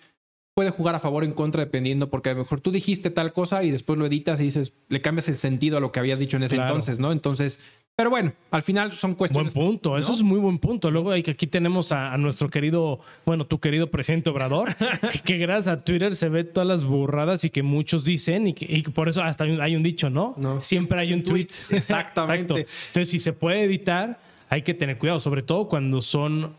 puede 0.55 0.71
jugar 0.71 0.95
a 0.95 1.01
favor 1.01 1.23
o 1.23 1.27
en 1.27 1.33
contra 1.33 1.65
dependiendo, 1.65 2.11
porque 2.11 2.31
a 2.31 2.33
lo 2.35 2.41
mejor 2.41 2.61
tú 2.61 2.71
dijiste 2.71 3.11
tal 3.11 3.33
cosa 3.33 3.63
y 3.63 3.71
después 3.71 3.99
lo 3.99 4.07
editas 4.07 4.41
y 4.41 4.45
dices, 4.45 4.75
le 4.89 5.01
cambias 5.01 5.29
el 5.29 5.37
sentido 5.37 5.79
a 5.79 5.81
lo 5.81 5.93
que 5.93 6.01
habías 6.01 6.19
dicho 6.19 6.37
en 6.37 6.43
ese 6.43 6.57
entonces, 6.57 7.01
¿no? 7.01 7.13
Entonces, 7.13 7.61
pero 7.97 8.11
bueno, 8.11 8.33
al 8.51 8.63
final 8.63 8.93
son 8.93 9.15
cuestiones. 9.15 9.55
Buen 9.55 9.67
punto, 9.69 9.99
eso 9.99 10.13
es 10.13 10.23
muy 10.23 10.39
buen 10.39 10.59
punto. 10.59 10.91
Luego 10.91 11.13
hay 11.13 11.23
que 11.23 11.33
aquí 11.33 11.47
tenemos 11.47 11.93
a, 11.93 12.17
nuestro 12.19 12.49
querido, 12.49 13.01
bueno, 13.27 13.47
tu 13.47 13.59
querido 13.59 13.91
presidente 13.91 14.31
Obrador, 14.31 14.75
que 15.25 15.39
gracias 15.39 15.69
a 15.69 15.85
Twitter 15.85 16.15
se 16.15 16.29
ve 16.29 16.45
todas 16.45 16.67
las 16.67 16.85
burradas 16.85 17.45
y 17.45 17.51
que 17.51 17.63
muchos 17.63 18.05
dicen 18.05 18.49
y 18.49 18.55
que 18.55 18.83
por 18.91 19.09
eso 19.09 19.23
hasta 19.23 19.45
hay 19.45 19.77
un, 19.77 19.83
dicho, 19.83 20.11
¿no? 20.11 20.35
Siempre 20.61 21.01
hay 21.01 21.13
un 21.13 21.23
tweet. 21.23 21.49
Exactamente. 21.71 22.67
Entonces, 22.89 23.09
si 23.09 23.19
se 23.19 23.33
puede 23.33 23.65
editar 23.65 24.19
hay 24.51 24.63
que 24.63 24.75
tener 24.75 24.99
cuidado, 24.99 25.21
sobre 25.21 25.43
todo 25.43 25.69
cuando 25.69 26.03
son 26.03 26.57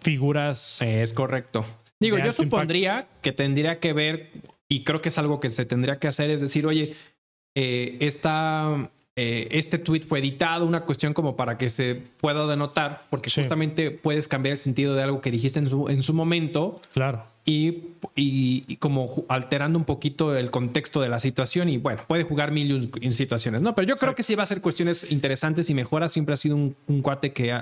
figuras. 0.00 0.82
Es 0.82 1.12
correcto. 1.12 1.64
Digo, 2.00 2.18
yo 2.18 2.32
supondría 2.32 3.06
que 3.22 3.30
tendría 3.30 3.78
que 3.78 3.92
ver, 3.92 4.30
y 4.68 4.82
creo 4.82 5.00
que 5.00 5.08
es 5.08 5.18
algo 5.18 5.38
que 5.38 5.48
se 5.48 5.64
tendría 5.64 6.00
que 6.00 6.08
hacer, 6.08 6.30
es 6.30 6.40
decir, 6.40 6.66
oye, 6.66 6.96
eh, 7.54 7.96
esta, 8.00 8.90
eh, 9.14 9.46
este 9.52 9.78
tweet 9.78 10.00
fue 10.00 10.18
editado, 10.18 10.66
una 10.66 10.80
cuestión 10.80 11.14
como 11.14 11.36
para 11.36 11.58
que 11.58 11.68
se 11.68 11.94
pueda 11.94 12.44
denotar, 12.48 13.06
porque 13.08 13.30
justamente 13.30 13.92
puedes 13.92 14.26
cambiar 14.26 14.54
el 14.54 14.58
sentido 14.58 14.96
de 14.96 15.04
algo 15.04 15.20
que 15.20 15.30
dijiste 15.30 15.60
en 15.60 15.68
su, 15.68 15.88
en 15.88 16.02
su 16.02 16.14
momento. 16.14 16.80
Claro. 16.92 17.24
Y, 17.44 17.94
y, 18.14 18.76
como 18.76 19.24
alterando 19.28 19.76
un 19.76 19.84
poquito 19.84 20.36
el 20.36 20.50
contexto 20.50 21.00
de 21.00 21.08
la 21.08 21.18
situación 21.18 21.68
y 21.68 21.76
bueno, 21.76 22.02
puede 22.06 22.22
jugar 22.22 22.52
mil 22.52 22.92
situaciones, 23.10 23.62
¿no? 23.62 23.74
Pero 23.74 23.88
yo 23.88 23.96
creo 23.96 24.14
que 24.14 24.22
sí 24.22 24.36
va 24.36 24.44
a 24.44 24.46
ser 24.46 24.60
cuestiones 24.60 25.10
interesantes 25.10 25.68
y 25.68 25.74
mejora. 25.74 26.08
Siempre 26.08 26.34
ha 26.34 26.36
sido 26.36 26.54
un, 26.54 27.02
cuate 27.02 27.32
que 27.32 27.52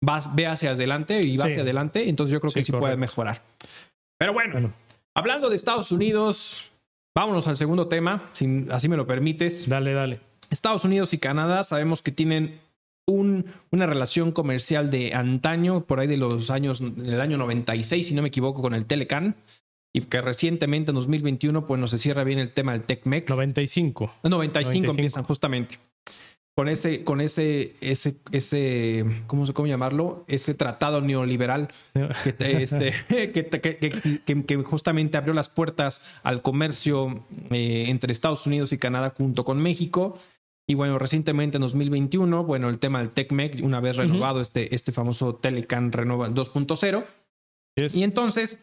vas, 0.00 0.34
ve 0.34 0.48
hacia 0.48 0.72
adelante 0.72 1.20
y 1.20 1.36
va 1.36 1.46
hacia 1.46 1.62
adelante, 1.62 2.08
entonces 2.08 2.32
yo 2.32 2.40
creo 2.40 2.52
que 2.52 2.62
sí, 2.62 2.72
puede 2.72 2.96
mejorar. 2.96 3.42
Pero 4.18 4.32
bueno, 4.32 4.72
hablando 5.14 5.50
de 5.50 5.56
Estados 5.56 5.92
Unidos, 5.92 6.72
vámonos 7.14 7.46
al 7.46 7.56
segundo 7.56 7.86
tema, 7.86 8.28
si 8.32 8.66
así 8.70 8.88
me 8.88 8.96
lo 8.96 9.06
permites. 9.06 9.68
Dale, 9.68 9.92
dale. 9.92 10.20
Estados 10.50 10.84
Unidos 10.84 11.14
y 11.14 11.18
Canadá 11.18 11.62
sabemos 11.62 12.02
que 12.02 12.10
tienen 12.10 12.60
un, 13.06 13.46
una 13.70 13.86
relación 13.86 14.32
comercial 14.32 14.90
de 14.90 15.14
antaño, 15.14 15.84
por 15.86 16.00
ahí 16.00 16.06
de 16.06 16.16
los 16.16 16.50
años, 16.50 16.80
del 16.96 17.20
año 17.20 17.38
96, 17.38 18.06
si 18.06 18.14
no 18.14 18.22
me 18.22 18.28
equivoco, 18.28 18.62
con 18.62 18.74
el 18.74 18.86
Telecan. 18.86 19.36
Y 19.94 20.00
que 20.02 20.22
recientemente, 20.22 20.90
en 20.90 20.94
2021, 20.94 21.66
pues 21.66 21.78
no 21.78 21.86
se 21.86 21.98
cierra 21.98 22.24
bien 22.24 22.38
el 22.38 22.50
tema 22.50 22.72
del 22.72 22.82
TECMEC. 22.82 23.28
95. 23.28 24.12
95, 24.22 24.28
95. 24.28 24.90
empiezan 24.90 25.24
justamente. 25.24 25.78
Con 26.54 26.68
ese, 26.68 27.02
con 27.02 27.22
ese, 27.22 27.76
ese, 27.80 28.16
ese, 28.30 29.06
¿cómo 29.26 29.46
se 29.46 29.54
cómo 29.54 29.68
llamarlo? 29.68 30.24
Ese 30.28 30.52
tratado 30.52 31.00
neoliberal 31.00 31.68
que, 32.24 32.34
este, 32.62 32.92
que, 33.08 34.44
que, 34.44 34.56
justamente 34.56 35.16
abrió 35.16 35.32
las 35.32 35.48
puertas 35.48 36.04
al 36.22 36.42
comercio 36.42 37.24
eh, 37.50 37.86
entre 37.88 38.12
Estados 38.12 38.46
Unidos 38.46 38.70
y 38.74 38.78
Canadá 38.78 39.14
junto 39.16 39.46
con 39.46 39.62
México 39.62 40.18
y 40.66 40.74
bueno, 40.74 40.98
recientemente 40.98 41.56
en 41.56 41.62
2021, 41.62 42.44
bueno, 42.44 42.68
el 42.68 42.78
tema 42.78 43.00
del 43.00 43.10
TECMEC, 43.10 43.60
una 43.62 43.80
vez 43.80 43.96
renovado 43.96 44.40
este, 44.40 44.74
este 44.74 44.92
famoso 44.92 45.34
Telecan 45.34 45.90
Renova 45.90 46.28
2.0. 46.30 47.04
Y 47.94 48.02
entonces 48.02 48.60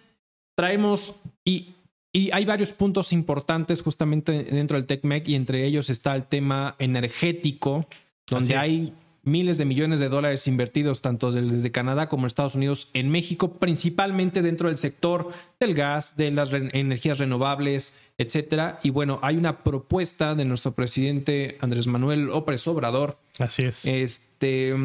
traemos, 0.56 1.22
y, 1.44 1.76
y 2.14 2.32
hay 2.32 2.46
varios 2.46 2.74
puntos 2.74 3.12
importantes 3.12 3.82
justamente 3.82 4.44
dentro 4.44 4.78
del 4.78 4.86
TECMEC, 4.86 5.28
y 5.28 5.36
entre 5.36 5.66
ellos 5.66 5.90
está 5.90 6.16
el 6.16 6.26
tema 6.26 6.76
energético, 6.80 7.86
donde 8.28 8.56
hay 8.56 8.94
miles 9.24 9.58
de 9.58 9.66
millones 9.66 10.00
de 10.00 10.10
dólares 10.10 10.48
invertidos 10.48 11.02
tanto 11.02 11.32
desde 11.32 11.72
Canadá 11.72 12.10
como 12.10 12.28
Estados 12.28 12.56
Unidos 12.56 12.90
en 12.94 13.10
México, 13.10 13.54
principalmente 13.54 14.42
dentro 14.42 14.70
del 14.70 14.78
sector 14.78 15.32
del 15.60 15.74
gas, 15.74 16.16
de 16.16 16.32
las 16.32 16.52
energías 16.54 17.18
renovables, 17.18 17.98
etcétera. 18.18 18.80
Y 18.84 18.90
bueno, 18.90 19.20
hay 19.22 19.38
una 19.38 19.64
propuesta 19.64 20.36
de 20.36 20.46
nuestro 20.46 20.74
presidente 20.74 21.58
Andrés 21.62 21.88
Manuel 21.88 22.26
López 22.26 22.68
Obrador. 22.68 23.18
Así 23.40 23.64
es. 23.64 23.86
Este 23.86 24.76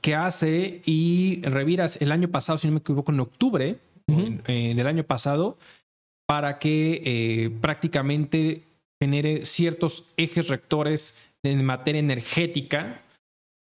que 0.00 0.14
hace 0.14 0.82
y 0.84 1.40
reviras 1.42 2.00
el 2.02 2.12
año 2.12 2.28
pasado, 2.28 2.58
si 2.58 2.68
no 2.68 2.74
me 2.74 2.80
equivoco, 2.80 3.12
en 3.12 3.20
octubre 3.20 3.78
eh, 4.08 4.72
del 4.76 4.86
año 4.86 5.04
pasado, 5.04 5.56
para 6.26 6.58
que 6.58 7.02
eh, 7.04 7.50
prácticamente 7.60 8.62
genere 9.00 9.44
ciertos 9.44 10.12
ejes 10.16 10.48
rectores 10.48 11.22
en 11.42 11.64
materia 11.64 12.00
energética 12.00 13.02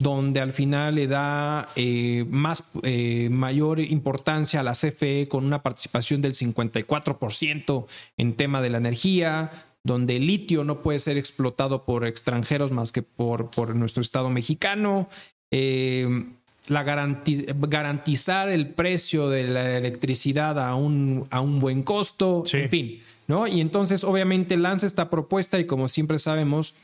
donde 0.04 0.42
al 0.42 0.52
final 0.52 0.96
le 0.96 1.08
da 1.08 1.70
eh, 1.78 2.26
más, 2.30 2.66
eh, 2.84 3.30
mayor 3.32 3.80
importancia 3.80 4.60
a 4.60 4.63
la 4.63 4.74
CFE 4.74 5.28
con 5.30 5.46
una 5.46 5.63
participación 5.63 6.22
del 6.22 6.34
54% 6.34 7.86
en 8.18 8.34
tema 8.34 8.62
de 8.62 8.70
la 8.70 8.78
energía, 8.80 9.50
donde 9.84 10.18
el 10.18 10.28
litio 10.28 10.66
no 10.66 10.82
puede 10.82 11.00
ser 11.00 11.18
explotado 11.18 11.86
por 11.86 12.06
extranjeros 12.06 12.72
más 12.72 12.92
que 12.92 13.02
por, 13.02 13.50
por 13.50 13.76
nuestro 13.76 14.02
Estado 14.02 14.30
mexicano. 14.30 15.08
Eh, 15.52 16.26
la 16.68 16.84
garantizar 16.84 18.50
el 18.50 18.70
precio 18.70 19.30
de 19.30 19.44
la 19.44 19.78
electricidad 19.78 20.60
a 20.60 20.76
un, 20.76 21.28
a 21.30 21.42
un 21.42 21.60
buen 21.60 21.84
costo, 21.84 22.44
en 22.54 22.70
fin, 22.70 23.02
¿no? 23.28 23.48
Y 23.48 23.60
entonces 23.60 24.06
obviamente 24.06 24.56
lanza 24.56 24.86
esta 24.86 25.10
propuesta 25.10 25.60
y 25.60 25.66
como 25.66 25.89
siempre 25.89 26.20
sabemos, 26.20 26.76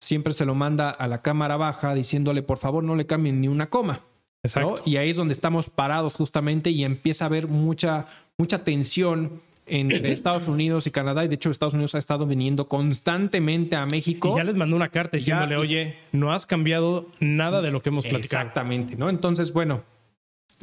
siempre 0.00 0.32
se 0.32 0.44
lo 0.44 0.54
manda 0.54 0.90
a 0.90 1.06
la 1.08 1.22
cámara 1.22 1.56
baja 1.56 1.94
diciéndole 1.94 2.42
por 2.42 2.58
favor 2.58 2.84
no 2.84 2.96
le 2.96 3.06
cambien 3.06 3.40
ni 3.40 3.48
una 3.48 3.68
coma. 3.70 4.04
Exacto. 4.42 4.82
Y 4.84 4.96
ahí 4.96 5.10
es 5.10 5.16
donde 5.16 5.32
estamos 5.32 5.68
parados 5.68 6.14
justamente 6.14 6.70
y 6.70 6.84
empieza 6.84 7.24
a 7.24 7.26
haber 7.26 7.48
mucha, 7.48 8.06
mucha 8.38 8.62
tensión 8.64 9.40
entre 9.66 10.12
Estados 10.12 10.48
Unidos 10.48 10.86
y 10.86 10.90
Canadá. 10.90 11.24
Y 11.24 11.28
de 11.28 11.34
hecho, 11.34 11.50
Estados 11.50 11.74
Unidos 11.74 11.94
ha 11.94 11.98
estado 11.98 12.26
viniendo 12.26 12.68
constantemente 12.68 13.76
a 13.76 13.86
México. 13.86 14.32
Y 14.32 14.36
ya 14.36 14.44
les 14.44 14.56
mandó 14.56 14.76
una 14.76 14.88
carta 14.88 15.16
diciéndole, 15.16 15.56
oye, 15.56 15.96
no 16.12 16.32
has 16.32 16.46
cambiado 16.46 17.08
nada 17.20 17.60
de 17.62 17.70
lo 17.70 17.82
que 17.82 17.88
hemos 17.88 18.06
platicado. 18.06 18.42
Exactamente, 18.42 18.96
¿no? 18.96 19.08
Entonces, 19.10 19.52
bueno, 19.52 19.82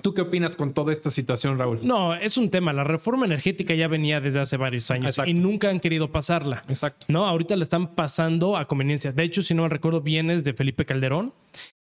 ¿Tú 0.02 0.14
qué 0.14 0.22
opinas 0.22 0.56
con 0.56 0.74
toda 0.74 0.92
esta 0.92 1.10
situación, 1.10 1.58
Raúl? 1.58 1.80
No, 1.84 2.16
es 2.16 2.38
un 2.38 2.50
tema. 2.50 2.74
La 2.74 2.84
reforma 2.84 3.26
energética 3.26 3.74
ya 3.76 3.88
venía 3.88 4.20
desde 4.20 4.40
hace 4.40 4.58
varios 4.58 4.92
años 4.92 5.20
y 5.26 5.34
nunca 5.34 5.70
han 5.70 5.80
querido 5.80 6.12
pasarla. 6.12 6.64
Exacto. 6.68 7.06
No, 7.10 7.26
ahorita 7.26 7.56
la 7.56 7.64
están 7.64 7.96
pasando 7.96 8.58
a 8.58 8.68
conveniencia. 8.68 9.12
De 9.12 9.24
hecho, 9.24 9.42
si 9.42 9.54
no 9.54 9.64
me 9.64 9.70
recuerdo 9.70 10.02
bien, 10.02 10.30
es 10.30 10.44
de 10.44 10.54
Felipe 10.54 10.86
Calderón. 10.86 11.34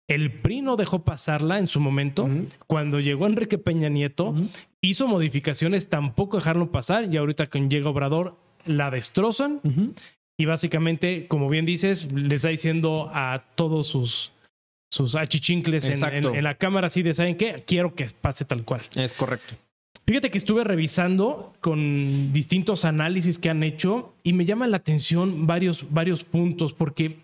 El 0.09 0.31
PRI 0.31 0.62
no 0.62 0.77
dejó 0.77 1.05
pasarla 1.05 1.59
en 1.59 1.66
su 1.66 1.81
momento. 1.81 2.29
Cuando 2.69 3.01
llegó 3.01 3.27
Enrique 3.27 3.59
Peña 3.59 3.88
Nieto, 3.88 4.35
hizo 4.81 5.09
modificaciones, 5.09 5.88
tampoco 5.88 6.37
dejaron 6.37 6.69
pasar. 6.69 7.12
Y 7.12 7.16
ahorita 7.16 7.49
con 7.49 7.69
llega 7.69 7.90
Obrador, 7.90 8.37
la 8.64 8.90
destrozan. 8.90 9.61
Y 10.38 10.45
básicamente, 10.45 11.27
como 11.27 11.49
bien 11.49 11.66
dices, 11.66 12.12
les 12.12 12.35
está 12.35 12.51
diciendo 12.51 13.11
a 13.12 13.42
todos 13.57 13.88
sus 13.88 14.33
sus 14.90 15.14
achichincles 15.14 15.88
en, 15.88 16.42
la 16.42 16.55
cámara 16.55 16.87
así 16.87 17.03
de, 17.03 17.14
¿saben 17.14 17.37
qué? 17.37 17.64
Quiero 17.66 17.94
que 17.94 18.07
pase 18.20 18.44
tal 18.44 18.64
cual. 18.64 18.83
Es 18.94 19.12
correcto. 19.12 19.55
Fíjate 20.07 20.31
que 20.31 20.38
estuve 20.38 20.62
revisando 20.62 21.53
con 21.61 22.33
distintos 22.33 22.85
análisis 22.85 23.38
que 23.38 23.51
han 23.51 23.64
hecho 23.64 24.14
y 24.22 24.33
me 24.33 24.44
llama 24.44 24.68
la 24.68 24.77
atención 24.77 25.49
varios, 25.49 25.87
varios 25.90 26.22
puntos 26.22 26.72
porque 26.72 27.16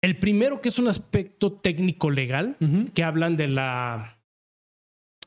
el 0.00 0.16
primero 0.16 0.60
que 0.60 0.68
es 0.68 0.78
un 0.78 0.86
aspecto 0.86 1.52
técnico 1.52 2.10
legal 2.10 2.56
que 2.94 3.02
hablan 3.02 3.36
de 3.36 3.48
la 3.48 4.18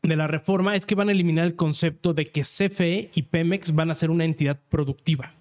de 0.03 0.15
la 0.15 0.27
reforma 0.27 0.75
es 0.75 0.85
que 0.85 0.95
van 0.95 1.09
a 1.09 1.11
eliminar 1.11 1.45
el 1.45 1.55
concepto 1.55 2.13
de 2.13 2.27
que 2.27 2.41
CFE 2.41 3.09
y 3.13 3.23
Pemex 3.23 3.73
van 3.75 3.91
a 3.91 3.95
ser 3.95 4.09
una 4.09 4.23
entidad 4.23 4.59
productiva. 4.69 5.33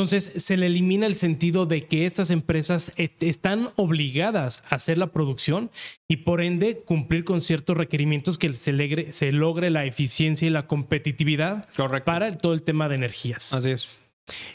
Entonces 0.00 0.32
se 0.42 0.56
le 0.56 0.64
elimina 0.64 1.04
el 1.04 1.14
sentido 1.14 1.66
de 1.66 1.82
que 1.82 2.06
estas 2.06 2.30
empresas 2.30 2.90
están 2.96 3.68
obligadas 3.76 4.64
a 4.70 4.76
hacer 4.76 4.96
la 4.96 5.08
producción 5.08 5.70
y 6.08 6.16
por 6.16 6.40
ende 6.40 6.78
cumplir 6.78 7.24
con 7.24 7.42
ciertos 7.42 7.76
requerimientos 7.76 8.38
que 8.38 8.50
se, 8.54 9.12
se 9.12 9.32
logre 9.32 9.68
la 9.68 9.84
eficiencia 9.84 10.48
y 10.48 10.50
la 10.50 10.66
competitividad 10.66 11.68
para 12.06 12.32
todo 12.38 12.54
el 12.54 12.62
tema 12.62 12.88
de 12.88 12.94
energías. 12.94 13.52
Así 13.52 13.72
es. 13.72 13.98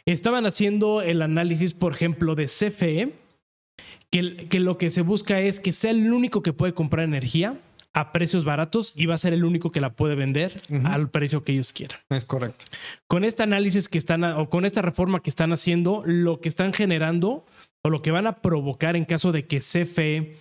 Estaban 0.07 0.47
haciendo 0.47 1.03
el 1.03 1.21
análisis, 1.21 1.75
por 1.75 1.93
ejemplo, 1.93 2.33
de 2.33 2.45
CFE, 2.45 3.13
que, 4.09 4.47
que 4.49 4.59
lo 4.59 4.79
que 4.79 4.89
se 4.89 5.01
busca 5.03 5.41
es 5.41 5.59
que 5.59 5.73
sea 5.73 5.91
el 5.91 6.11
único 6.11 6.41
que 6.41 6.53
puede 6.53 6.73
comprar 6.73 7.05
energía 7.05 7.59
a 7.95 8.11
precios 8.11 8.43
baratos 8.43 8.91
y 8.93 9.05
va 9.05 9.15
a 9.15 9.17
ser 9.17 9.33
el 9.33 9.45
único 9.45 9.71
que 9.71 9.79
la 9.79 9.93
puede 9.93 10.15
vender 10.15 10.61
al 10.83 11.09
precio 11.09 11.43
que 11.43 11.53
ellos 11.53 11.71
quieran. 11.71 11.97
Es 12.09 12.25
correcto. 12.25 12.65
Con 13.07 13.23
este 13.23 13.41
análisis 13.41 13.87
que 13.87 13.97
están 13.97 14.23
o 14.25 14.49
con 14.49 14.65
esta 14.65 14.81
reforma 14.81 15.21
que 15.21 15.29
están 15.29 15.53
haciendo, 15.53 16.03
lo 16.05 16.41
que 16.41 16.49
están 16.49 16.73
generando 16.73 17.45
o 17.83 17.89
lo 17.89 18.01
que 18.01 18.11
van 18.11 18.27
a 18.27 18.35
provocar 18.35 18.97
en 18.97 19.05
caso 19.05 19.31
de 19.31 19.45
que 19.45 19.59
CFE 19.59 20.35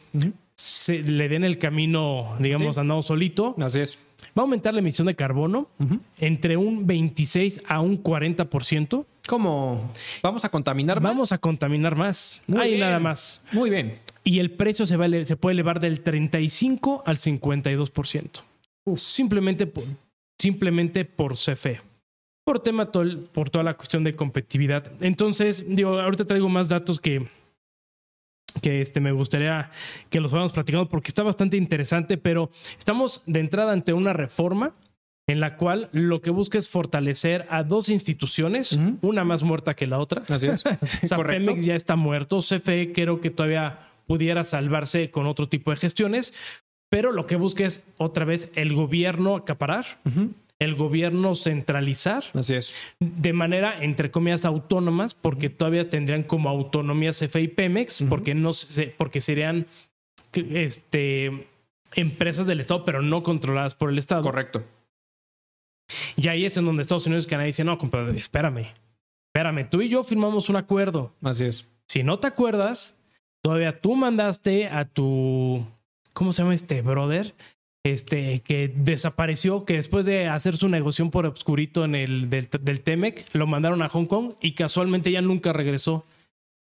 se, 0.57 1.05
le 1.05 1.29
den 1.29 1.45
el 1.45 1.59
camino, 1.59 2.35
digamos, 2.41 2.77
andado 2.77 3.03
solito. 3.05 3.55
Así 3.63 3.79
es. 3.79 3.99
Va 4.37 4.41
a 4.41 4.43
aumentar 4.43 4.75
la 4.75 4.81
emisión 4.81 5.07
de 5.07 5.15
carbono 5.15 5.69
entre 6.19 6.57
un 6.57 6.89
26 6.89 7.63
a 7.69 7.81
un 7.81 8.03
40%. 8.03 9.07
¿Cómo? 9.29 9.93
¿Vamos 10.25 10.45
a 10.45 10.49
contaminar 10.49 11.01
más? 11.01 11.13
Vamos 11.13 11.31
a 11.31 11.39
contaminar 11.39 11.95
más. 11.95 12.43
Ahí 12.59 12.81
nada 12.81 12.99
más. 12.99 13.43
Muy 13.53 13.71
bien 13.71 14.04
y 14.25 14.39
el 14.39 14.51
precio 14.51 14.87
se, 14.87 14.97
va, 14.97 15.07
se 15.25 15.37
puede 15.37 15.53
elevar 15.53 15.81
del 15.81 16.01
35 16.01 17.03
al 17.07 17.19
52%. 17.19 18.43
Simplemente 18.97 19.67
por, 19.67 19.85
simplemente 20.39 21.05
por 21.05 21.35
CFE. 21.37 21.83
Por 22.45 22.61
tema, 22.61 22.91
por 22.91 23.51
toda 23.51 23.63
la 23.63 23.75
cuestión 23.75 24.05
de 24.05 24.17
competitividad. 24.17 24.91
Entonces, 25.01 25.67
digo, 25.69 26.01
ahorita 26.01 26.27
traigo 26.27 26.49
más 26.49 26.69
datos 26.69 27.01
que, 27.01 27.27
que 28.63 28.81
este, 28.81 29.01
me 29.01 29.13
gustaría 29.13 29.71
que 30.11 30.21
los 30.21 30.31
fuéramos 30.31 30.53
platicando 30.53 30.89
porque 30.89 31.09
está 31.09 31.23
bastante 31.23 31.57
interesante, 31.57 32.19
pero 32.19 32.51
estamos 32.77 33.23
de 33.27 33.41
entrada 33.41 33.73
ante 33.73 33.93
una 33.93 34.13
reforma 34.13 34.75
en 35.27 35.41
la 35.41 35.57
cual 35.57 35.89
lo 35.93 36.21
que 36.21 36.29
busca 36.29 36.59
es 36.59 36.69
fortalecer 36.69 37.47
a 37.49 37.63
dos 37.63 37.89
instituciones, 37.89 38.79
una 39.01 39.25
más 39.25 39.43
muerta 39.43 39.75
que 39.75 39.87
la 39.87 39.99
otra. 39.99 40.23
Así 40.29 40.47
es. 40.49 40.65
o 41.03 41.07
sea, 41.07 41.19
Pemex 41.19 41.65
ya 41.65 41.75
está 41.75 41.97
muerto, 41.97 42.41
CFE 42.41 42.93
creo 42.93 43.23
que 43.23 43.31
todavía 43.31 43.79
pudiera 44.07 44.45
salvarse 44.45 45.11
con 45.11 45.27
otro 45.27 45.49
tipo 45.49 45.71
de 45.71 45.77
gestiones, 45.77 46.35
pero 46.91 47.13
lo 47.13 47.27
que 47.27 47.37
busca 47.37 47.65
es 47.65 47.93
otra 47.97 48.25
vez 48.25 48.51
el 48.55 48.75
gobierno 48.75 49.37
acaparar. 49.37 49.85
el 50.61 50.77
gobierno 50.77 51.35
centralizar. 51.35 52.25
Así 52.33 52.55
es. 52.55 52.75
De 53.01 53.33
manera, 53.33 53.83
entre 53.83 54.11
comillas, 54.11 54.45
autónomas, 54.45 55.13
porque 55.13 55.51
todavía 55.51 55.89
tendrían 55.89 56.23
como 56.23 56.49
autonomía 56.49 57.11
CFE 57.11 57.43
y 57.43 57.49
Pemex, 57.49 58.05
porque, 58.09 58.35
no, 58.35 58.53
porque 58.97 59.21
serían 59.21 59.67
este, 60.33 61.49
empresas 61.95 62.47
del 62.47 62.61
Estado, 62.61 62.85
pero 62.85 63.03
no 63.03 63.23
controladas 63.23 63.75
por 63.75 63.91
el 63.91 63.99
Estado. 63.99 64.23
Correcto. 64.23 64.65
Y 66.17 66.29
ahí 66.29 66.45
es 66.45 66.57
en 66.57 66.65
donde 66.65 66.83
Estados 66.83 67.07
Unidos 67.07 67.27
y 67.27 67.29
Canadá 67.29 67.47
dicen, 67.47 67.67
no, 67.67 67.77
compadre, 67.79 68.17
espérame, 68.17 68.67
espérame, 69.29 69.69
tú 69.69 69.83
y 69.83 69.89
yo 69.89 70.03
firmamos 70.03 70.49
un 70.49 70.57
acuerdo. 70.57 71.13
Así 71.23 71.45
es. 71.45 71.69
Si 71.87 72.03
no 72.03 72.19
te 72.19 72.27
acuerdas, 72.27 72.99
todavía 73.45 73.79
tú 73.79 73.95
mandaste 73.95 74.69
a 74.69 74.87
tu, 74.87 75.67
¿cómo 76.15 76.33
se 76.33 76.43
llama 76.43 76.55
este 76.55 76.81
brother? 76.81 77.35
Este, 77.85 78.41
que 78.41 78.73
desapareció, 78.75 79.67
que 79.67 79.75
después 79.75 80.07
de 80.07 80.29
hacer 80.29 80.57
su 80.57 80.71
negociación 80.71 81.11
por 81.11 81.27
obscurito 81.27 81.85
en 81.85 81.95
el 81.95 82.31
del, 82.31 82.49
del 82.63 82.81
Temec, 82.81 83.27
lo 83.35 83.47
mandaron 83.47 83.83
a 83.83 83.91
Hong 83.91 84.07
Kong 84.07 84.33
y 84.41 84.53
casualmente 84.53 85.13
ya 85.13 85.21
nunca 85.21 85.53
regresó. 85.53 86.07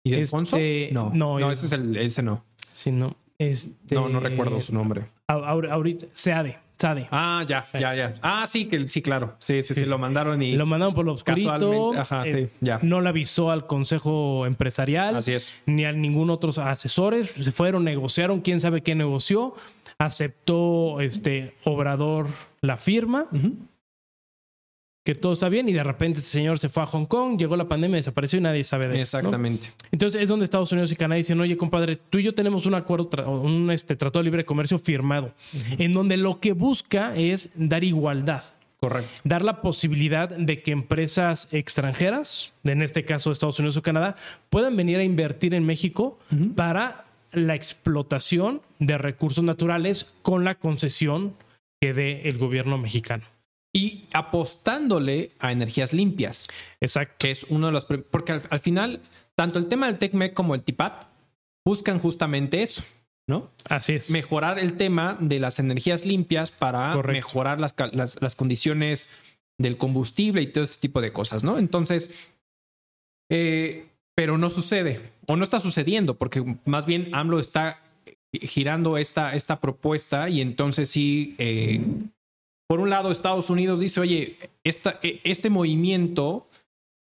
¿Y 0.05 0.11
de 0.11 0.21
este, 0.21 0.91
No, 0.93 1.11
no, 1.15 1.39
no 1.39 1.51
ese 1.51 1.65
es 1.65 1.73
el, 1.73 1.97
ese 1.97 2.23
no. 2.23 2.45
Sí, 2.71 2.93
no. 2.93 3.17
Este, 3.39 3.95
no, 3.95 4.11
no 4.11 4.21
recuerdo 4.21 4.61
su 4.61 4.75
nombre. 4.75 5.07
Ahorita, 5.29 6.05
Seade. 6.13 6.59
Sade. 6.77 7.09
Ah, 7.11 7.43
ya, 7.49 7.65
ya, 7.73 7.95
ya. 7.95 8.15
Ah, 8.21 8.45
sí, 8.47 8.67
que 8.67 8.87
sí, 8.87 9.01
claro. 9.01 9.35
Sí, 9.39 9.63
sí, 9.63 9.75
sí, 9.75 9.87
lo 9.87 9.99
mandaron 9.99 10.43
y. 10.43 10.53
Lo 10.53 10.67
mandaron 10.67 10.95
por 10.95 11.07
lo 11.07 11.13
obscurito. 11.13 11.95
Ajá, 11.99 12.23
sí, 12.25 12.49
ya. 12.61 12.79
No 12.83 13.01
le 13.01 13.09
avisó 13.09 13.51
al 13.51 13.67
consejo 13.67 14.45
empresarial. 14.45 15.17
Así 15.17 15.33
es. 15.33 15.61
Ni 15.65 15.87
a 15.87 15.93
ningún 15.93 16.29
otro 16.29 16.51
asesores. 16.63 17.31
Se 17.31 17.51
fueron, 17.51 17.85
negociaron, 17.85 18.41
quién 18.43 18.61
sabe 18.61 18.83
qué 18.83 18.95
negoció. 18.95 19.55
Aceptó 19.99 21.01
este 21.01 21.55
Obrador 21.65 22.29
la 22.61 22.77
firma 22.77 23.27
que 25.07 25.15
todo 25.15 25.35
está 25.35 25.49
bien 25.49 25.69
y 25.69 25.73
de 25.73 25.85
repente 25.85 26.19
ese 26.19 26.31
señor 26.31 26.59
se 26.59 26.69
fue 26.69 26.83
a 26.83 26.87
Hong 26.87 27.07
Kong, 27.07 27.39
llegó 27.39 27.57
la 27.57 27.69
pandemia, 27.69 27.97
desapareció 27.97 28.41
y 28.41 28.43
nadie 28.43 28.65
sabe 28.65 28.89
de 28.89 28.97
él. 28.97 29.01
Exactamente. 29.03 29.69
Entonces 29.93 30.21
es 30.21 30.29
donde 30.29 30.45
Estados 30.45 30.73
Unidos 30.73 30.91
y 30.91 30.97
Canadá 30.97 31.17
dicen, 31.17 31.41
oye 31.41 31.57
compadre, 31.57 31.95
tú 31.95 32.19
y 32.19 32.25
yo 32.25 32.35
tenemos 32.35 32.67
un 32.67 32.75
acuerdo, 32.75 33.09
un 33.31 33.71
este, 33.71 33.95
tratado 33.95 34.19
de 34.19 34.25
libre 34.25 34.45
comercio 34.45 34.81
firmado, 34.81 35.33
en 35.79 35.93
donde 35.93 36.17
lo 36.17 36.41
que 36.41 36.55
busca 36.55 37.15
es 37.15 37.51
dar 37.55 37.85
igualdad. 37.85 38.43
Correcto. 38.81 39.09
Dar 39.23 39.45
la 39.45 39.63
posibilidad 39.63 40.29
de 40.29 40.61
que 40.61 40.73
empresas 40.73 41.49
extranjeras, 41.53 42.53
en 42.65 42.83
este 42.83 43.05
caso 43.05 43.31
Estados 43.31 43.61
Unidos 43.61 43.77
o 43.77 43.83
Canadá, 43.83 44.17
puedan 44.51 44.77
venir 44.77 44.99
a 44.99 45.05
invertir 45.05 45.55
en 45.55 45.65
México 45.65 46.19
para 46.57 47.05
la 47.31 47.55
explotación 47.55 48.61
de 48.81 48.99
recursos 48.99 49.45
naturales 49.45 50.15
con 50.23 50.43
la 50.43 50.57
concesión 50.57 51.37
que 51.81 51.95
dé 51.95 52.29
el 52.29 52.39
gobierno 52.39 52.77
mexicano 52.77 53.25
y 53.77 54.07
apostándole 54.15 55.33
a 55.39 55.53
energías 55.53 55.93
limpias. 55.93 56.47
Exacto. 56.81 57.15
Que 57.19 57.31
es 57.31 57.45
uno 57.51 57.67
de 57.67 57.73
los. 57.75 57.85
Porque 57.85 58.33
al, 58.33 58.61
final, 58.61 59.03
tanto 59.35 59.59
el 59.59 59.67
tema 59.67 59.87
del 59.87 59.99
TECMEC 59.99 60.33
como 60.33 60.55
el 60.55 60.63
TIPAT 60.63 61.05
buscan 61.63 61.99
justamente 61.99 62.63
eso, 62.63 62.83
¿no? 63.29 63.51
Así 63.69 63.93
es. 63.93 64.11
Mejorar 64.11 64.59
el 64.59 64.79
tema 64.79 65.19
de 65.21 65.41
las 65.41 65.59
energías 65.59 66.07
limpias 66.07 66.53
para 66.53 66.97
mejorar 67.03 67.61
las, 67.61 67.75
las, 67.93 68.35
condiciones 68.35 69.11
del 69.59 69.77
combustible 69.77 70.41
y 70.41 70.47
todo 70.47 70.65
ese 70.65 70.81
tipo 70.81 71.03
de 71.03 71.13
cosas, 71.13 71.45
¿no? 71.45 71.59
Entonces, 71.59 72.33
eh, 73.31 73.89
pero 74.15 74.39
no 74.39 74.49
sucede 74.49 75.13
o 75.27 75.37
no 75.37 75.45
está 75.45 75.61
sucediendo 75.61 76.15
porque 76.15 76.43
más 76.65 76.87
bien 76.87 77.15
AMLO 77.15 77.41
está 77.41 77.83
girando 78.33 78.97
esta, 78.97 79.35
esta 79.35 79.61
propuesta 79.61 80.31
y 80.31 80.41
entonces 80.41 80.89
sí 80.89 81.35
eh, 81.39 81.83
por 82.69 82.81
un 82.81 82.91
lado, 82.91 83.11
Estados 83.11 83.51
Unidos 83.51 83.81
dice, 83.81 84.01
oye, 84.01 84.39
esta, 84.65 84.99
e, 85.03 85.21
este 85.25 85.51
movimiento, 85.51 86.49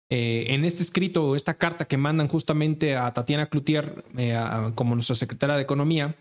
eh, 0.09 0.45
en 0.49 0.65
este 0.65 0.83
escrito 0.83 1.35
esta 1.35 1.55
carta 1.55 1.85
que 1.85 1.97
mandan 1.97 2.27
justamente 2.27 2.95
a 2.95 3.11
Tatiana 3.13 3.49
Cloutier 3.49 4.05
eh, 4.17 4.37
como 4.75 4.95
nuestra 4.95 5.15
secretaria 5.15 5.55
de 5.55 5.63
Economía, 5.63 6.15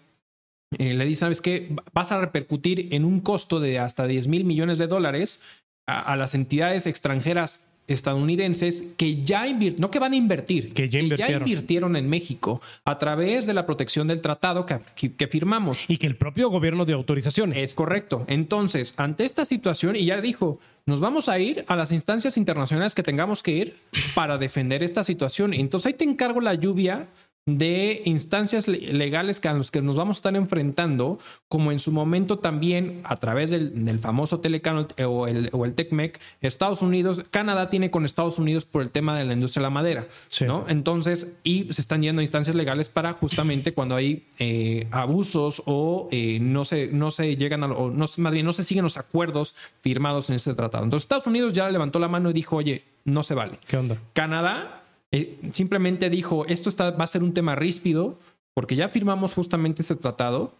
eh, 0.79 0.94
le 0.94 1.05
dice, 1.05 1.20
¿sabes 1.20 1.40
qué? 1.40 1.77
Vas 1.92 2.12
a 2.12 2.20
repercutir 2.20 2.88
en 2.92 3.05
un 3.05 3.20
costo 3.20 3.61
de 3.61 3.79
hasta 3.79 4.07
10 4.07 4.29
mil 4.29 4.44
millones 4.44 4.79
de 4.79 4.87
dólares 4.87 5.42
a 5.88 6.16
las 6.16 6.35
entidades 6.35 6.88
extranjeras 6.88 7.70
estadounidenses 7.87 8.94
que 8.96 9.22
ya 9.22 9.46
invirtieron, 9.46 9.81
no 9.81 9.90
que 9.90 9.99
van 9.99 10.12
a 10.12 10.16
invertir, 10.16 10.72
que 10.72 10.88
ya, 10.88 11.01
invirtieron 11.01 11.96
en 11.96 12.09
México 12.09 12.61
a 12.85 12.99
través 12.99 13.46
de 13.46 13.55
la 13.55 13.66
protección 13.66 14.09
del 14.09 14.20
tratado 14.20 14.66
que, 14.66 14.79
que, 15.12 15.27
firmamos. 15.29 15.85
Y 15.88 15.99
que 15.99 16.07
el 16.07 16.16
propio 16.16 16.51
gobierno 16.51 16.85
de 16.85 16.92
autorizaciones. 16.92 17.62
Es 17.62 17.75
correcto. 17.75 18.25
Entonces, 18.29 18.94
ante 18.96 19.25
esta 19.25 19.44
situación, 19.44 19.96
y 19.96 20.05
ya 20.05 20.20
dijo, 20.20 20.59
nos 20.87 21.01
vamos 21.01 21.29
a 21.29 21.38
ir 21.38 21.64
a 21.66 21.77
las 21.77 21.92
instancias 21.92 22.37
internacionales 22.37 22.94
que 22.94 23.03
tengamos 23.03 23.42
que 23.42 23.53
ir 23.53 23.77
para 24.14 24.38
defender 24.38 24.83
esta 24.83 25.03
situación. 25.03 25.53
Entonces 25.53 25.87
ahí 25.87 25.94
te 25.94 26.05
encargo 26.05 26.40
la 26.40 26.55
lluvia 26.55 27.09
de 27.46 28.02
instancias 28.04 28.66
legales 28.66 29.44
a 29.46 29.52
los 29.52 29.70
que 29.70 29.80
nos 29.80 29.96
vamos 29.96 30.16
a 30.16 30.18
estar 30.18 30.35
enfrentando, 30.35 31.18
como 31.48 31.70
en 31.70 31.78
su 31.78 31.92
momento 31.92 32.40
también 32.40 33.00
a 33.04 33.16
través 33.16 33.50
del, 33.50 33.98
famoso 34.00 34.40
Telecano 34.40 34.88
o 35.06 35.28
el, 35.28 35.50
o 35.52 35.64
el 35.64 35.74
TECMEC, 35.74 36.20
Estados 36.40 36.82
Unidos, 36.82 37.22
Canadá 37.30 37.70
tiene 37.70 37.92
con 37.92 38.04
Estados 38.04 38.40
Unidos 38.40 38.64
por 38.64 38.82
el 38.82 38.90
tema 38.90 39.16
de 39.16 39.24
la 39.24 39.35
industria 39.35 39.61
de 39.61 39.66
la 39.66 39.70
madera, 39.70 40.09
¿no? 40.44 40.64
Entonces, 40.68 41.38
y 41.44 41.72
se 41.72 41.80
están 41.80 42.02
yendo 42.02 42.18
a 42.18 42.24
instancias 42.24 42.56
legales 42.56 42.88
para 42.88 43.12
justamente 43.12 43.72
cuando 43.72 43.94
hay 43.94 44.26
eh, 44.40 44.88
abusos 44.90 45.62
o 45.66 46.09
eh, 46.11 46.38
no, 46.40 46.64
se, 46.64 46.88
no 46.88 47.12
se 47.12 47.37
llegan 47.37 47.62
a, 47.62 47.68
o 47.68 47.90
no, 47.90 48.06
más 48.18 48.32
bien 48.32 48.44
no 48.44 48.52
se 48.52 48.64
siguen 48.64 48.82
los 48.82 48.98
acuerdos 48.98 49.54
firmados 49.78 50.30
en 50.30 50.37
este 50.37 50.52
tratado. 50.54 50.82
Entonces, 50.82 51.04
Estados 51.04 51.28
Unidos 51.28 51.52
ya 51.52 51.70
levantó 51.70 52.00
la 52.00 52.09
mano 52.09 52.30
y 52.30 52.32
dijo, 52.32 52.56
oye, 52.56 52.82
no 53.04 53.22
se 53.22 53.35
vale. 53.35 53.56
¿Qué 53.68 53.76
onda? 53.76 53.98
Canadá 54.14 54.82
eh, 55.12 55.38
simplemente 55.51 56.11
dijo, 56.11 56.47
esto 56.47 56.69
está, 56.69 56.90
va 56.90 57.05
a 57.05 57.09
ser 57.09 57.23
un 57.23 57.35
tema 57.35 57.55
ríspido 57.55 58.19
porque 58.55 58.77
ya 58.77 58.88
firmamos 58.88 59.35
justamente 59.35 59.83
ese 59.83 59.97
tratado 59.97 60.55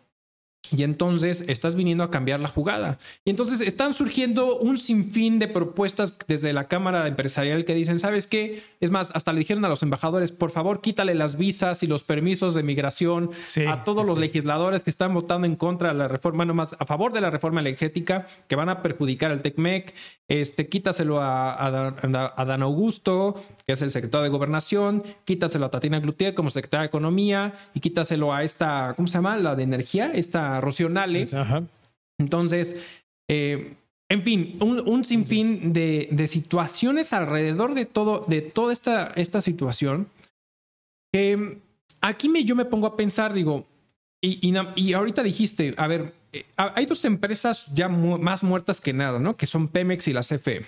y 0.71 0.83
entonces 0.83 1.45
estás 1.49 1.75
viniendo 1.75 2.05
a 2.05 2.11
cambiar 2.11 2.41
la 2.41 2.49
jugada. 2.49 2.99
Y 3.25 3.31
entonces 3.31 3.61
están 3.61 3.95
surgiendo 3.95 4.59
un 4.59 4.79
sinfín 4.79 5.39
de 5.39 5.49
propuestas 5.49 6.17
desde 6.27 6.53
la 6.53 6.69
Cámara 6.69 7.07
Empresarial 7.07 7.65
que 7.65 7.75
dicen, 7.75 8.01
¿sabes 8.01 8.27
qué? 8.27 8.63
Es 8.81 8.91
más, 8.91 9.13
hasta 9.15 9.33
le 9.33 9.41
dijeron 9.41 9.65
a 9.65 9.69
los 9.69 9.83
embajadores, 9.83 10.33
por 10.33 10.51
favor, 10.51 10.81
quítale 10.81 11.15
las 11.15 11.39
visas 11.39 11.83
y 11.83 11.87
los 11.87 12.05
permisos 12.05 12.55
de 12.55 12.63
migración 12.63 13.31
a 13.69 13.85
todos 13.85 14.07
los 14.07 14.19
legisladores 14.19 14.85
que 14.85 14.91
están 14.91 15.15
votando 15.15 15.47
en 15.47 15.57
contra 15.57 15.89
de 15.91 15.95
la 15.95 16.09
reforma, 16.09 16.45
no 16.45 16.55
más 16.55 16.77
a 16.79 16.85
favor 16.85 17.13
de 17.13 17.21
la 17.21 17.31
reforma 17.31 17.61
energética, 17.61 18.27
que 18.49 18.57
van 18.57 18.69
a 18.69 18.83
perjudicar 18.83 19.31
al 19.31 19.43
TECMEC. 19.43 19.95
Este, 20.29 20.69
quítaselo 20.69 21.21
a, 21.21 21.65
a, 21.65 22.45
Dan 22.45 22.63
Augusto, 22.63 23.37
que 23.65 23.75
es 23.75 23.83
el 23.83 23.93
secretario 23.93 24.25
de 24.25 24.31
Gobernación, 24.31 25.05
quítaselo 25.25 25.67
a 25.67 25.71
Tatiana 25.71 26.01
Glutier 26.01 26.35
como 26.35 26.51
secretaria 26.51 26.83
de 26.83 26.89
Economía 26.89 27.55
y 27.75 27.81
quítaselo 27.81 28.35
a 28.35 28.43
esta, 28.43 28.93
¿cómo 28.97 29.07
se 29.07 29.19
llama? 29.19 29.37
La 29.37 29.55
de 29.55 29.63
energía, 29.63 30.11
esta 30.13 30.46
Rocionale. 30.61 31.27
Entonces, 32.19 32.77
eh, 33.29 33.75
en 34.09 34.23
fin, 34.23 34.59
un, 34.61 35.05
sinfín 35.05 35.73
de, 35.73 36.27
situaciones 36.27 37.13
alrededor 37.13 37.75
de 37.75 37.87
todo, 37.87 38.25
de 38.27 38.43
toda 38.43 38.73
esta, 38.73 39.13
esta 39.17 39.41
situación. 39.41 40.09
Aquí 42.01 42.29
me, 42.29 42.45
yo 42.45 42.55
me 42.55 42.65
pongo 42.65 42.87
a 42.87 42.97
pensar, 42.97 43.33
digo, 43.33 43.67
y, 44.21 44.53
y, 44.77 44.93
ahorita 44.93 45.23
dijiste, 45.23 45.75
a 45.77 45.87
ver, 45.87 46.15
eh, 46.33 46.45
hay 46.57 46.87
dos 46.87 47.05
empresas 47.05 47.69
ya 47.75 47.89
más 47.89 48.43
muertas 48.43 48.81
que 48.81 48.93
nada, 48.93 49.19
¿no? 49.19 49.37
Que 49.37 49.47
son 49.47 49.69
Pemex 49.69 50.09
y 50.09 50.13
la 50.13 50.21
CFE. 50.21 50.67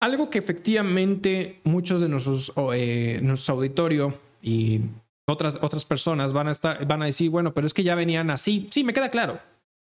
Algo 0.00 0.30
que 0.30 0.38
efectivamente 0.38 1.60
muchos 1.64 2.00
de 2.00 2.08
nuestros, 2.08 2.52
eh, 2.74 3.20
nuestro 3.22 3.54
auditorio 3.54 4.18
y 4.42 4.80
otras, 5.28 5.58
otras 5.60 5.84
personas 5.84 6.32
van 6.32 6.48
a, 6.48 6.50
estar, 6.50 6.86
van 6.86 7.02
a 7.02 7.06
decir, 7.06 7.30
bueno, 7.30 7.52
pero 7.52 7.66
es 7.66 7.74
que 7.74 7.82
ya 7.82 7.94
venían 7.94 8.30
así. 8.30 8.66
Sí, 8.70 8.84
me 8.84 8.94
queda 8.94 9.10
claro. 9.10 9.40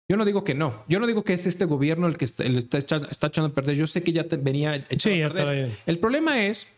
Yo 0.08 0.16
no 0.16 0.24
digo 0.24 0.42
que 0.42 0.54
no. 0.54 0.82
Yo 0.88 0.98
no 0.98 1.06
digo 1.06 1.22
que 1.22 1.34
es 1.34 1.46
este 1.46 1.64
gobierno 1.64 2.06
el 2.06 2.16
que 2.16 2.24
está, 2.24 2.44
echando, 2.44 3.46
a 3.46 3.48
perder. 3.50 3.76
Yo 3.76 3.86
sé 3.86 4.02
que 4.02 4.12
ya 4.12 4.24
te 4.24 4.36
venía 4.36 4.74
echando 4.88 5.26
a 5.26 5.32
perder. 5.32 5.78
El 5.86 5.98
problema 5.98 6.44
es 6.44 6.76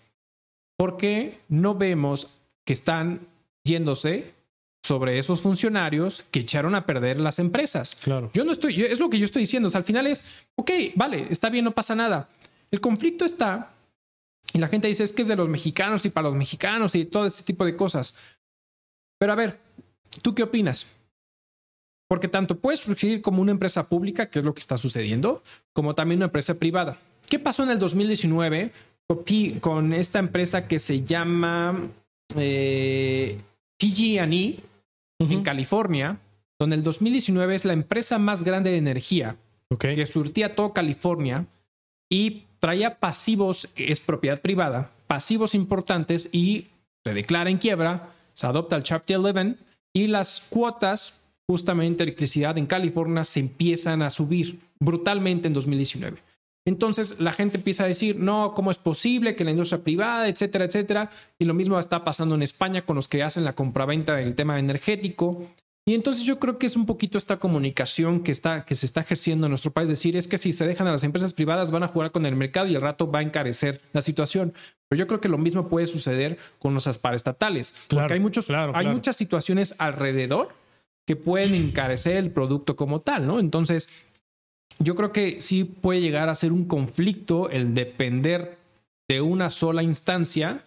por 0.76 0.96
qué 0.96 1.38
no 1.48 1.74
vemos 1.74 2.38
que 2.64 2.72
están 2.72 3.28
yéndose 3.64 4.34
sobre 4.82 5.18
esos 5.18 5.40
funcionarios 5.40 6.22
que 6.22 6.40
echaron 6.40 6.74
a 6.74 6.86
perder 6.86 7.20
las 7.20 7.38
empresas. 7.38 7.96
Claro. 7.96 8.30
Yo 8.34 8.44
no 8.44 8.52
estoy, 8.52 8.82
es 8.82 8.98
lo 8.98 9.10
que 9.10 9.18
yo 9.18 9.26
estoy 9.26 9.42
diciendo. 9.42 9.70
al 9.72 9.84
final 9.84 10.06
es, 10.06 10.24
ok, 10.56 10.70
vale, 10.96 11.26
está 11.30 11.50
bien, 11.50 11.64
no 11.64 11.72
pasa 11.72 11.94
nada. 11.94 12.28
El 12.70 12.80
conflicto 12.80 13.24
está 13.24 13.74
y 14.52 14.58
la 14.58 14.68
gente 14.68 14.88
dice 14.88 15.04
es 15.04 15.12
que 15.12 15.22
es 15.22 15.28
de 15.28 15.36
los 15.36 15.48
mexicanos 15.48 16.04
y 16.06 16.10
para 16.10 16.28
los 16.28 16.36
mexicanos 16.36 16.94
y 16.94 17.04
todo 17.04 17.26
ese 17.26 17.44
tipo 17.44 17.64
de 17.64 17.76
cosas. 17.76 18.16
Pero 19.20 19.32
a 19.32 19.36
ver, 19.36 19.60
¿tú 20.22 20.34
qué 20.34 20.42
opinas? 20.42 20.96
Porque 22.08 22.26
tanto 22.26 22.58
puede 22.58 22.76
surgir 22.76 23.22
como 23.22 23.42
una 23.42 23.52
empresa 23.52 23.88
pública, 23.88 24.30
que 24.30 24.40
es 24.40 24.44
lo 24.44 24.54
que 24.54 24.60
está 24.60 24.78
sucediendo, 24.78 25.42
como 25.72 25.94
también 25.94 26.18
una 26.18 26.26
empresa 26.26 26.54
privada. 26.54 26.98
¿Qué 27.28 27.38
pasó 27.38 27.62
en 27.62 27.70
el 27.70 27.78
2019 27.78 28.72
con 29.60 29.92
esta 29.92 30.18
empresa 30.18 30.66
que 30.66 30.78
se 30.78 31.04
llama 31.04 31.88
eh, 32.36 33.38
PG&E 33.78 34.60
en 35.18 35.42
California, 35.42 36.18
donde 36.58 36.76
el 36.76 36.82
2019 36.82 37.54
es 37.54 37.64
la 37.64 37.72
empresa 37.72 38.18
más 38.18 38.44
grande 38.44 38.70
de 38.70 38.78
energía 38.78 39.36
que 39.78 40.06
surtía 40.06 40.54
todo 40.54 40.72
California 40.72 41.46
y 42.08 42.44
traía 42.58 42.98
pasivos, 42.98 43.68
es 43.76 44.00
propiedad 44.00 44.40
privada, 44.40 44.90
pasivos 45.06 45.54
importantes 45.54 46.28
y 46.32 46.68
se 47.04 47.14
declara 47.14 47.50
en 47.50 47.58
quiebra, 47.58 48.12
se 48.40 48.46
adopta 48.46 48.74
el 48.74 48.82
Chapter 48.82 49.18
11 49.18 49.56
y 49.94 50.06
las 50.06 50.40
cuotas 50.40 51.24
justamente 51.46 52.04
electricidad 52.04 52.56
en 52.56 52.66
California 52.66 53.22
se 53.22 53.40
empiezan 53.40 54.00
a 54.00 54.08
subir 54.08 54.60
brutalmente 54.78 55.46
en 55.46 55.52
2019. 55.52 56.22
Entonces 56.66 57.20
la 57.20 57.32
gente 57.32 57.58
empieza 57.58 57.84
a 57.84 57.88
decir, 57.88 58.16
no, 58.16 58.54
¿cómo 58.54 58.70
es 58.70 58.78
posible 58.78 59.36
que 59.36 59.44
la 59.44 59.50
industria 59.50 59.84
privada, 59.84 60.26
etcétera, 60.26 60.64
etcétera? 60.64 61.10
Y 61.38 61.44
lo 61.44 61.52
mismo 61.52 61.78
está 61.78 62.02
pasando 62.02 62.34
en 62.34 62.42
España 62.42 62.80
con 62.80 62.96
los 62.96 63.08
que 63.08 63.22
hacen 63.22 63.44
la 63.44 63.52
compraventa 63.52 64.16
del 64.16 64.34
tema 64.34 64.58
energético. 64.58 65.42
Y 65.90 65.94
entonces 65.94 66.24
yo 66.24 66.38
creo 66.38 66.56
que 66.56 66.66
es 66.66 66.76
un 66.76 66.86
poquito 66.86 67.18
esta 67.18 67.40
comunicación 67.40 68.20
que, 68.20 68.30
está, 68.30 68.64
que 68.64 68.76
se 68.76 68.86
está 68.86 69.00
ejerciendo 69.00 69.48
en 69.48 69.50
nuestro 69.50 69.72
país, 69.72 69.88
decir, 69.88 70.16
es 70.16 70.28
que 70.28 70.38
si 70.38 70.52
se 70.52 70.64
dejan 70.64 70.86
a 70.86 70.92
las 70.92 71.02
empresas 71.02 71.32
privadas 71.32 71.72
van 71.72 71.82
a 71.82 71.88
jugar 71.88 72.12
con 72.12 72.26
el 72.26 72.36
mercado 72.36 72.68
y 72.68 72.76
el 72.76 72.80
rato 72.80 73.10
va 73.10 73.18
a 73.18 73.22
encarecer 73.22 73.80
la 73.92 74.00
situación. 74.00 74.54
Pero 74.88 75.00
yo 75.00 75.08
creo 75.08 75.20
que 75.20 75.28
lo 75.28 75.36
mismo 75.36 75.66
puede 75.66 75.86
suceder 75.86 76.38
con 76.60 76.74
los 76.74 76.96
paraestatales, 76.98 77.74
porque 77.88 78.14
hay, 78.14 78.20
muchos, 78.20 78.48
hay 78.50 78.86
muchas 78.86 79.16
situaciones 79.16 79.74
alrededor 79.78 80.50
que 81.08 81.16
pueden 81.16 81.56
encarecer 81.56 82.18
el 82.18 82.30
producto 82.30 82.76
como 82.76 83.00
tal, 83.00 83.26
¿no? 83.26 83.40
Entonces, 83.40 83.88
yo 84.78 84.94
creo 84.94 85.10
que 85.10 85.40
sí 85.40 85.64
puede 85.64 86.00
llegar 86.00 86.28
a 86.28 86.36
ser 86.36 86.52
un 86.52 86.66
conflicto 86.66 87.50
el 87.50 87.74
depender 87.74 88.58
de 89.08 89.22
una 89.22 89.50
sola 89.50 89.82
instancia 89.82 90.62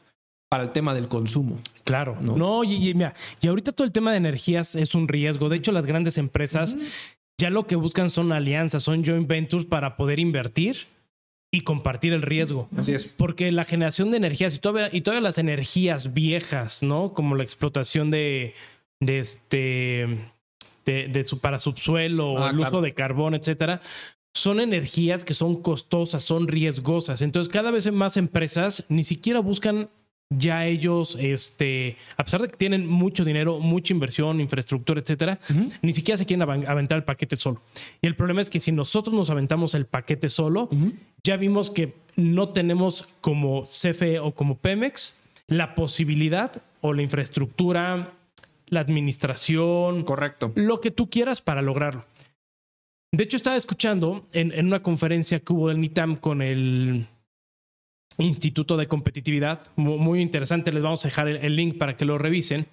para 0.53 0.65
el 0.65 0.69
tema 0.69 0.93
del 0.93 1.07
consumo. 1.07 1.57
Claro, 1.83 2.15
no, 2.21 2.37
no 2.37 2.63
y, 2.63 2.93
mira, 2.93 3.15
y 3.41 3.47
ahorita 3.47 3.71
todo 3.71 3.85
el 3.85 3.91
tema 3.91 4.11
de 4.11 4.17
energías 4.17 4.75
es 4.75 4.93
un 4.93 5.07
riesgo. 5.07 5.49
De 5.49 5.55
hecho, 5.55 5.71
las 5.71 5.87
grandes 5.87 6.19
empresas 6.19 6.77
ya 7.39 7.49
lo 7.49 7.65
que 7.65 7.75
buscan 7.75 8.11
son 8.11 8.31
alianzas, 8.31 8.83
son 8.83 9.03
joint 9.03 9.27
ventures 9.27 9.65
para 9.65 9.95
poder 9.95 10.19
invertir 10.19 10.77
y 11.49 11.61
compartir 11.61 12.13
el 12.13 12.21
riesgo. 12.21 12.69
Así 12.77 12.93
es. 12.93 13.07
Porque 13.07 13.51
la 13.51 13.65
generación 13.65 14.11
de 14.11 14.17
energías 14.17 14.53
y 14.53 14.59
todavía, 14.59 14.95
y 14.95 15.01
todas 15.01 15.23
las 15.23 15.39
energías 15.39 16.13
viejas, 16.13 16.83
¿no? 16.83 17.15
Como 17.15 17.33
la 17.33 17.41
explotación 17.41 18.11
de, 18.11 18.53
de 18.99 19.17
este 19.17 20.19
de, 20.85 21.23
su, 21.23 21.39
para 21.39 21.57
subsuelo, 21.57 22.43
ah, 22.43 22.51
el 22.51 22.59
uso 22.59 22.79
de 22.81 22.93
carbón, 22.93 23.33
etcétera, 23.33 23.81
son 24.35 24.59
energías 24.59 25.25
que 25.25 25.33
son 25.33 25.63
costosas, 25.63 26.23
son 26.23 26.47
riesgosas. 26.47 27.23
Entonces, 27.23 27.51
cada 27.51 27.71
vez 27.71 27.91
más 27.91 28.17
empresas 28.17 28.85
ni 28.87 29.03
siquiera 29.03 29.39
buscan 29.39 29.89
ya 30.37 30.65
ellos, 30.65 31.17
este, 31.19 31.97
a 32.17 32.23
pesar 32.23 32.41
de 32.41 32.49
que 32.49 32.57
tienen 32.57 32.87
mucho 32.87 33.25
dinero, 33.25 33.59
mucha 33.59 33.93
inversión, 33.93 34.39
infraestructura, 34.41 35.01
etcétera, 35.01 35.39
ni 35.81 35.93
siquiera 35.93 36.17
se 36.17 36.25
quieren 36.25 36.41
aventar 36.67 36.97
el 36.97 37.03
paquete 37.03 37.35
solo. 37.35 37.61
Y 38.01 38.07
el 38.07 38.15
problema 38.15 38.41
es 38.41 38.49
que 38.49 38.59
si 38.59 38.71
nosotros 38.71 39.15
nos 39.15 39.29
aventamos 39.29 39.73
el 39.73 39.85
paquete 39.85 40.29
solo, 40.29 40.69
ya 41.23 41.37
vimos 41.37 41.69
que 41.69 41.93
no 42.15 42.49
tenemos 42.49 43.07
como 43.21 43.63
CFE 43.63 44.19
o 44.19 44.33
como 44.33 44.57
Pemex 44.57 45.21
la 45.47 45.75
posibilidad 45.75 46.51
o 46.81 46.93
la 46.93 47.01
infraestructura 47.01 48.13
la 48.73 48.81
administración. 48.81 50.03
Correcto. 50.03 50.51
Lo 50.55 50.81
que 50.81 50.91
tú 50.91 51.09
quieras 51.09 51.41
para 51.41 51.61
lograrlo. 51.61 52.05
De 53.11 53.23
hecho, 53.23 53.37
estaba 53.37 53.55
escuchando 53.55 54.25
en, 54.33 54.65
una 54.65 54.81
conferencia 54.81 55.39
que 55.39 55.53
hubo 55.53 55.69
del 55.69 55.79
NITAM 55.79 56.15
con 56.15 56.41
el 56.41 57.07
Instituto 58.17 58.77
de 58.77 58.87
Competitividad, 58.87 59.63
muy, 59.75 60.21
interesante, 60.21 60.71
les 60.71 60.83
vamos 60.83 61.03
a 61.05 61.07
dejar 61.07 61.27
el, 61.27 61.55
link 61.55 61.77
para 61.77 61.95
que 61.97 62.05
lo 62.05 62.17
revisen, 62.17 62.67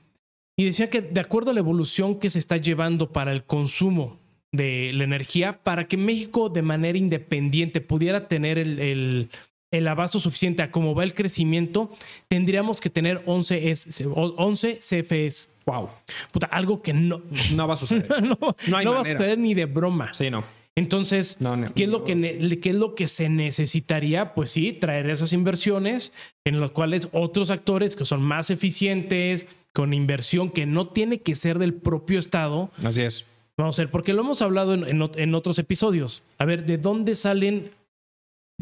y 0.56 0.64
decía 0.64 0.90
que 0.90 1.00
de 1.00 1.20
acuerdo 1.20 1.50
a 1.50 1.54
la 1.54 1.60
evolución 1.60 2.18
que 2.18 2.30
se 2.30 2.38
está 2.38 2.56
llevando 2.56 3.12
para 3.12 3.32
el 3.32 3.44
consumo 3.44 4.18
de 4.52 4.92
la 4.94 5.04
energía, 5.04 5.62
para 5.62 5.86
que 5.86 5.96
México 5.96 6.48
de 6.48 6.62
manera 6.62 6.98
independiente 6.98 7.80
pudiera 7.80 8.28
tener 8.28 8.58
el 8.58 9.30
el 9.70 9.86
abasto 9.86 10.18
suficiente 10.18 10.62
a 10.62 10.70
cómo 10.70 10.94
va 10.94 11.04
el 11.04 11.14
crecimiento, 11.14 11.90
tendríamos 12.28 12.80
que 12.80 12.90
tener 12.90 13.22
11, 13.26 13.72
11 14.04 14.78
CFEs. 14.78 15.50
Wow. 15.64 15.90
Puta, 16.32 16.46
algo 16.46 16.82
que 16.82 16.92
no, 16.92 17.22
no 17.52 17.68
va 17.68 17.74
a 17.74 17.76
suceder. 17.76 18.08
no, 18.22 18.36
va 18.38 19.00
a 19.00 19.04
suceder 19.04 19.38
ni 19.38 19.54
de 19.54 19.66
broma. 19.66 20.12
Sí, 20.12 20.30
no. 20.30 20.44
Entonces, 20.76 21.36
¿qué, 21.74 21.84
es 21.84 21.88
lo 21.90 22.04
que 22.04 22.60
¿qué 22.62 22.70
es 22.70 22.74
lo 22.76 22.94
que 22.94 23.06
se 23.08 23.28
necesitaría? 23.28 24.34
Pues 24.34 24.50
sí, 24.50 24.72
traer 24.72 25.10
esas 25.10 25.32
inversiones 25.32 26.12
en 26.44 26.60
las 26.60 26.70
cuales 26.70 27.08
otros 27.12 27.50
actores 27.50 27.96
que 27.96 28.04
son 28.04 28.22
más 28.22 28.50
eficientes, 28.50 29.46
con 29.72 29.92
inversión 29.92 30.50
que 30.50 30.66
no 30.66 30.88
tiene 30.88 31.20
que 31.20 31.34
ser 31.34 31.58
del 31.58 31.74
propio 31.74 32.18
Estado. 32.18 32.70
Así 32.84 33.02
es. 33.02 33.26
Vamos 33.58 33.78
a 33.78 33.82
ver, 33.82 33.90
porque 33.90 34.12
lo 34.12 34.22
hemos 34.22 34.40
hablado 34.42 34.74
en, 34.74 35.10
en 35.14 35.34
otros 35.34 35.58
episodios. 35.58 36.22
A 36.38 36.44
ver, 36.44 36.64
¿de 36.64 36.78
dónde 36.78 37.14
salen 37.14 37.70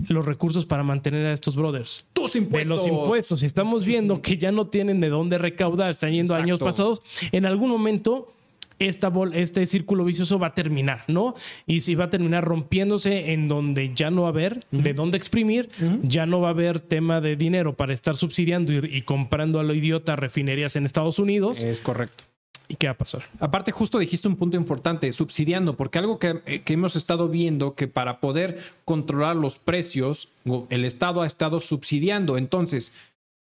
los 0.07 0.25
recursos 0.25 0.65
para 0.65 0.83
mantener 0.83 1.27
a 1.27 1.33
estos 1.33 1.57
brothers. 1.57 2.07
Tus 2.13 2.37
impuestos. 2.37 2.85
De 2.85 2.89
los 2.91 3.01
impuestos. 3.01 3.43
Estamos 3.43 3.85
viendo 3.85 4.23
que 4.23 4.39
ya 4.39 4.53
no 4.53 4.67
tienen 4.67 5.01
de 5.01 5.09
dónde 5.09 5.39
recaudar, 5.39 5.91
están 5.91 6.13
yendo 6.13 6.35
años 6.35 6.61
pasados. 6.61 7.03
En 7.33 7.47
algún 7.47 7.71
momento 7.71 8.33
esta 8.79 9.13
este 9.33 9.67
círculo 9.67 10.05
vicioso 10.05 10.39
va 10.39 10.49
a 10.49 10.55
terminar, 10.55 11.05
¿no? 11.09 11.35
Y 11.67 11.81
si 11.81 11.95
va 11.95 12.05
a 12.05 12.11
terminar 12.11 12.45
rompiéndose 12.45 13.33
en 13.33 13.49
donde 13.49 13.93
ya 13.95 14.11
no 14.11 14.23
va 14.23 14.29
a 14.29 14.31
haber 14.31 14.65
de 14.71 14.95
dónde 14.95 15.17
exprimir, 15.19 15.71
ya 16.03 16.27
no 16.27 16.41
va 16.41 16.49
a 16.49 16.51
haber 16.53 16.81
tema 16.81 17.21
de 17.21 17.37
dinero 17.37 17.77
para 17.77 17.93
estar 17.93 18.17
subsidiando 18.17 18.73
y, 18.73 18.97
y 18.97 19.03
comprando 19.03 19.61
a 19.61 19.63
lo 19.63 19.75
idiota 19.75 20.17
refinerías 20.17 20.77
en 20.77 20.85
Estados 20.85 21.19
Unidos. 21.19 21.63
Es 21.63 21.81
correcto. 21.81 22.25
¿Y 22.69 22.77
qué 22.77 22.87
va 22.87 22.93
a 22.93 22.99
pasar? 22.99 23.23
Aparte, 23.41 23.73
justo 23.73 23.99
dijiste 23.99 24.29
un 24.29 24.37
punto 24.37 24.59
importante, 24.59 25.11
subsidiando, 25.13 25.75
porque 25.75 25.99
algo 25.99 26.19
eh, 26.21 26.61
que, 26.63 26.73
hemos 26.75 26.97
estado 26.97 27.29
viendo 27.29 27.75
que 27.75 27.89
para 27.89 28.21
poder 28.21 28.59
controlar 28.85 29.37
los 29.37 29.59
precios, 29.59 30.35
el 30.69 30.85
Estado 30.85 31.23
ha 31.23 31.27
estado 31.27 31.61
subsidiando. 31.61 32.37
Entonces, 32.37 32.93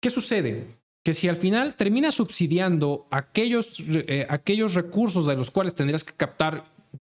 ¿qué 0.01 0.09
sucede? 0.09 0.65
Que 1.03 1.13
si 1.13 1.27
al 1.27 1.37
final 1.37 1.75
termina 1.75 2.11
subsidiando 2.11 3.07
aquellos, 3.09 3.83
eh, 3.87 4.27
aquellos 4.29 4.75
recursos 4.75 5.25
de 5.25 5.35
los 5.35 5.49
cuales 5.49 5.73
tendrías 5.73 6.03
que 6.03 6.13
captar 6.13 6.63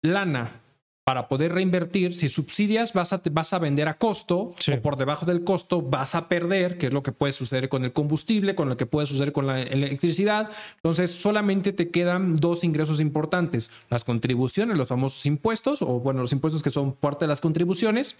lana 0.01 0.61
para 1.05 1.27
poder 1.27 1.51
reinvertir, 1.51 2.13
si 2.13 2.29
subsidias 2.29 2.93
vas 2.93 3.11
a, 3.11 3.21
vas 3.31 3.51
a 3.51 3.59
vender 3.59 3.89
a 3.89 3.97
costo 3.97 4.37
o 4.37 4.81
por 4.81 4.95
debajo 4.95 5.25
del 5.25 5.43
costo 5.43 5.81
vas 5.81 6.15
a 6.15 6.29
perder, 6.29 6.77
que 6.77 6.87
es 6.87 6.93
lo 6.93 7.03
que 7.03 7.11
puede 7.11 7.33
suceder 7.33 7.67
con 7.67 7.83
el 7.83 7.91
combustible, 7.91 8.55
con 8.55 8.69
lo 8.69 8.77
que 8.77 8.85
puede 8.85 9.05
suceder 9.05 9.33
con 9.33 9.45
la 9.45 9.61
electricidad. 9.61 10.49
Entonces 10.77 11.11
solamente 11.11 11.73
te 11.73 11.89
quedan 11.89 12.37
dos 12.37 12.63
ingresos 12.63 13.01
importantes, 13.01 13.71
las 13.89 14.05
contribuciones, 14.05 14.77
los 14.77 14.87
famosos 14.87 15.25
impuestos, 15.25 15.81
o 15.81 15.99
bueno, 15.99 16.21
los 16.21 16.31
impuestos 16.31 16.63
que 16.63 16.71
son 16.71 16.93
parte 16.93 17.25
de 17.25 17.29
las 17.29 17.41
contribuciones, 17.41 18.15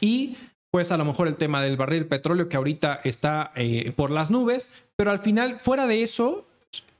y 0.00 0.36
pues 0.70 0.92
a 0.92 0.96
lo 0.96 1.04
mejor 1.04 1.28
el 1.28 1.36
tema 1.36 1.62
del 1.62 1.76
barril 1.76 2.06
petróleo 2.06 2.48
que 2.48 2.56
ahorita 2.56 3.00
está 3.04 3.50
eh, 3.56 3.92
por 3.96 4.10
las 4.10 4.30
nubes, 4.30 4.86
pero 4.96 5.10
al 5.10 5.18
final, 5.18 5.58
fuera 5.58 5.86
de 5.86 6.02
eso, 6.02 6.46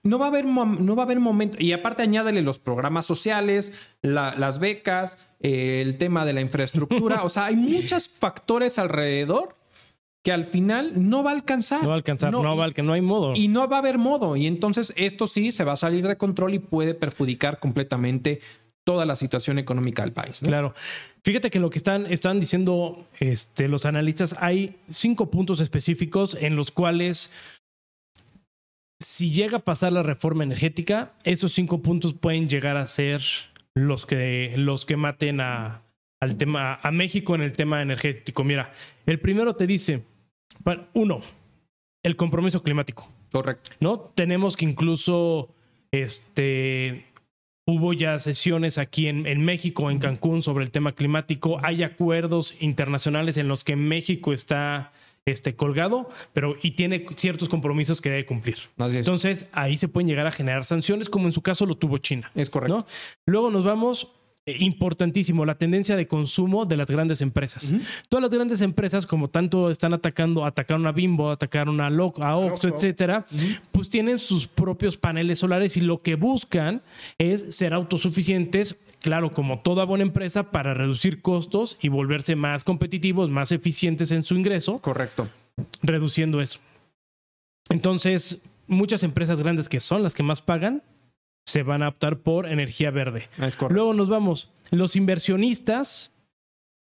no 0.02 0.18
va 0.18 0.26
a 0.26 0.28
haber, 0.28 0.44
no 0.44 0.96
va 0.96 1.02
a 1.02 1.06
haber 1.06 1.20
momento. 1.20 1.58
Y 1.60 1.72
aparte 1.72 2.02
añádele 2.02 2.42
los 2.42 2.58
programas 2.58 3.06
sociales, 3.06 3.74
las 4.02 4.58
becas, 4.58 5.28
el 5.40 5.98
tema 5.98 6.24
de 6.24 6.32
la 6.32 6.40
infraestructura. 6.40 7.22
o 7.24 7.28
sea, 7.28 7.46
hay 7.46 7.56
muchos 7.56 8.08
factores 8.08 8.78
alrededor 8.78 9.54
que 10.22 10.32
al 10.32 10.44
final 10.44 11.08
no 11.08 11.22
va 11.22 11.30
a 11.30 11.34
alcanzar. 11.34 11.82
No 11.82 11.88
va 11.88 11.94
a 11.94 11.98
alcanzar, 11.98 12.32
no, 12.32 12.56
va 12.56 12.64
a, 12.64 12.72
que 12.72 12.82
no 12.82 12.94
hay 12.94 13.00
modo. 13.00 13.34
Y 13.36 13.48
no 13.48 13.68
va 13.68 13.76
a 13.76 13.78
haber 13.78 13.98
modo. 13.98 14.36
Y 14.36 14.46
entonces 14.46 14.92
esto 14.96 15.26
sí 15.26 15.52
se 15.52 15.64
va 15.64 15.74
a 15.74 15.76
salir 15.76 16.06
de 16.06 16.16
control 16.16 16.54
y 16.54 16.58
puede 16.58 16.94
perjudicar 16.94 17.60
completamente 17.60 18.40
toda 18.86 19.04
la 19.04 19.16
situación 19.16 19.58
económica 19.58 20.02
del 20.02 20.12
país. 20.12 20.38
Claro. 20.38 20.72
Fíjate 21.24 21.50
que 21.50 21.58
lo 21.58 21.70
que 21.70 21.78
están, 21.78 22.06
están 22.06 22.38
diciendo 22.38 23.04
este, 23.18 23.66
los 23.66 23.84
analistas, 23.84 24.36
hay 24.38 24.76
cinco 24.88 25.28
puntos 25.28 25.58
específicos 25.58 26.38
en 26.40 26.54
los 26.54 26.70
cuales 26.70 27.32
si 29.00 29.32
llega 29.32 29.58
a 29.58 29.64
pasar 29.64 29.92
la 29.92 30.04
reforma 30.04 30.44
energética, 30.44 31.12
esos 31.24 31.52
cinco 31.52 31.82
puntos 31.82 32.14
pueden 32.14 32.48
llegar 32.48 32.76
a 32.76 32.86
ser 32.86 33.22
los 33.74 34.06
que, 34.06 34.54
los 34.56 34.86
que 34.86 34.96
maten 34.96 35.40
a, 35.40 35.82
al 36.20 36.36
tema, 36.36 36.78
a 36.80 36.92
México 36.92 37.34
en 37.34 37.42
el 37.42 37.52
tema 37.52 37.82
energético. 37.82 38.44
Mira, 38.44 38.70
el 39.04 39.18
primero 39.18 39.56
te 39.56 39.66
dice, 39.66 40.04
uno, 40.94 41.22
el 42.04 42.14
compromiso 42.14 42.62
climático. 42.62 43.10
Correcto. 43.32 43.72
¿No? 43.80 43.98
Tenemos 43.98 44.56
que 44.56 44.64
incluso, 44.64 45.52
este, 45.90 47.05
hubo 47.66 47.92
ya 47.92 48.18
sesiones 48.18 48.78
aquí 48.78 49.08
en, 49.08 49.26
en 49.26 49.44
México, 49.44 49.90
en 49.90 49.98
Cancún, 49.98 50.40
sobre 50.40 50.64
el 50.64 50.70
tema 50.70 50.92
climático. 50.92 51.58
Hay 51.62 51.82
acuerdos 51.82 52.54
internacionales 52.60 53.36
en 53.36 53.48
los 53.48 53.64
que 53.64 53.76
México 53.76 54.32
está 54.32 54.92
este, 55.26 55.56
colgado, 55.56 56.08
pero 56.32 56.54
y 56.62 56.72
tiene 56.72 57.04
ciertos 57.16 57.48
compromisos 57.48 58.00
que 58.00 58.10
debe 58.10 58.26
cumplir. 58.26 58.58
Entonces, 58.78 59.50
ahí 59.52 59.76
se 59.76 59.88
pueden 59.88 60.06
llegar 60.06 60.26
a 60.28 60.30
generar 60.30 60.64
sanciones, 60.64 61.10
como 61.10 61.26
en 61.26 61.32
su 61.32 61.42
caso 61.42 61.66
lo 61.66 61.74
tuvo 61.74 61.98
China. 61.98 62.30
Es 62.36 62.48
correcto. 62.48 62.86
Luego 63.26 63.50
nos 63.50 63.64
vamos 63.64 64.12
importantísimo, 64.46 65.44
la 65.44 65.58
tendencia 65.58 65.96
de 65.96 66.06
consumo 66.06 66.66
de 66.66 66.76
las 66.76 66.88
grandes 66.88 67.20
empresas. 67.20 67.74
Todas 68.08 68.22
las 68.22 68.32
grandes 68.32 68.60
empresas, 68.62 69.04
como 69.04 69.28
tanto 69.28 69.70
están 69.70 69.92
atacando, 69.92 70.44
atacaron 70.44 70.86
a 70.86 70.92
Bimbo, 70.92 71.30
atacaron 71.32 71.80
a, 71.80 71.90
Lo 71.90 72.14
a 72.22 72.36
Oxxo, 72.36 72.68
etcétera, 72.68 73.26
pues 73.72 73.88
tienen 73.88 74.20
sus 74.20 74.46
propios 74.46 74.96
paneles 74.96 75.40
solares 75.40 75.76
y 75.76 75.80
lo 75.80 76.00
que 76.00 76.14
buscan 76.14 76.80
es 77.18 77.56
ser 77.56 77.74
autosuficientes, 77.74 78.76
claro, 79.00 79.32
como 79.32 79.58
toda 79.58 79.84
buena 79.84 80.04
empresa, 80.04 80.52
para 80.52 80.74
reducir 80.74 81.20
costos 81.22 81.76
y 81.82 81.88
volverse 81.88 82.36
más 82.36 82.62
competitivos, 82.62 83.30
más 83.30 83.50
eficientes 83.50 84.12
en 84.12 84.22
su 84.22 84.36
ingreso. 84.36 84.78
Correcto. 84.78 85.28
Reduciendo 85.82 86.40
eso. 86.40 86.60
Entonces, 87.68 88.42
muchas 88.68 89.02
empresas 89.02 89.40
grandes 89.40 89.68
que 89.68 89.80
son 89.80 90.04
las 90.04 90.14
que 90.14 90.22
más 90.22 90.40
pagan, 90.40 90.82
se 91.46 91.62
van 91.62 91.82
a 91.82 91.88
optar 91.88 92.18
por 92.18 92.50
energía 92.50 92.90
verde. 92.90 93.28
Luego 93.70 93.94
nos 93.94 94.08
vamos. 94.08 94.50
Los 94.72 94.96
inversionistas, 94.96 96.12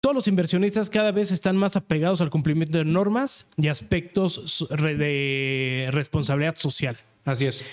todos 0.00 0.14
los 0.14 0.28
inversionistas 0.28 0.88
cada 0.88 1.10
vez 1.10 1.32
están 1.32 1.56
más 1.56 1.76
apegados 1.76 2.20
al 2.20 2.30
cumplimiento 2.30 2.78
de 2.78 2.84
normas 2.84 3.50
y 3.56 3.68
aspectos 3.68 4.66
de 4.70 5.88
responsabilidad 5.90 6.56
social. 6.56 6.98
Así 7.24 7.46
es. 7.46 7.64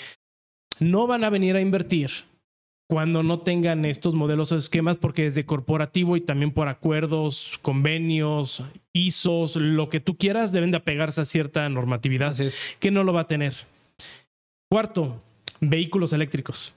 No 0.80 1.08
van 1.08 1.24
a 1.24 1.30
venir 1.30 1.56
a 1.56 1.62
invertir 1.62 2.10
cuando 2.90 3.22
no 3.22 3.42
tengan 3.42 3.86
estos 3.86 4.16
modelos 4.16 4.52
o 4.52 4.58
esquemas, 4.58 4.98
porque 4.98 5.24
desde 5.24 5.46
corporativo 5.46 6.18
y 6.18 6.22
también 6.22 6.52
por 6.52 6.70
acuerdos, 6.70 7.60
convenios, 7.62 8.64
ISOs, 8.94 9.58
lo 9.58 9.90
que 9.90 10.00
tú 10.00 10.18
quieras, 10.18 10.52
deben 10.52 10.72
de 10.72 10.78
apegarse 10.78 11.22
a 11.22 11.26
cierta 11.26 11.70
normatividad 11.70 12.36
que 12.80 12.90
no 12.90 13.04
lo 13.04 13.14
va 13.14 13.22
a 13.22 13.28
tener. 13.28 13.54
Cuarto, 14.72 15.22
vehículos 15.60 16.14
eléctricos. 16.14 16.74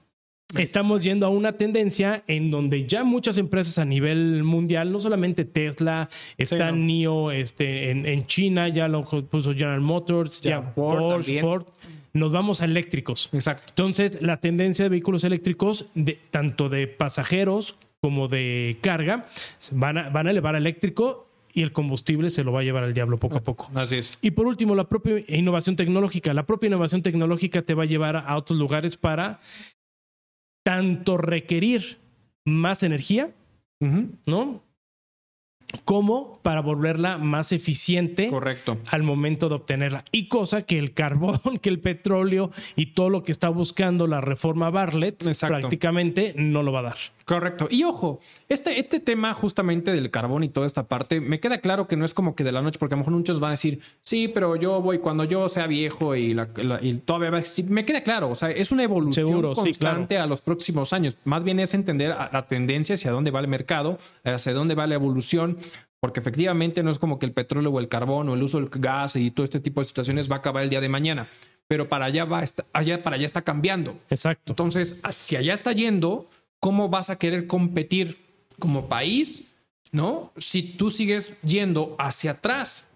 Estamos 0.57 1.03
yendo 1.03 1.25
a 1.25 1.29
una 1.29 1.53
tendencia 1.53 2.23
en 2.27 2.51
donde 2.51 2.85
ya 2.85 3.03
muchas 3.03 3.37
empresas 3.37 3.79
a 3.79 3.85
nivel 3.85 4.43
mundial, 4.43 4.91
no 4.91 4.99
solamente 4.99 5.45
Tesla, 5.45 6.09
está 6.37 6.71
NIO, 6.71 7.31
este, 7.31 7.91
en, 7.91 8.25
China 8.25 8.67
ya 8.67 8.87
lo 8.87 9.03
puso 9.03 9.53
General 9.53 9.81
Motors, 9.81 10.41
ya, 10.41 10.61
Ford, 10.61 11.23
Ford, 11.41 11.65
nos 12.13 12.31
vamos 12.31 12.61
a 12.61 12.65
eléctricos. 12.65 13.29
Exacto. 13.33 13.65
Entonces, 13.69 14.21
la 14.21 14.37
tendencia 14.37 14.85
de 14.85 14.89
vehículos 14.89 15.23
eléctricos, 15.23 15.87
de, 15.95 16.19
tanto 16.31 16.69
de 16.69 16.87
pasajeros 16.87 17.75
como 17.99 18.27
de 18.27 18.77
carga, 18.81 19.25
van 19.71 19.97
a, 19.97 20.09
van 20.09 20.27
a 20.27 20.31
elevar 20.31 20.55
a 20.55 20.57
eléctrico 20.57 21.27
y 21.53 21.61
el 21.61 21.71
combustible 21.71 22.29
se 22.31 22.43
lo 22.43 22.51
va 22.51 22.61
a 22.61 22.63
llevar 22.63 22.83
al 22.83 22.93
diablo 22.93 23.19
poco 23.19 23.37
a 23.37 23.41
poco. 23.41 23.69
Así 23.75 23.97
es. 23.97 24.11
Y 24.21 24.31
por 24.31 24.47
último, 24.47 24.73
la 24.73 24.89
propia 24.89 25.23
innovación 25.27 25.75
tecnológica. 25.75 26.33
La 26.33 26.45
propia 26.45 26.67
innovación 26.67 27.03
tecnológica 27.03 27.61
te 27.61 27.75
va 27.75 27.83
a 27.83 27.85
llevar 27.85 28.17
a 28.17 28.35
otros 28.35 28.57
lugares 28.57 28.97
para 28.97 29.39
tanto 30.63 31.17
requerir 31.17 31.97
más 32.45 32.83
energía, 32.83 33.31
¿no? 34.25 34.63
Como 35.85 36.39
para 36.43 36.61
volverla 36.61 37.17
más 37.17 37.51
eficiente 37.51 38.29
Correcto. 38.29 38.77
al 38.89 39.03
momento 39.03 39.49
de 39.49 39.55
obtenerla. 39.55 40.05
Y 40.11 40.27
cosa 40.27 40.63
que 40.63 40.77
el 40.77 40.93
carbón, 40.93 41.39
que 41.61 41.69
el 41.69 41.79
petróleo 41.79 42.51
y 42.75 42.87
todo 42.87 43.09
lo 43.09 43.23
que 43.23 43.31
está 43.31 43.49
buscando 43.49 44.07
la 44.07 44.21
reforma 44.21 44.69
Bartlett 44.69 45.23
prácticamente 45.39 46.33
no 46.37 46.63
lo 46.63 46.71
va 46.71 46.79
a 46.79 46.83
dar. 46.83 46.97
Correcto. 47.25 47.67
Y 47.69 47.83
ojo, 47.83 48.19
este, 48.49 48.79
este 48.79 48.99
tema 48.99 49.33
justamente 49.33 49.93
del 49.93 50.11
carbón 50.11 50.43
y 50.43 50.49
toda 50.49 50.65
esta 50.65 50.87
parte, 50.87 51.21
me 51.21 51.39
queda 51.39 51.59
claro 51.59 51.87
que 51.87 51.95
no 51.95 52.05
es 52.05 52.13
como 52.13 52.35
que 52.35 52.43
de 52.43 52.51
la 52.51 52.61
noche, 52.61 52.77
porque 52.79 52.95
a 52.95 52.97
lo 52.97 52.99
mejor 52.99 53.13
muchos 53.13 53.39
van 53.39 53.49
a 53.49 53.51
decir, 53.51 53.79
sí, 54.01 54.27
pero 54.27 54.55
yo 54.55 54.81
voy 54.81 54.99
cuando 54.99 55.23
yo 55.23 55.47
sea 55.49 55.67
viejo 55.67 56.15
y, 56.15 56.33
la, 56.33 56.47
todavía 57.05 57.29
va 57.29 57.39
Me 57.69 57.85
queda 57.85 58.03
claro, 58.03 58.29
o 58.29 58.35
sea, 58.35 58.51
es 58.51 58.71
una 58.71 58.83
evolución 58.83 59.41
constante 59.53 60.17
a 60.17 60.25
los 60.25 60.41
próximos 60.41 60.93
años. 60.93 61.17
Más 61.23 61.43
bien 61.43 61.59
es 61.59 61.73
entender 61.73 62.09
la 62.09 62.45
tendencia 62.47 62.95
hacia 62.95 63.11
dónde 63.11 63.31
va 63.31 63.39
el 63.39 63.47
mercado, 63.47 63.97
hacia 64.23 64.53
dónde 64.53 64.75
va 64.75 64.87
la 64.87 64.95
evolución 64.95 65.57
porque 65.99 66.19
efectivamente 66.19 66.83
no 66.83 66.91
es 66.91 66.99
como 66.99 67.17
que 67.17 67.25
el 67.25 67.31
petróleo 67.31 67.71
o 67.71 67.79
el 67.79 67.87
carbón 67.87 68.27
o 68.29 68.33
el 68.33 68.43
uso 68.43 68.59
del 68.59 68.69
gas 68.69 69.15
y 69.15 69.31
todo 69.31 69.43
este 69.43 69.59
tipo 69.59 69.79
de 69.79 69.85
situaciones 69.85 70.29
va 70.29 70.35
a 70.35 70.39
acabar 70.39 70.63
el 70.63 70.69
día 70.69 70.81
de 70.81 70.89
mañana, 70.89 71.29
pero 71.67 71.87
para 71.87 72.05
allá 72.05 72.25
va, 72.25 72.43
allá, 72.73 73.01
para 73.01 73.15
allá 73.15 73.25
está 73.25 73.41
cambiando. 73.41 73.97
Exacto. 74.09 74.51
Entonces, 74.51 74.99
si 75.11 75.37
allá 75.37 75.53
está 75.53 75.71
yendo, 75.71 76.29
¿cómo 76.59 76.89
vas 76.89 77.09
a 77.09 77.17
querer 77.17 77.47
competir 77.47 78.17
como 78.59 78.87
país? 78.89 79.55
¿No? 79.91 80.33
Si 80.37 80.63
tú 80.63 80.91
sigues 80.91 81.39
yendo 81.41 81.95
hacia 81.99 82.31
atrás, 82.31 82.89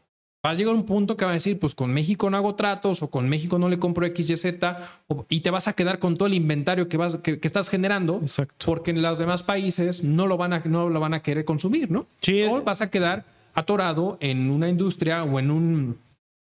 va 0.48 0.52
a 0.52 0.56
llegar 0.56 0.74
un 0.74 0.86
punto 0.86 1.18
que 1.18 1.26
va 1.26 1.32
a 1.32 1.34
decir, 1.34 1.60
pues 1.60 1.76
con 1.76 1.94
México 1.94 2.30
no 2.30 2.38
hago 2.38 2.56
tratos 2.56 3.04
o 3.04 3.12
con 3.12 3.28
México 3.28 3.60
no 3.60 3.68
le 3.68 3.80
compro 3.80 4.06
X, 4.06 4.30
Y, 4.30 4.38
Z 4.38 4.78
y 5.30 5.42
te 5.42 5.50
vas 5.50 5.68
a 5.68 5.74
quedar 5.74 6.00
con 6.00 6.16
todo 6.16 6.28
el 6.28 6.34
inventario 6.34 6.88
que, 6.88 6.96
vas, 6.96 7.18
que, 7.18 7.40
estás 7.44 7.70
generando 7.70 8.20
Exacto. 8.22 8.66
porque 8.66 8.92
en 8.92 9.02
los 9.02 9.20
demás 9.20 9.44
países 9.44 10.04
no 10.04 10.26
lo 10.26 10.38
van 10.38 10.54
a, 10.54 10.60
no 10.66 10.90
lo 10.90 11.00
van 11.00 11.14
a 11.14 11.22
querer 11.22 11.44
consumir, 11.44 11.92
¿no? 11.92 12.08
Sí. 12.22 12.44
O 12.44 12.64
vas 12.64 12.82
a 12.82 12.90
quedar 12.90 13.26
atorado 13.54 14.18
en 14.22 14.50
una 14.50 14.70
industria 14.70 15.24
o 15.24 15.40
en 15.40 15.52
un 15.52 15.98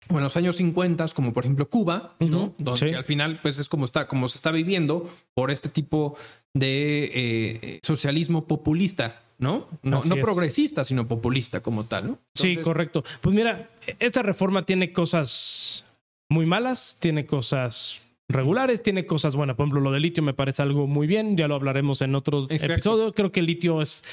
o 0.09 0.19
en 0.19 0.23
los 0.23 0.37
años 0.37 0.55
50, 0.57 1.05
como 1.15 1.33
por 1.33 1.45
ejemplo 1.45 1.69
Cuba, 1.69 2.15
¿no? 2.21 2.55
Donde 2.59 2.95
al 2.95 3.03
final, 3.03 3.41
pues 3.43 3.59
es 3.59 3.69
como 3.69 3.85
está, 3.85 4.07
como 4.07 4.29
se 4.29 4.39
está 4.39 4.53
viviendo 4.53 5.11
por 5.35 5.51
este 5.51 5.69
tipo 5.69 6.17
de 6.55 7.11
eh, 7.13 7.81
socialismo 7.83 8.47
populista, 8.47 9.21
¿no? 9.39 9.69
No, 9.83 10.01
progresista, 10.21 10.85
sino 10.85 11.07
populista 11.07 11.61
como 11.61 11.85
tal, 11.85 12.07
¿no? 12.07 12.19
sí, 12.35 12.57
correcto. 12.57 13.05
Pues 13.21 13.35
mira, 13.35 13.69
esta 13.99 14.23
reforma 14.23 14.65
tiene 14.65 14.93
cosas 14.93 15.85
muy 16.29 16.47
malas, 16.47 16.99
tiene 17.01 17.27
cosas 17.27 18.03
regulares, 18.29 18.83
tiene 18.83 19.07
cosas 19.07 19.37
buenas. 19.37 19.57
Por 19.57 19.65
ejemplo, 19.65 19.81
lo 19.81 19.93
de 19.93 20.01
litio 20.01 20.23
me 20.23 20.35
parece 20.35 20.63
algo 20.63 20.87
muy 20.87 21.07
bien, 21.07 21.37
ya 21.37 21.49
lo 21.49 21.55
hablaremos 21.55 22.03
en 22.03 22.15
otro 22.15 22.47
episodio. 22.51 23.13
Creo 23.13 23.33
que 23.33 23.41
el 23.41 23.47
litio 23.47 23.83
es 23.83 24.05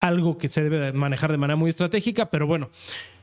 algo 0.00 0.38
que 0.38 0.48
se 0.48 0.62
debe 0.62 0.92
manejar 0.92 1.32
de 1.32 1.38
manera 1.38 1.56
muy 1.56 1.70
estratégica, 1.70 2.30
pero 2.30 2.46
bueno, 2.46 2.70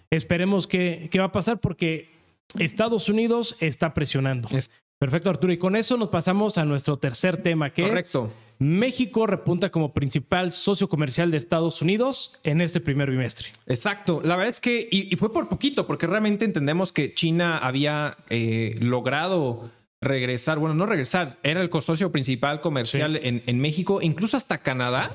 esperemos 0.09 0.67
qué 0.67 1.09
va 1.17 1.25
a 1.25 1.31
pasar 1.31 1.59
porque 1.59 2.11
Estados 2.59 3.09
Unidos 3.09 3.55
está 3.59 3.93
presionando. 3.93 4.49
Perfecto, 4.99 5.29
Arturo. 5.29 5.51
Y 5.53 5.57
con 5.57 5.75
eso 5.75 5.97
nos 5.97 6.09
pasamos 6.09 6.57
a 6.57 6.65
nuestro 6.65 6.97
tercer 6.97 7.41
tema, 7.41 7.71
que 7.71 7.83
Correcto. 7.83 8.31
es 8.31 8.42
México 8.63 9.27
repunta 9.27 9.71
como 9.71 9.93
principal 9.93 10.51
socio 10.51 10.87
comercial 10.87 11.31
de 11.31 11.37
Estados 11.37 11.81
Unidos 11.81 12.39
en 12.43 12.61
este 12.61 12.79
primer 12.79 13.11
bimestre. 13.11 13.49
Exacto. 13.67 14.21
La 14.23 14.35
verdad 14.35 14.49
es 14.49 14.61
que, 14.61 14.87
y, 14.89 15.15
fue 15.17 15.33
por 15.33 15.49
poquito, 15.49 15.85
porque 15.85 16.07
realmente 16.07 16.45
entendemos 16.45 16.91
que 16.91 17.13
China 17.13 17.57
había 17.57 18.17
eh, 18.29 18.75
logrado 18.79 19.63
regresar, 20.01 20.59
bueno, 20.59 20.75
no 20.75 20.85
regresar, 20.85 21.37
era 21.43 21.61
el 21.61 21.69
socio 21.81 22.11
principal 22.11 22.61
comercial 22.61 23.17
en, 23.17 23.43
en 23.45 23.59
México, 23.59 24.01
incluso 24.01 24.37
hasta 24.37 24.57
Canadá 24.57 25.11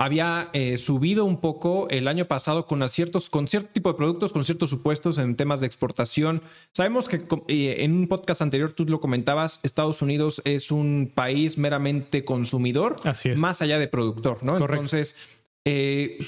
había 0.00 0.48
eh, 0.54 0.78
subido 0.78 1.26
un 1.26 1.42
poco 1.42 1.86
el 1.90 2.08
año 2.08 2.24
pasado 2.24 2.66
con 2.66 2.88
ciertos, 2.88 3.28
con 3.28 3.46
cierto 3.46 3.68
tipo 3.74 3.92
de 3.92 3.98
productos, 3.98 4.32
con 4.32 4.44
ciertos 4.44 4.70
supuestos 4.70 5.18
en 5.18 5.36
temas 5.36 5.60
de 5.60 5.66
exportación. 5.66 6.40
Sabemos 6.72 7.06
que 7.06 7.22
eh, 7.48 7.84
en 7.84 7.92
un 7.92 8.08
podcast 8.08 8.40
anterior 8.40 8.72
tú 8.72 8.86
lo 8.86 8.98
comentabas, 8.98 9.60
Estados 9.62 10.00
Unidos 10.00 10.40
es 10.46 10.70
un 10.70 11.12
país 11.14 11.58
meramente 11.58 12.24
consumidor, 12.24 12.96
más 13.36 13.60
allá 13.60 13.78
de 13.78 13.88
productor, 13.88 14.42
¿no? 14.42 14.56
Entonces, 14.56 15.16
eh, 15.66 16.26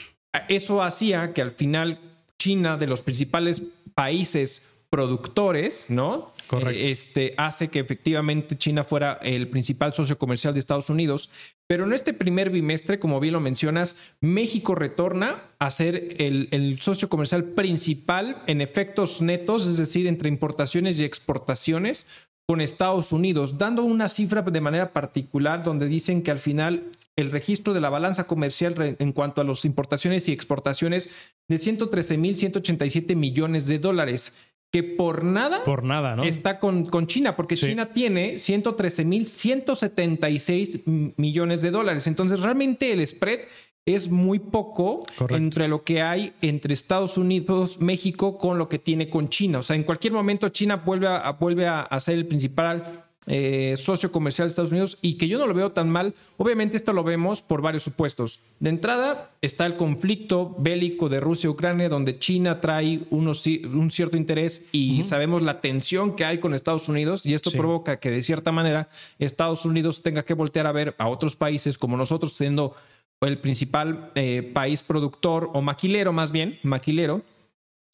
eso 0.50 0.82
hacía 0.82 1.32
que 1.32 1.40
al 1.40 1.52
final 1.52 1.98
China, 2.38 2.76
de 2.76 2.86
los 2.86 3.00
principales 3.00 3.62
países 3.94 4.82
productores, 4.90 5.88
¿no? 5.88 6.30
Correcto. 6.46 6.78
este, 6.84 7.32
hace 7.38 7.68
que 7.68 7.78
efectivamente 7.78 8.58
China 8.58 8.84
fuera 8.84 9.18
el 9.22 9.48
principal 9.48 9.94
socio 9.94 10.18
comercial 10.18 10.52
de 10.52 10.60
Estados 10.60 10.90
Unidos. 10.90 11.30
Pero 11.72 11.86
en 11.86 11.94
este 11.94 12.12
primer 12.12 12.50
bimestre, 12.50 12.98
como 12.98 13.18
bien 13.18 13.32
lo 13.32 13.40
mencionas, 13.40 13.96
México 14.20 14.74
retorna 14.74 15.42
a 15.58 15.70
ser 15.70 16.16
el, 16.18 16.78
socio 16.82 17.08
comercial 17.08 17.44
principal 17.44 18.42
en 18.46 18.60
efectos 18.60 19.22
netos, 19.22 19.66
es 19.66 19.78
decir, 19.78 20.06
entre 20.06 20.28
importaciones 20.28 21.00
y 21.00 21.04
exportaciones 21.04 22.06
con 22.46 22.60
Estados 22.60 23.10
Unidos, 23.10 23.56
dando 23.56 23.84
una 23.84 24.10
cifra 24.10 24.42
de 24.42 24.60
manera 24.60 24.92
particular 24.92 25.64
donde 25.64 25.86
dicen 25.86 26.22
que 26.22 26.30
al 26.30 26.40
final 26.40 26.90
el 27.16 27.30
registro 27.30 27.72
de 27.72 27.80
la 27.80 27.88
balanza 27.88 28.24
comercial 28.24 28.96
en 28.98 29.12
cuanto 29.12 29.40
a 29.40 29.44
las 29.44 29.64
importaciones 29.64 30.28
y 30.28 30.32
exportaciones 30.32 31.08
de 31.48 31.56
113.187 31.56 33.16
millones 33.16 33.66
de 33.66 33.78
dólares 33.78 34.34
que 34.72 34.82
por 34.82 35.22
nada, 35.22 35.62
por 35.64 35.84
nada 35.84 36.16
¿no? 36.16 36.24
está 36.24 36.58
con, 36.58 36.86
con 36.86 37.06
China, 37.06 37.36
porque 37.36 37.56
China 37.56 37.92
tiene 37.92 38.36
113.176 38.36 41.12
millones 41.18 41.60
de 41.60 41.70
dólares. 41.70 42.06
Entonces, 42.06 42.40
realmente 42.40 42.90
el 42.90 43.06
spread 43.06 43.40
es 43.84 44.10
muy 44.10 44.38
poco 44.38 45.00
entre 45.28 45.68
lo 45.68 45.84
que 45.84 46.00
hay 46.00 46.32
entre 46.40 46.72
Estados 46.72 47.18
Unidos, 47.18 47.82
México, 47.82 48.38
con 48.38 48.56
lo 48.56 48.70
que 48.70 48.78
tiene 48.78 49.10
con 49.10 49.28
China. 49.28 49.58
O 49.58 49.62
sea, 49.62 49.76
en 49.76 49.84
cualquier 49.84 50.14
momento 50.14 50.48
China 50.48 50.76
vuelve 50.76 51.08
a, 51.08 51.32
vuelve 51.32 51.68
a 51.68 52.00
ser 52.00 52.16
el 52.16 52.26
principal 52.26 53.10
eh, 53.26 53.74
socio 53.76 54.10
comercial 54.10 54.48
de 54.48 54.50
Estados 54.50 54.72
Unidos 54.72 54.98
y 55.00 55.16
que 55.16 55.28
yo 55.28 55.38
no 55.38 55.46
lo 55.46 55.54
veo 55.54 55.72
tan 55.72 55.88
mal. 55.88 56.14
Obviamente 56.38 56.76
esto 56.76 56.92
lo 56.92 57.04
vemos 57.04 57.40
por 57.40 57.62
varios 57.62 57.84
supuestos. 57.84 58.40
De 58.58 58.68
entrada 58.68 59.30
está 59.42 59.64
el 59.66 59.74
conflicto 59.74 60.56
bélico 60.58 61.08
de 61.08 61.20
Rusia-Ucrania 61.20 61.88
donde 61.88 62.18
China 62.18 62.60
trae 62.60 63.00
unos, 63.10 63.46
un 63.46 63.90
cierto 63.90 64.16
interés 64.16 64.66
y 64.72 65.04
sabemos 65.04 65.42
la 65.42 65.60
tensión 65.60 66.16
que 66.16 66.24
hay 66.24 66.38
con 66.38 66.52
Estados 66.52 66.88
Unidos 66.88 67.24
y 67.24 67.34
esto 67.34 67.52
provoca 67.52 68.00
que 68.00 68.10
de 68.10 68.22
cierta 68.22 68.50
manera 68.50 68.88
Estados 69.18 69.64
Unidos 69.64 70.02
tenga 70.02 70.24
que 70.24 70.34
voltear 70.34 70.66
a 70.66 70.72
ver 70.72 70.96
a 70.98 71.08
otros 71.08 71.36
países 71.36 71.78
como 71.78 71.96
nosotros 71.96 72.32
siendo 72.32 72.74
el 73.20 73.38
principal 73.38 74.10
eh, 74.16 74.50
país 74.52 74.82
productor 74.82 75.50
o 75.52 75.62
maquilero 75.62 76.12
más 76.12 76.32
bien, 76.32 76.58
maquilero. 76.62 77.22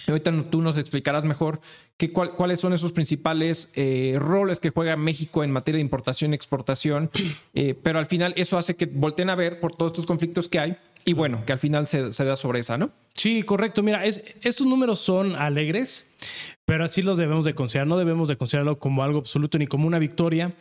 Ahorita 0.07 0.33
tú 0.51 0.63
nos 0.63 0.79
explicarás 0.79 1.25
mejor 1.25 1.61
cuáles 2.37 2.61
son 2.61 2.73
esos 2.73 2.93
principales 2.93 3.73
eh, 3.75 4.17
roles 4.19 4.61
que 4.61 4.71
juega 4.71 4.97
México 4.97 5.45
en 5.45 5.51
materia 5.51 5.79
de 5.79 5.83
importación 5.83 6.33
y 6.33 6.37
exportación, 6.37 7.11
eh, 7.55 7.75
pero 7.83 7.99
al 7.99 8.07
final 8.07 8.33
eso 8.37 8.57
hace 8.57 8.77
que 8.77 8.87
volteen 8.87 9.29
a 9.29 9.35
ver 9.35 9.61
por 9.61 9.75
todos 9.75 9.93
estos 9.93 10.07
conflictos 10.07 10.49
que 10.49 10.61
hay 10.61 10.77
y 11.05 11.15
bueno, 11.15 11.45
que 11.47 11.53
al 11.53 11.59
final 11.59 11.87
se, 11.87 12.25
da 12.25 12.37
sobre 12.37 12.61
esa, 12.61 12.77
¿no? 12.77 12.91
Sí, 13.15 13.43
correcto. 13.43 13.83
Mira, 13.83 14.05
estos 14.05 14.67
números 14.67 15.01
son 15.01 15.37
alegres, 15.37 16.15
pero 16.67 16.85
así 16.85 17.01
los 17.01 17.17
debemos 17.17 17.47
de 17.47 17.55
considerar. 17.55 17.87
No 17.87 17.97
debemos 17.97 18.29
de 18.29 18.37
considerarlo 18.37 18.77
como 18.77 19.03
algo 19.03 19.19
absoluto 19.19 19.59
ni 19.59 19.67
como 19.67 19.87
una 19.87 19.99
victoria, 19.99 20.53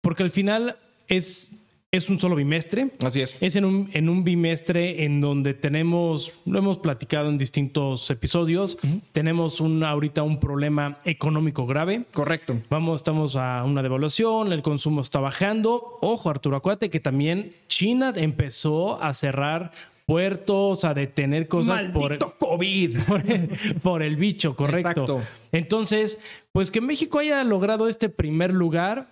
porque 0.00 0.22
al 0.22 0.30
final 0.30 0.78
es 1.08 1.65
es 1.92 2.08
un 2.10 2.18
solo 2.18 2.36
bimestre. 2.36 2.90
Así 3.04 3.22
es. 3.22 3.36
Es 3.40 3.56
en 3.56 3.64
un, 3.64 3.90
en 3.92 4.08
un 4.08 4.24
bimestre 4.24 5.04
en 5.04 5.20
donde 5.20 5.54
tenemos, 5.54 6.32
lo 6.44 6.58
hemos 6.58 6.78
platicado 6.78 7.28
en 7.28 7.38
distintos 7.38 8.10
episodios, 8.10 8.78
tenemos 9.12 9.60
un, 9.60 9.82
ahorita 9.82 10.22
un 10.22 10.40
problema 10.40 10.98
económico 11.04 11.66
grave. 11.66 12.04
Correcto. 12.12 12.60
Vamos, 12.68 13.00
estamos 13.00 13.36
a 13.36 13.64
una 13.64 13.82
devaluación, 13.82 14.52
el 14.52 14.62
consumo 14.62 15.00
está 15.00 15.20
bajando. 15.20 15.98
Ojo, 16.00 16.28
Arturo, 16.30 16.56
acuérdate 16.56 16.90
que 16.90 17.00
también 17.00 17.54
China 17.68 18.12
empezó 18.16 19.02
a 19.02 19.14
cerrar 19.14 19.72
puertos, 20.06 20.84
a 20.84 20.94
detener 20.94 21.48
cosas 21.48 21.92
por 21.92 22.12
el 22.12 22.18
COVID. 22.18 22.98
Por 23.82 24.02
el, 24.02 24.16
bicho, 24.16 24.54
correcto. 24.54 25.20
Entonces, 25.50 26.20
pues 26.52 26.70
que 26.70 26.80
México 26.80 27.18
haya 27.18 27.42
logrado 27.42 27.88
este 27.88 28.08
primer 28.08 28.54
lugar, 28.54 29.08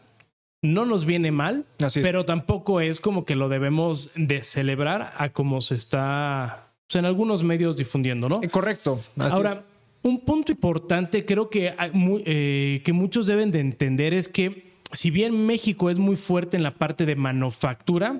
no 0.64 0.86
nos 0.86 1.04
viene 1.04 1.30
mal, 1.30 1.66
pero 1.94 2.24
tampoco 2.24 2.80
es 2.80 2.98
como 2.98 3.26
que 3.26 3.34
lo 3.34 3.50
debemos 3.50 4.12
de 4.16 4.40
celebrar 4.40 5.12
a 5.18 5.28
como 5.28 5.60
se 5.60 5.74
está 5.74 6.72
pues, 6.88 6.96
en 6.96 7.04
algunos 7.04 7.42
medios 7.42 7.76
difundiendo, 7.76 8.30
¿no? 8.30 8.40
Eh, 8.42 8.48
correcto. 8.48 8.98
Ahora, 9.18 9.62
un 10.02 10.20
punto 10.20 10.52
importante 10.52 11.26
creo 11.26 11.50
que, 11.50 11.74
eh, 12.24 12.80
que 12.82 12.92
muchos 12.94 13.26
deben 13.26 13.50
de 13.50 13.60
entender 13.60 14.14
es 14.14 14.26
que 14.26 14.72
si 14.90 15.10
bien 15.10 15.44
México 15.44 15.90
es 15.90 15.98
muy 15.98 16.16
fuerte 16.16 16.56
en 16.56 16.62
la 16.62 16.74
parte 16.76 17.04
de 17.04 17.14
manufactura, 17.14 18.18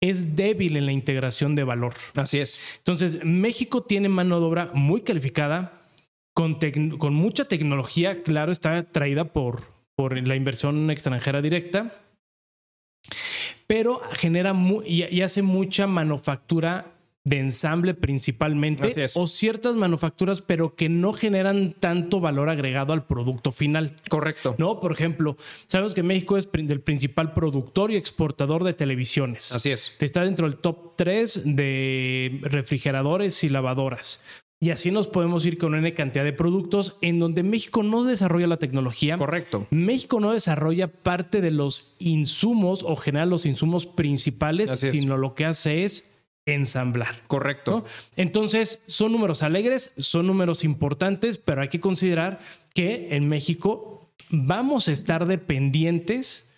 es 0.00 0.36
débil 0.36 0.78
en 0.78 0.86
la 0.86 0.92
integración 0.92 1.54
de 1.54 1.64
valor. 1.64 1.92
Así 2.16 2.38
es. 2.38 2.78
Entonces, 2.78 3.22
México 3.24 3.82
tiene 3.82 4.08
mano 4.08 4.40
de 4.40 4.46
obra 4.46 4.70
muy 4.72 5.02
calificada, 5.02 5.82
con, 6.32 6.58
con 6.98 7.14
mucha 7.14 7.44
tecnología, 7.44 8.22
claro, 8.22 8.52
está 8.52 8.82
traída 8.84 9.24
por, 9.24 9.73
por 9.96 10.26
la 10.26 10.36
inversión 10.36 10.90
extranjera 10.90 11.40
directa, 11.40 12.00
pero 13.66 14.02
genera 14.12 14.54
y, 14.84 15.20
hace 15.22 15.42
mucha 15.42 15.86
manufactura 15.86 16.90
de 17.26 17.38
ensamble 17.38 17.94
principalmente 17.94 19.06
o 19.14 19.26
ciertas 19.26 19.74
manufacturas 19.76 20.42
pero 20.42 20.76
que 20.76 20.90
no 20.90 21.14
generan 21.14 21.72
tanto 21.72 22.20
valor 22.20 22.50
agregado 22.50 22.92
al 22.92 23.06
producto 23.06 23.50
final. 23.50 23.96
Correcto. 24.10 24.54
No, 24.58 24.78
por 24.78 24.92
ejemplo, 24.92 25.38
sabemos 25.64 25.94
que 25.94 26.02
México 26.02 26.36
es 26.36 26.48
el 26.52 26.80
principal 26.82 27.32
productor 27.32 27.90
y 27.90 27.96
exportador 27.96 28.62
de 28.62 28.74
televisiones. 28.74 29.52
Así 29.52 29.70
es. 29.70 29.96
Está 30.00 30.22
dentro 30.22 30.46
del 30.46 30.58
top 30.58 30.96
3 30.96 31.56
de 31.56 32.40
refrigeradores 32.42 33.42
y 33.42 33.48
lavadoras. 33.48 34.22
Y 34.60 34.70
así 34.70 34.90
nos 34.90 35.08
podemos 35.08 35.44
ir 35.44 35.58
con 35.58 35.74
una 35.74 35.94
cantidad 35.94 36.24
de 36.24 36.32
productos 36.32 36.96
en 37.02 37.18
donde 37.18 37.42
México 37.42 37.82
no 37.82 38.04
desarrolla 38.04 38.46
la 38.46 38.56
tecnología. 38.56 39.18
Correcto. 39.18 39.66
México 39.70 40.20
no 40.20 40.32
desarrolla 40.32 40.88
parte 40.88 41.40
de 41.40 41.50
los 41.50 41.94
insumos 41.98 42.82
o 42.82 42.96
genera 42.96 43.26
los 43.26 43.44
insumos 43.44 43.86
principales, 43.86 44.70
sino 44.80 45.18
lo 45.18 45.34
que 45.34 45.44
hace 45.44 45.84
es 45.84 46.14
ensamblar. 46.46 47.22
Correcto. 47.26 47.84
Entonces, 48.16 48.82
son 48.86 49.12
números 49.12 49.42
alegres, 49.42 49.92
son 49.98 50.26
números 50.26 50.64
importantes, 50.64 51.38
pero 51.38 51.62
hay 51.62 51.68
que 51.68 51.80
considerar 51.80 52.38
que 52.74 53.14
en 53.14 53.28
México 53.28 54.12
vamos 54.30 54.88
a 54.88 54.92
estar 54.92 55.26
dependientes 55.26 56.50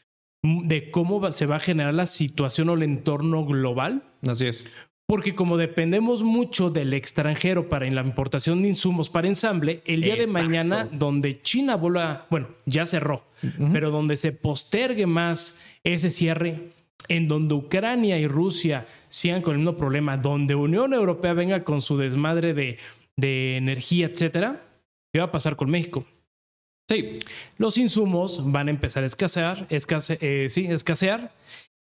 de 0.42 0.90
cómo 0.90 1.32
se 1.32 1.46
va 1.46 1.56
a 1.56 1.60
generar 1.60 1.94
la 1.94 2.06
situación 2.06 2.68
o 2.68 2.74
el 2.74 2.82
entorno 2.82 3.44
global. 3.44 4.04
Así 4.26 4.46
es. 4.46 4.64
Porque 5.06 5.36
como 5.36 5.56
dependemos 5.56 6.24
mucho 6.24 6.68
del 6.68 6.92
extranjero 6.92 7.68
para 7.68 7.88
la 7.88 8.00
importación 8.00 8.62
de 8.62 8.68
insumos 8.68 9.08
para 9.08 9.28
ensamble, 9.28 9.80
el 9.84 10.00
día 10.00 10.16
de 10.16 10.26
mañana 10.26 10.88
donde 10.90 11.40
China 11.42 11.76
vuelva, 11.76 12.26
bueno, 12.28 12.48
ya 12.64 12.86
cerró, 12.86 13.22
pero 13.72 13.92
donde 13.92 14.16
se 14.16 14.32
postergue 14.32 15.06
más 15.06 15.64
ese 15.84 16.10
cierre, 16.10 16.70
en 17.08 17.28
donde 17.28 17.54
Ucrania 17.54 18.18
y 18.18 18.26
Rusia 18.26 18.86
sigan 19.06 19.42
con 19.42 19.52
el 19.52 19.58
mismo 19.58 19.76
problema, 19.76 20.16
donde 20.16 20.56
Unión 20.56 20.92
Europea 20.92 21.34
venga 21.34 21.62
con 21.62 21.80
su 21.80 21.96
desmadre 21.96 22.52
de, 22.52 22.78
de 23.16 23.56
energía, 23.58 24.06
etcétera, 24.06 24.64
¿qué 25.12 25.20
va 25.20 25.26
a 25.26 25.32
pasar 25.32 25.54
con 25.54 25.70
México? 25.70 26.04
Sí, 26.88 27.18
los 27.58 27.78
insumos 27.78 28.52
van 28.52 28.68
a 28.68 28.70
empezar 28.70 29.02
a 29.02 29.06
escasear, 29.06 29.66
escase, 29.70 30.18
eh, 30.20 30.48
sí, 30.48 30.66
escasear 30.66 31.32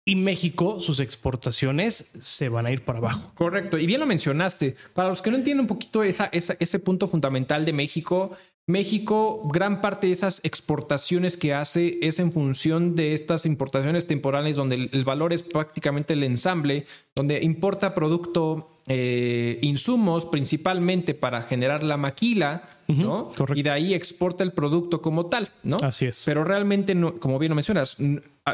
y 0.09 0.15
México, 0.15 0.81
sus 0.81 1.01
exportaciones 1.01 2.13
se 2.21 2.49
van 2.49 2.65
a 2.65 2.71
ir 2.71 2.85
para 2.85 3.01
abajo. 3.01 3.33
Correcto. 3.35 3.77
Y 3.77 3.87
bien 3.87 4.01
lo 4.01 4.07
mencionaste. 4.07 4.77
Para 4.95 5.09
los 5.09 5.21
que 5.21 5.31
no 5.31 5.37
entienden 5.37 5.63
un 5.63 5.67
poquito 5.67 6.05
esa, 6.05 6.31
ese 6.33 6.79
punto 6.79 7.09
fundamental 7.09 7.65
de 7.65 7.73
México, 7.73 8.37
México, 8.69 9.43
gran 9.53 9.81
parte 9.81 10.09
de 10.09 10.13
esas 10.13 10.45
exportaciones 10.45 11.37
que 11.37 11.55
hace 11.55 11.99
es 12.03 12.19
en 12.19 12.33
función 12.33 12.97
de 12.97 13.15
estas 13.15 13.47
importaciones 13.47 14.09
temporales 14.09 14.57
donde 14.57 14.89
el, 14.91 15.05
valor 15.05 15.33
es 15.33 15.45
prácticamente 15.45 16.15
el 16.15 16.25
ensamble, 16.25 16.85
donde 17.15 17.43
importa 17.45 17.95
producto, 17.95 18.77
eh, 18.89 19.61
insumos 19.63 20.25
principalmente 20.25 21.15
para 21.15 21.43
generar 21.43 21.85
la 21.85 21.97
maquila, 21.97 22.69
¿no? 22.89 23.31
Y 23.55 23.63
de 23.63 23.71
ahí 23.71 23.95
exporta 23.95 24.43
el 24.43 24.53
producto 24.53 25.01
como 25.01 25.27
tal, 25.27 25.51
¿no? 25.63 25.77
Así 25.83 26.07
es. 26.07 26.23
Pero 26.25 26.43
realmente, 26.43 26.97
no, 26.97 27.21
como 27.21 27.39
bien 27.39 27.51
lo 27.51 27.57
mencionas, 27.57 27.99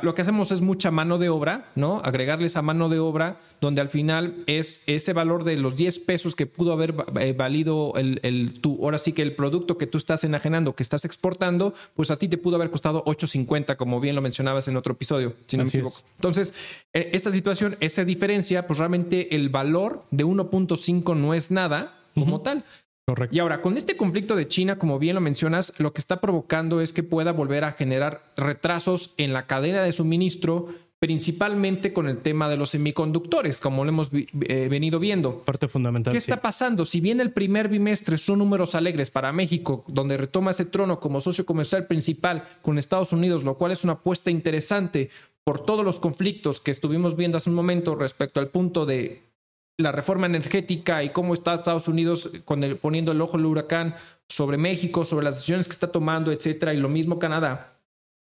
lo 0.01 0.15
que 0.15 0.23
hacemos 0.23 0.51
es 0.53 0.63
mucha 0.63 0.91
mano 0.91 1.19
de 1.19 1.29
obra, 1.29 1.71
¿no? 1.75 2.01
Agregarle 2.03 2.47
esa 2.47 2.63
mano 2.63 2.89
de 2.89 2.99
obra 2.99 3.39
donde 3.61 3.83
al 3.83 3.91
final 3.91 4.37
es 4.47 4.85
ese 4.87 5.13
valor 5.13 5.45
de 5.45 5.59
los 5.59 5.77
10 5.77 5.99
pesos 6.01 6.35
que 6.35 6.47
pudo 6.47 6.73
haber 6.73 6.95
eh, 7.21 7.35
valido 7.35 7.93
el, 7.97 8.19
el 8.23 8.59
tu, 8.61 8.83
ahora 8.83 8.97
sí 8.97 9.13
que 9.13 9.21
el 9.21 9.35
producto 9.35 9.77
que 9.77 9.87
tú 9.87 9.99
estás 9.99 10.25
enajenando, 10.25 10.75
que 10.75 10.83
estás 10.83 11.05
exportando, 11.05 11.75
pues 11.95 12.11
a 12.11 12.17
ti 12.17 12.29
te 12.29 12.39
pudo 12.39 12.57
haber 12.57 12.71
costado 12.71 13.05
8.50, 13.05 13.77
como 13.77 14.01
bien 14.01 14.15
lo 14.15 14.23
mencionabas 14.23 14.67
en 14.67 14.79
otro 14.79 14.95
episodio, 14.95 15.37
si 15.47 15.59
no 15.59 15.65
me 15.65 15.69
equivoco. 15.69 15.99
Entonces, 16.17 16.55
e, 16.95 17.11
esta 17.13 17.31
situación, 17.31 17.77
esa 17.81 18.05
diferencia, 18.05 18.67
pues 18.67 18.79
realmente 18.79 19.35
el 19.37 19.51
valor 19.51 20.05
de 20.11 20.25
1.5 20.25 21.15
no 21.17 21.35
es 21.35 21.51
nada 21.51 21.99
como 22.15 22.41
tal. 22.41 22.65
Correcto. 23.13 23.37
Y 23.37 23.41
ahora, 23.41 23.61
con 23.61 23.77
este 23.77 23.95
conflicto 23.95 24.37
de 24.37 24.49
China, 24.49 24.79
como 24.79 24.99
bien 24.99 25.15
lo 25.15 25.21
mencionas, 25.21 25.75
lo 25.79 25.93
que 25.93 26.01
está 26.01 26.19
provocando 26.19 26.81
es 26.81 26.95
que 26.95 27.03
pueda 27.03 27.33
volver 27.33 27.63
a 27.65 27.73
generar 27.73 28.33
retrasos 28.39 29.13
en 29.19 29.35
la 29.35 29.47
cadena 29.47 29.83
de 29.83 29.93
suministro, 29.93 30.69
principalmente 30.99 31.93
con 31.93 32.09
el 32.09 32.19
tema 32.19 32.49
de 32.49 32.57
los 32.57 32.71
semiconductores, 32.71 33.61
como 33.61 33.85
lo 33.85 33.91
hemos 33.91 34.09
eh, 34.15 34.69
venido 34.71 34.99
viendo. 34.99 35.41
Parte 35.41 35.69
fundamental. 35.69 36.13
¿Qué 36.13 36.17
está 36.17 36.41
pasando? 36.41 36.87
Si 36.87 37.03
bien 37.03 37.21
el 37.21 37.33
primer 37.33 37.69
bimestre 37.69 38.17
son 38.17 38.39
números 38.39 38.75
alegres 38.75 39.11
para 39.11 39.31
México, 39.31 39.85
donde 39.89 40.17
retoma 40.17 40.53
ese 40.53 40.65
trono 40.65 40.99
como 40.99 41.21
socio 41.21 41.45
comercial 41.45 41.87
principal 41.87 42.49
con 42.63 42.79
Estados 42.79 43.13
Unidos, 43.13 43.45
lo 43.45 43.59
cual 43.59 43.73
es 43.73 43.85
una 43.85 43.95
apuesta 43.95 44.31
interesante 44.31 45.11
por 45.45 45.63
todos 45.63 45.85
los 45.85 46.01
conflictos 46.01 46.61
que 46.61 46.71
estuvimos 46.71 47.15
viendo 47.15 47.37
hace 47.37 47.51
un 47.51 47.57
momento 47.57 47.95
respecto 47.95 48.41
al 48.41 48.49
punto 48.49 48.87
de 48.87 49.32
la 49.79 49.93
reforma 49.93 50.27
energética 50.27 51.03
y 51.03 51.11
cómo 51.11 51.35
está 51.35 51.55
Estados 51.55 51.89
Unidos 51.89 52.31
con 52.45 52.63
el, 52.63 52.77
poniendo 52.77 53.11
el 53.13 53.21
ojo 53.21 53.37
el 53.37 53.47
huracán 53.47 53.95
sobre 54.29 54.57
México, 54.57 55.05
sobre 55.05 55.25
las 55.25 55.37
decisiones 55.37 55.67
que 55.67 55.73
está 55.73 55.93
tomando, 55.93 56.33
etcétera, 56.33 56.75
y 56.75 56.79
lo 56.79 56.89
mismo 56.89 57.19
Canadá. 57.19 57.79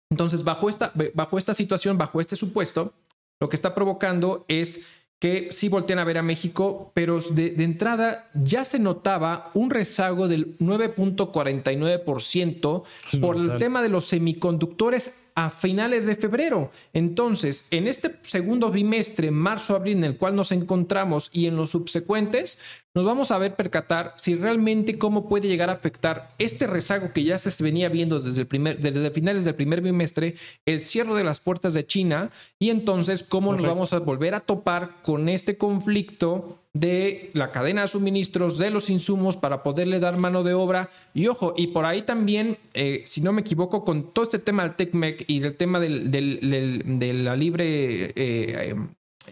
Entonces, 0.10 0.44
bajo 0.44 0.70
esta, 0.70 0.92
bajo 1.14 1.38
esta 1.38 1.54
situación, 1.54 1.98
bajo 1.98 2.20
este 2.22 2.36
supuesto, 2.36 2.94
lo 3.40 3.50
que 3.50 3.56
está 3.56 3.74
provocando 3.74 4.46
es 4.48 4.86
que 5.20 5.48
sí 5.52 5.70
voltean 5.70 6.00
a 6.00 6.04
ver 6.04 6.18
a 6.18 6.24
México, 6.24 6.92
pero 6.94 7.22
de, 7.22 7.52
de 7.52 7.64
entrada 7.64 8.30
ya 8.34 8.66
se 8.66 8.80
notaba 8.80 9.50
un 9.54 9.70
rezago 9.70 10.28
del 10.28 10.58
9.49% 10.58 12.84
por 13.22 13.38
el 13.38 13.58
tema 13.58 13.82
de 13.82 13.88
los 13.90 14.06
semiconductores 14.06 15.25
a 15.36 15.50
finales 15.50 16.06
de 16.06 16.16
febrero. 16.16 16.72
Entonces, 16.94 17.68
en 17.72 17.88
este 17.88 18.16
segundo 18.22 18.72
bimestre, 18.72 19.32
marzo-abril, 19.32 19.98
en 19.98 20.04
el 20.06 20.18
cual 20.18 20.36
nos 20.36 20.54
encontramos 20.54 21.30
y 21.34 21.48
en 21.48 21.58
los 21.58 21.72
subsecuentes, 21.72 22.60
nos 22.94 23.04
vamos 23.04 23.32
a 23.32 23.38
ver 23.38 23.58
percatar 23.58 24.14
si 24.16 24.36
realmente 24.36 24.98
cómo 24.98 25.28
puede 25.28 25.50
llegar 25.50 25.70
a 25.70 25.74
afectar 25.74 26.34
este 26.40 26.66
rezago 26.66 27.12
que 27.12 27.26
ya 27.26 27.38
se 27.38 27.64
venía 27.64 27.90
viendo 27.90 28.20
desde, 28.22 28.42
el 28.42 28.48
primer, 28.48 28.80
desde 28.80 29.12
finales 29.12 29.44
del 29.44 29.56
primer 29.56 29.82
bimestre, 29.82 30.36
el 30.66 30.82
cierre 30.84 31.14
de 31.14 31.26
las 31.26 31.42
puertas 31.42 31.74
de 31.74 31.86
China 31.86 32.32
y 32.58 32.70
entonces 32.70 33.24
cómo 33.24 33.52
nos 33.52 33.66
vamos 33.66 33.92
a 33.92 34.00
volver 34.00 34.34
a 34.34 34.40
topar 34.40 35.02
con 35.04 35.28
este 35.28 35.58
conflicto 35.58 36.65
de 36.76 37.32
la 37.34 37.52
cadena 37.52 37.84
de 37.84 37.88
suministros, 37.88 38.58
de 38.58 38.70
los 38.70 38.90
insumos 38.90 39.38
para 39.38 39.64
poderle 39.64 40.00
dar 40.02 40.18
mano 40.18 40.44
de 40.44 40.54
obra. 40.54 40.90
Y 41.14 41.28
ojo, 41.28 41.54
y 41.58 41.68
por 41.68 41.86
ahí 41.86 42.02
también, 42.02 42.58
eh, 42.74 43.02
si 43.06 43.22
no 43.22 43.32
me 43.32 43.42
equivoco, 43.42 43.86
con 43.86 44.14
todo 44.14 44.24
este 44.24 44.40
tema 44.40 44.64
del 44.64 44.76
TECMEC 44.76 45.24
y 45.28 45.40
del 45.40 45.56
tema 45.56 45.80
del, 45.80 46.12
de 46.12 47.14
la 47.14 47.36
libre... 47.36 48.14
Eh, 48.16 48.76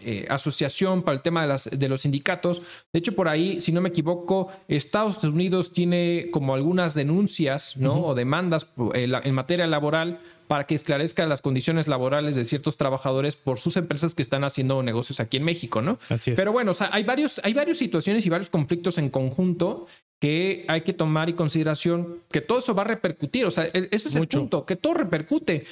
eh, 0.04 0.26
asociación 0.28 1.02
para 1.02 1.16
el 1.16 1.22
tema 1.22 1.42
de, 1.42 1.48
las, 1.48 1.68
de 1.70 1.88
los 1.88 2.02
sindicatos. 2.02 2.62
De 2.92 2.98
hecho, 2.98 3.14
por 3.14 3.28
ahí, 3.28 3.60
si 3.60 3.72
no 3.72 3.80
me 3.80 3.88
equivoco, 3.90 4.50
Estados 4.68 5.22
Unidos 5.24 5.72
tiene 5.72 6.28
como 6.32 6.54
algunas 6.54 6.94
denuncias 6.94 7.76
¿no? 7.76 8.04
o 8.04 8.14
demandas 8.14 8.72
eh, 8.94 9.10
en 9.22 9.34
materia 9.34 9.66
laboral 9.66 10.18
para 10.46 10.66
que 10.66 10.74
esclarezca 10.74 11.26
las 11.26 11.42
condiciones 11.42 11.88
laborales 11.88 12.36
de 12.36 12.44
ciertos 12.44 12.76
trabajadores 12.76 13.36
por 13.36 13.58
sus 13.58 13.76
empresas 13.76 14.14
que 14.14 14.22
están 14.22 14.44
haciendo 14.44 14.82
negocios 14.82 15.20
aquí 15.20 15.38
en 15.38 15.44
México, 15.44 15.80
¿no? 15.80 15.98
Así 16.08 16.32
es. 16.32 16.36
Pero 16.36 16.52
bueno, 16.52 16.72
o 16.72 16.74
sea, 16.74 16.90
hay, 16.92 17.02
varios, 17.02 17.40
hay 17.44 17.54
varias 17.54 17.78
situaciones 17.78 18.26
y 18.26 18.28
varios 18.28 18.50
conflictos 18.50 18.98
en 18.98 19.10
conjunto 19.10 19.86
que 20.20 20.64
hay 20.68 20.82
que 20.82 20.92
tomar 20.92 21.28
en 21.28 21.36
consideración 21.36 22.20
que 22.30 22.40
todo 22.40 22.58
eso 22.58 22.74
va 22.74 22.82
a 22.82 22.86
repercutir. 22.86 23.46
O 23.46 23.50
sea, 23.50 23.64
e-, 23.64 23.88
ese 23.90 24.08
es 24.08 24.16
el 24.16 24.28
punto, 24.28 24.64
que 24.64 24.76
todo 24.76 24.94
repercute. 24.94 25.64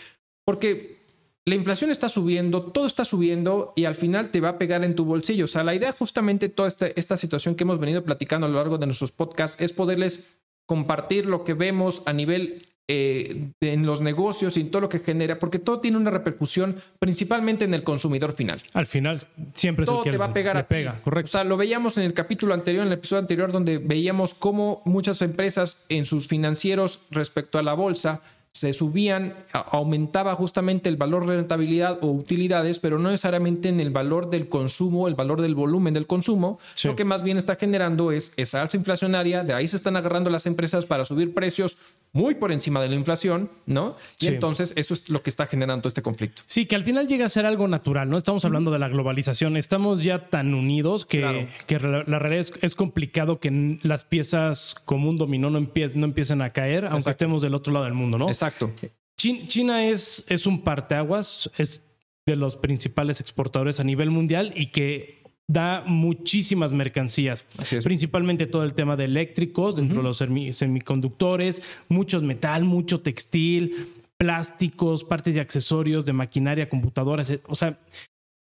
Porque 0.44 1.01
la 1.44 1.54
inflación 1.54 1.90
está 1.90 2.08
subiendo, 2.08 2.62
todo 2.62 2.86
está 2.86 3.04
subiendo 3.04 3.72
y 3.74 3.84
al 3.84 3.96
final 3.96 4.28
te 4.30 4.40
va 4.40 4.50
a 4.50 4.58
pegar 4.58 4.84
en 4.84 4.94
tu 4.94 5.04
bolsillo. 5.04 5.46
O 5.46 5.48
sea, 5.48 5.64
la 5.64 5.74
idea 5.74 5.92
justamente 5.92 6.48
toda 6.48 6.68
esta, 6.68 6.86
esta 6.88 7.16
situación 7.16 7.54
que 7.56 7.64
hemos 7.64 7.80
venido 7.80 8.04
platicando 8.04 8.46
a 8.46 8.50
lo 8.50 8.56
largo 8.56 8.78
de 8.78 8.86
nuestros 8.86 9.10
podcasts 9.10 9.60
es 9.60 9.72
poderles 9.72 10.38
compartir 10.66 11.26
lo 11.26 11.42
que 11.42 11.54
vemos 11.54 12.02
a 12.06 12.12
nivel 12.12 12.62
eh, 12.88 13.50
en 13.60 13.86
los 13.86 14.00
negocios 14.00 14.56
y 14.56 14.60
en 14.60 14.70
todo 14.70 14.82
lo 14.82 14.88
que 14.88 14.98
genera, 14.98 15.38
porque 15.38 15.58
todo 15.58 15.80
tiene 15.80 15.96
una 15.96 16.10
repercusión 16.10 16.76
principalmente 16.98 17.64
en 17.64 17.74
el 17.74 17.84
consumidor 17.84 18.32
final. 18.32 18.60
Al 18.74 18.86
final, 18.86 19.20
siempre 19.52 19.86
todo 19.86 20.02
te 20.02 20.16
va 20.16 20.26
a 20.26 20.32
pegar 20.32 20.56
a 20.56 20.68
pega, 20.68 21.00
correcto. 21.02 21.28
O 21.28 21.32
sea, 21.32 21.44
lo 21.44 21.56
veíamos 21.56 21.96
en 21.98 22.04
el 22.04 22.12
capítulo 22.12 22.54
anterior, 22.54 22.82
en 22.82 22.88
el 22.92 22.98
episodio 22.98 23.20
anterior, 23.20 23.50
donde 23.50 23.78
veíamos 23.78 24.34
cómo 24.34 24.82
muchas 24.84 25.22
empresas 25.22 25.86
en 25.88 26.06
sus 26.06 26.28
financieros 26.28 27.06
respecto 27.10 27.58
a 27.58 27.62
la 27.62 27.74
bolsa 27.74 28.20
se 28.52 28.72
subían, 28.74 29.34
aumentaba 29.52 30.34
justamente 30.34 30.88
el 30.88 30.96
valor 30.96 31.26
de 31.26 31.36
rentabilidad 31.36 31.98
o 32.02 32.08
utilidades, 32.08 32.78
pero 32.78 32.98
no 32.98 33.10
necesariamente 33.10 33.68
en 33.68 33.80
el 33.80 33.90
valor 33.90 34.28
del 34.28 34.48
consumo, 34.48 35.08
el 35.08 35.14
valor 35.14 35.40
del 35.40 35.54
volumen 35.54 35.94
del 35.94 36.06
consumo. 36.06 36.58
Lo 36.84 36.94
que 36.94 37.04
más 37.04 37.22
bien 37.22 37.38
está 37.38 37.56
generando 37.56 38.12
es 38.12 38.34
esa 38.36 38.60
alza 38.60 38.76
inflacionaria, 38.76 39.42
de 39.42 39.54
ahí 39.54 39.66
se 39.66 39.76
están 39.76 39.96
agarrando 39.96 40.28
las 40.28 40.46
empresas 40.46 40.84
para 40.84 41.04
subir 41.04 41.32
precios 41.32 41.94
muy 42.12 42.34
por 42.34 42.52
encima 42.52 42.82
de 42.82 42.88
la 42.88 42.94
inflación, 42.94 43.50
¿no? 43.64 43.96
Y 44.20 44.26
entonces 44.26 44.74
eso 44.76 44.92
es 44.92 45.08
lo 45.08 45.22
que 45.22 45.30
está 45.30 45.46
generando 45.46 45.88
este 45.88 46.02
conflicto. 46.02 46.42
Sí, 46.46 46.66
que 46.66 46.76
al 46.76 46.84
final 46.84 47.08
llega 47.08 47.24
a 47.24 47.28
ser 47.28 47.46
algo 47.46 47.66
natural, 47.68 48.10
¿no? 48.10 48.18
Estamos 48.18 48.44
hablando 48.44 48.70
de 48.70 48.78
la 48.78 48.88
globalización, 48.88 49.56
estamos 49.56 50.02
ya 50.02 50.28
tan 50.28 50.52
unidos 50.54 51.06
que, 51.06 51.48
que 51.66 51.78
la, 51.80 52.18
realidad 52.18 52.46
es, 52.60 52.74
complicado 52.74 53.40
que 53.40 53.78
las 53.82 54.04
piezas 54.04 54.74
como 54.84 55.08
un 55.08 55.16
dominó 55.16 55.48
no, 55.48 55.56
empiecen, 55.56 56.00
no 56.00 56.06
empiecen 56.06 56.42
a 56.42 56.50
caer, 56.50 56.84
aunque 56.84 57.10
estemos 57.10 57.40
del 57.40 57.54
otro 57.54 57.72
lado 57.72 57.86
del 57.86 57.94
mundo, 57.94 58.18
¿no? 58.18 58.28
Exacto. 58.28 58.72
China 59.16 59.86
es, 59.86 60.24
es 60.28 60.46
un 60.46 60.64
parteaguas, 60.64 61.50
es 61.56 61.88
de 62.26 62.36
los 62.36 62.56
principales 62.56 63.20
exportadores 63.20 63.80
a 63.80 63.84
nivel 63.84 64.10
mundial 64.10 64.52
y 64.54 64.66
que 64.66 65.21
da 65.48 65.82
muchísimas 65.86 66.72
mercancías, 66.72 67.44
principalmente 67.82 68.46
todo 68.46 68.64
el 68.64 68.74
tema 68.74 68.96
de 68.96 69.04
eléctricos 69.04 69.76
dentro 69.76 69.98
de 69.98 70.04
los 70.04 70.16
semiconductores, 70.56 71.62
mucho 71.88 72.20
metal, 72.20 72.64
mucho 72.64 73.00
textil, 73.00 73.88
plásticos, 74.16 75.04
partes 75.04 75.36
y 75.36 75.40
accesorios 75.40 76.04
de 76.04 76.12
maquinaria, 76.12 76.68
computadoras, 76.68 77.32
o 77.46 77.54
sea, 77.54 77.78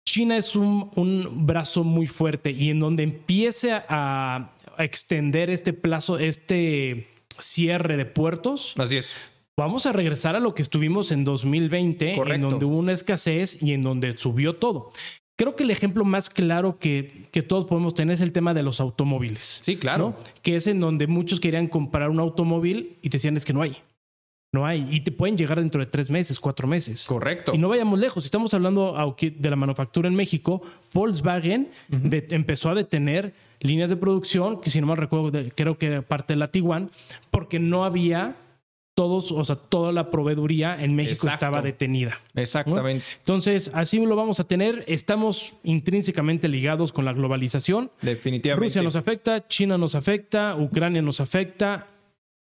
China 0.06 0.36
es 0.36 0.56
un, 0.56 0.90
un 0.94 1.46
brazo 1.46 1.84
muy 1.84 2.06
fuerte 2.06 2.50
y 2.50 2.70
en 2.70 2.80
donde 2.80 3.02
empiece 3.02 3.72
a, 3.72 4.52
a 4.76 4.84
extender 4.84 5.48
este 5.48 5.72
plazo, 5.72 6.18
este 6.18 7.08
cierre 7.38 7.96
de 7.96 8.04
puertos. 8.04 8.74
Así 8.76 8.98
es 8.98 9.14
vamos 9.56 9.86
a 9.86 9.92
regresar 9.92 10.34
a 10.36 10.40
lo 10.40 10.54
que 10.54 10.62
estuvimos 10.62 11.12
en 11.12 11.24
2020, 11.24 12.14
en 12.14 12.40
donde 12.40 12.64
hubo 12.64 12.78
una 12.78 12.92
escasez 12.92 13.62
y 13.62 13.72
en 13.72 13.82
donde 13.82 14.16
subió 14.16 14.56
todo. 14.56 14.90
Creo 15.42 15.56
que 15.56 15.64
el 15.64 15.72
ejemplo 15.72 16.04
más 16.04 16.30
claro 16.30 16.78
que, 16.78 17.26
que 17.32 17.42
todos 17.42 17.64
podemos 17.64 17.94
tener 17.94 18.14
es 18.14 18.20
el 18.20 18.30
tema 18.30 18.54
de 18.54 18.62
los 18.62 18.80
automóviles. 18.80 19.58
Sí, 19.60 19.76
claro. 19.76 20.14
Que 20.40 20.54
es 20.54 20.68
en 20.68 20.78
donde 20.78 21.08
muchos 21.08 21.40
querían 21.40 21.66
comprar 21.66 22.10
un 22.10 22.20
automóvil 22.20 22.96
y 23.02 23.08
te 23.08 23.16
decían 23.16 23.36
es 23.36 23.44
que 23.44 23.52
no 23.52 23.60
hay. 23.60 23.76
No 24.52 24.64
hay. 24.64 24.86
Y 24.88 25.00
te 25.00 25.10
pueden 25.10 25.36
llegar 25.36 25.58
dentro 25.58 25.80
de 25.80 25.86
tres 25.86 26.10
meses, 26.10 26.38
cuatro 26.38 26.68
meses. 26.68 27.06
Correcto. 27.06 27.52
Y 27.56 27.58
no 27.58 27.68
vayamos 27.68 27.98
lejos. 27.98 28.24
Estamos 28.24 28.54
hablando 28.54 28.94
de 29.20 29.50
la 29.50 29.56
manufactura 29.56 30.06
en 30.08 30.14
México. 30.14 30.62
Volkswagen 30.94 31.70
empezó 31.90 32.70
a 32.70 32.76
detener 32.76 33.34
líneas 33.58 33.90
de 33.90 33.96
producción, 33.96 34.60
que 34.60 34.70
si 34.70 34.80
no 34.80 34.86
mal 34.86 34.96
recuerdo, 34.96 35.32
creo 35.56 35.76
que 35.76 35.86
era 35.86 36.02
parte 36.02 36.34
de 36.34 36.36
la 36.36 36.52
Tiguan, 36.52 36.88
porque 37.32 37.58
no 37.58 37.84
había 37.84 38.36
todos, 38.94 39.32
o 39.32 39.42
sea, 39.44 39.56
toda 39.56 39.92
la 39.92 40.10
proveeduría 40.10 40.82
en 40.82 40.94
México 40.94 41.28
estaba 41.28 41.62
detenida. 41.62 42.18
Exactamente. 42.34 43.04
Entonces, 43.18 43.70
así 43.74 43.98
lo 43.98 44.16
vamos 44.16 44.40
a 44.40 44.44
tener. 44.44 44.84
Estamos 44.86 45.54
intrínsecamente 45.62 46.48
ligados 46.48 46.92
con 46.92 47.04
la 47.04 47.12
globalización. 47.12 47.90
Definitivamente. 48.02 48.66
Rusia 48.66 48.82
nos 48.82 48.96
afecta, 48.96 49.48
China 49.48 49.78
nos 49.78 49.94
afecta, 49.94 50.56
Ucrania 50.56 51.00
nos 51.00 51.20
afecta, 51.20 51.86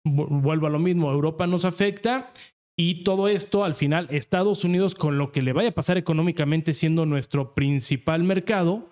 vuelvo 0.03 0.67
a 0.67 0.69
lo 0.69 0.79
mismo, 0.79 1.11
Europa 1.11 1.45
nos 1.45 1.65
afecta. 1.65 2.31
Y 2.75 3.03
todo 3.03 3.27
esto, 3.27 3.63
al 3.63 3.75
final, 3.75 4.07
Estados 4.09 4.63
Unidos, 4.63 4.95
con 4.95 5.17
lo 5.17 5.31
que 5.31 5.43
le 5.43 5.53
vaya 5.53 5.69
a 5.69 5.73
pasar 5.73 5.97
económicamente, 5.97 6.73
siendo 6.73 7.05
nuestro 7.05 7.53
principal 7.53 8.23
mercado, 8.23 8.89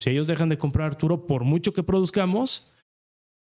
si 0.00 0.10
ellos 0.10 0.26
dejan 0.26 0.50
de 0.50 0.58
comprar 0.58 0.88
Arturo, 0.88 1.26
por 1.26 1.44
mucho 1.44 1.72
que 1.72 1.82
produzcamos, 1.82 2.72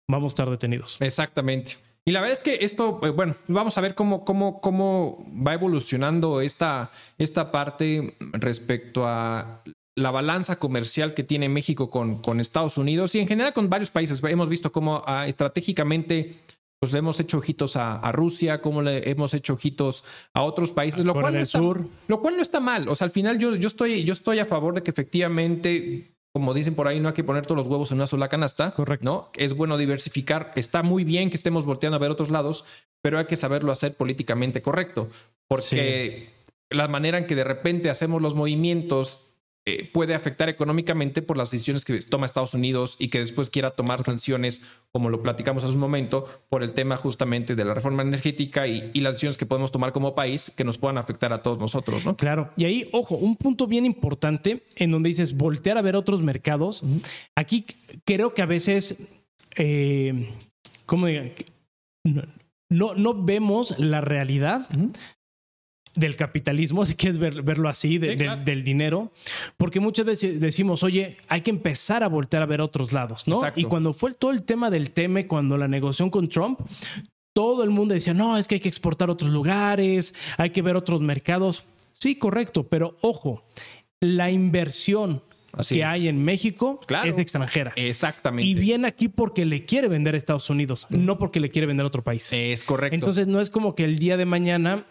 vamos 0.06 0.32
a 0.32 0.34
estar 0.34 0.50
detenidos. 0.50 1.00
Exactamente. 1.00 1.76
Y 2.04 2.10
la 2.10 2.20
verdad 2.20 2.36
es 2.36 2.42
que 2.42 2.64
esto, 2.64 2.98
eh, 3.04 3.10
bueno, 3.10 3.36
vamos 3.46 3.78
a 3.78 3.80
ver 3.80 3.94
cómo, 3.94 4.24
cómo, 4.24 4.60
cómo 4.60 5.24
va 5.46 5.54
evolucionando 5.54 6.40
esta, 6.40 6.90
esta 7.16 7.52
parte 7.52 8.16
respecto 8.32 9.06
a 9.06 9.62
la 9.96 10.10
balanza 10.10 10.58
comercial 10.58 11.14
que 11.14 11.22
tiene 11.22 11.48
México 11.48 11.90
con, 11.90 12.20
con 12.20 12.40
Estados 12.40 12.76
Unidos 12.76 13.14
y 13.14 13.20
en 13.20 13.28
general 13.28 13.52
con 13.52 13.70
varios 13.70 13.90
países. 13.90 14.22
Hemos 14.24 14.48
visto 14.48 14.72
cómo 14.72 15.04
ah, 15.06 15.26
estratégicamente 15.28 16.34
pues 16.80 16.90
le 16.92 16.98
hemos 16.98 17.20
hecho 17.20 17.38
ojitos 17.38 17.76
a, 17.76 18.10
Rusia, 18.10 18.60
cómo 18.60 18.82
le 18.82 19.08
hemos 19.08 19.34
hecho 19.34 19.52
ojitos 19.52 20.02
a 20.34 20.42
otros 20.42 20.72
países, 20.72 21.04
lo 21.04 21.12
cual, 21.12 21.34
no 21.34 21.40
está, 21.40 21.60
lo 21.60 22.20
cual 22.20 22.34
no 22.34 22.42
está 22.42 22.58
mal. 22.58 22.88
O 22.88 22.96
sea, 22.96 23.04
al 23.04 23.12
final 23.12 23.38
yo, 23.38 23.54
yo, 23.54 23.68
estoy, 23.68 24.02
yo 24.02 24.12
estoy 24.12 24.40
a 24.40 24.46
favor 24.46 24.74
de 24.74 24.82
que 24.82 24.90
efectivamente 24.90 26.11
como 26.32 26.54
dicen 26.54 26.74
por 26.74 26.88
ahí, 26.88 26.98
no 26.98 27.08
hay 27.08 27.14
que 27.14 27.24
poner 27.24 27.44
todos 27.44 27.58
los 27.58 27.66
huevos 27.66 27.90
en 27.92 27.98
una 27.98 28.06
sola 28.06 28.28
canasta. 28.28 28.70
Correcto. 28.70 29.04
¿no? 29.04 29.30
Es 29.36 29.54
bueno 29.54 29.76
diversificar. 29.76 30.52
Está 30.56 30.82
muy 30.82 31.04
bien 31.04 31.30
que 31.30 31.36
estemos 31.36 31.66
volteando 31.66 31.96
a 31.96 32.00
ver 32.00 32.10
otros 32.10 32.30
lados, 32.30 32.64
pero 33.02 33.18
hay 33.18 33.26
que 33.26 33.36
saberlo 33.36 33.70
hacer 33.70 33.94
políticamente 33.94 34.62
correcto. 34.62 35.08
Porque 35.46 36.30
la 36.70 36.88
manera 36.88 37.18
en 37.18 37.26
que 37.26 37.34
de 37.34 37.44
repente 37.44 37.90
hacemos 37.90 38.22
los 38.22 38.34
movimientos 38.34 39.31
eh, 39.64 39.88
puede 39.92 40.16
afectar 40.16 40.48
económicamente 40.48 41.22
por 41.22 41.36
las 41.36 41.52
decisiones 41.52 41.84
que 41.84 41.96
toma 42.00 42.26
Estados 42.26 42.52
Unidos 42.54 42.96
y 42.98 43.10
que 43.10 43.20
después 43.20 43.48
quiera 43.48 43.70
tomar 43.70 44.02
sanciones, 44.02 44.80
como 44.90 45.08
lo 45.08 45.22
platicamos 45.22 45.62
hace 45.62 45.74
un 45.74 45.80
momento, 45.80 46.26
por 46.48 46.64
el 46.64 46.72
tema 46.72 46.96
justamente 46.96 47.54
de 47.54 47.64
la 47.64 47.72
reforma 47.72 48.02
energética 48.02 48.66
y, 48.66 48.90
las 49.00 49.14
decisiones 49.14 49.38
que 49.38 49.46
podemos 49.46 49.70
tomar 49.70 49.92
como 49.92 50.16
país 50.16 50.52
que 50.56 50.64
nos 50.64 50.78
puedan 50.78 50.98
afectar 50.98 51.32
a 51.32 51.42
todos 51.42 51.60
nosotros, 51.60 52.04
¿no? 52.04 52.16
Claro. 52.16 52.50
Y 52.56 52.64
ahí, 52.64 52.88
ojo, 52.92 53.14
un 53.14 53.36
punto 53.36 53.68
bien 53.68 53.86
importante 53.86 54.64
en 54.74 54.90
donde 54.90 55.10
dices 55.10 55.36
voltear 55.36 55.78
a 55.78 55.82
ver 55.82 55.94
otros 55.94 56.22
mercados. 56.22 56.82
Aquí 57.36 57.64
creo 58.04 58.34
que 58.34 58.42
a 58.42 58.46
veces, 58.46 59.10
eh, 59.56 60.28
¿cómo 60.86 61.06
diga? 61.06 61.30
No, 62.68 62.94
no, 62.94 63.22
vemos 63.22 63.78
la 63.78 64.00
realidad 64.00 64.68
del 65.94 66.16
capitalismo, 66.16 66.84
si 66.86 66.94
quieres 66.94 67.18
verlo 67.18 67.68
así, 67.68 67.98
del 67.98 68.64
dinero, 68.64 69.10
porque 69.56 69.80
muchas 69.80 70.06
veces 70.06 70.40
decimos, 70.40 70.82
oye, 70.82 71.16
hay 71.28 71.42
que 71.42 71.50
empezar 71.50 72.02
a 72.02 72.08
voltear 72.08 72.42
a 72.42 72.46
ver 72.46 72.60
otros 72.60 72.92
lados, 72.92 73.26
¿no? 73.28 73.40
Y 73.56 73.64
cuando 73.64 73.92
fue 73.92 74.12
todo 74.14 74.30
el 74.30 74.42
tema 74.42 74.70
del 74.70 74.90
TEME, 74.90 75.26
cuando 75.26 75.56
la 75.56 75.68
negociación 75.68 76.10
con 76.10 76.28
Trump, 76.28 76.60
todo 77.32 77.64
el 77.64 77.70
mundo 77.70 77.94
decía, 77.94 78.14
no, 78.14 78.36
es 78.36 78.46
que 78.46 78.56
hay 78.56 78.60
que 78.60 78.68
exportar 78.68 79.08
a 79.08 79.12
otros 79.12 79.30
lugares, 79.30 80.14
hay 80.36 80.50
que 80.50 80.62
ver 80.62 80.76
otros 80.76 81.00
mercados. 81.00 81.64
Sí, 81.92 82.16
correcto, 82.16 82.64
pero 82.64 82.96
ojo, 83.00 83.44
la 84.00 84.30
inversión 84.30 85.22
que 85.68 85.84
hay 85.84 86.08
en 86.08 86.22
México 86.22 86.80
es 87.04 87.18
extranjera. 87.18 87.72
Exactamente. 87.76 88.48
Y 88.48 88.54
viene 88.54 88.88
aquí 88.88 89.08
porque 89.08 89.44
le 89.44 89.64
quiere 89.64 89.88
vender 89.88 90.14
a 90.14 90.18
Estados 90.18 90.48
Unidos, 90.50 90.86
no 90.90 91.18
porque 91.18 91.40
le 91.40 91.50
quiere 91.50 91.66
vender 91.66 91.84
a 91.84 91.88
otro 91.88 92.02
país. 92.02 92.32
Es 92.32 92.64
correcto. 92.64 92.94
Entonces 92.94 93.26
no 93.28 93.40
es 93.40 93.50
como 93.50 93.74
que 93.74 93.84
el 93.84 93.98
día 93.98 94.16
de 94.16 94.24
mañana 94.24 94.86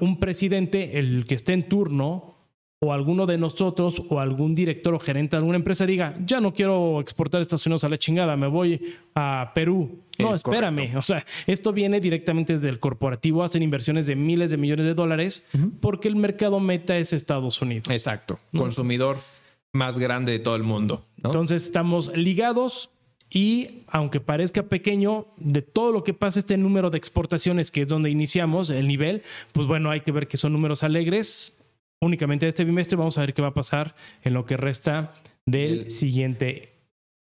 un 0.00 0.18
presidente, 0.18 0.98
el 0.98 1.24
que 1.26 1.34
esté 1.34 1.52
en 1.52 1.68
turno, 1.68 2.34
o 2.80 2.92
alguno 2.92 3.26
de 3.26 3.38
nosotros, 3.38 4.02
o 4.08 4.20
algún 4.20 4.54
director 4.54 4.94
o 4.94 5.00
gerente 5.00 5.34
de 5.34 5.38
alguna 5.38 5.56
empresa 5.56 5.84
diga, 5.84 6.14
ya 6.24 6.40
no 6.40 6.54
quiero 6.54 7.00
exportar 7.00 7.40
Estados 7.40 7.66
Unidos 7.66 7.82
a 7.82 7.88
la 7.88 7.98
chingada, 7.98 8.36
me 8.36 8.46
voy 8.46 8.94
a 9.16 9.50
Perú. 9.52 9.98
No, 10.18 10.32
espérame. 10.32 10.94
O 10.96 11.02
sea, 11.02 11.24
esto 11.46 11.72
viene 11.72 12.00
directamente 12.00 12.52
desde 12.52 12.68
el 12.68 12.78
corporativo, 12.78 13.42
hacen 13.42 13.62
inversiones 13.62 14.06
de 14.06 14.14
miles 14.14 14.50
de 14.50 14.58
millones 14.58 14.86
de 14.86 14.94
dólares, 14.94 15.44
porque 15.80 16.06
el 16.06 16.14
mercado 16.14 16.60
meta 16.60 16.96
es 16.98 17.12
Estados 17.12 17.60
Unidos. 17.60 17.90
Exacto. 17.90 18.38
Consumidor 18.56 19.16
más 19.72 19.98
grande 19.98 20.32
de 20.32 20.38
todo 20.38 20.54
el 20.54 20.62
mundo. 20.62 21.04
Entonces 21.22 21.64
estamos 21.64 22.16
ligados 22.16 22.90
y 23.30 23.82
aunque 23.88 24.20
parezca 24.20 24.62
pequeño, 24.64 25.26
de 25.36 25.62
todo 25.62 25.92
lo 25.92 26.04
que 26.04 26.14
pasa 26.14 26.38
este 26.38 26.56
número 26.56 26.90
de 26.90 26.98
exportaciones, 26.98 27.70
que 27.70 27.82
es 27.82 27.88
donde 27.88 28.10
iniciamos 28.10 28.70
el 28.70 28.86
nivel, 28.88 29.22
pues 29.52 29.66
bueno, 29.66 29.90
hay 29.90 30.00
que 30.00 30.12
ver 30.12 30.28
que 30.28 30.36
son 30.36 30.52
números 30.52 30.82
alegres. 30.82 31.54
únicamente 32.00 32.46
de 32.46 32.50
este 32.50 32.62
bimestre. 32.64 32.96
Vamos 32.96 33.18
a 33.18 33.22
ver 33.22 33.34
qué 33.34 33.42
va 33.42 33.48
a 33.48 33.54
pasar 33.54 33.96
en 34.22 34.32
lo 34.32 34.46
que 34.46 34.56
resta 34.56 35.12
del 35.46 35.80
El- 35.80 35.90
siguiente 35.90 36.68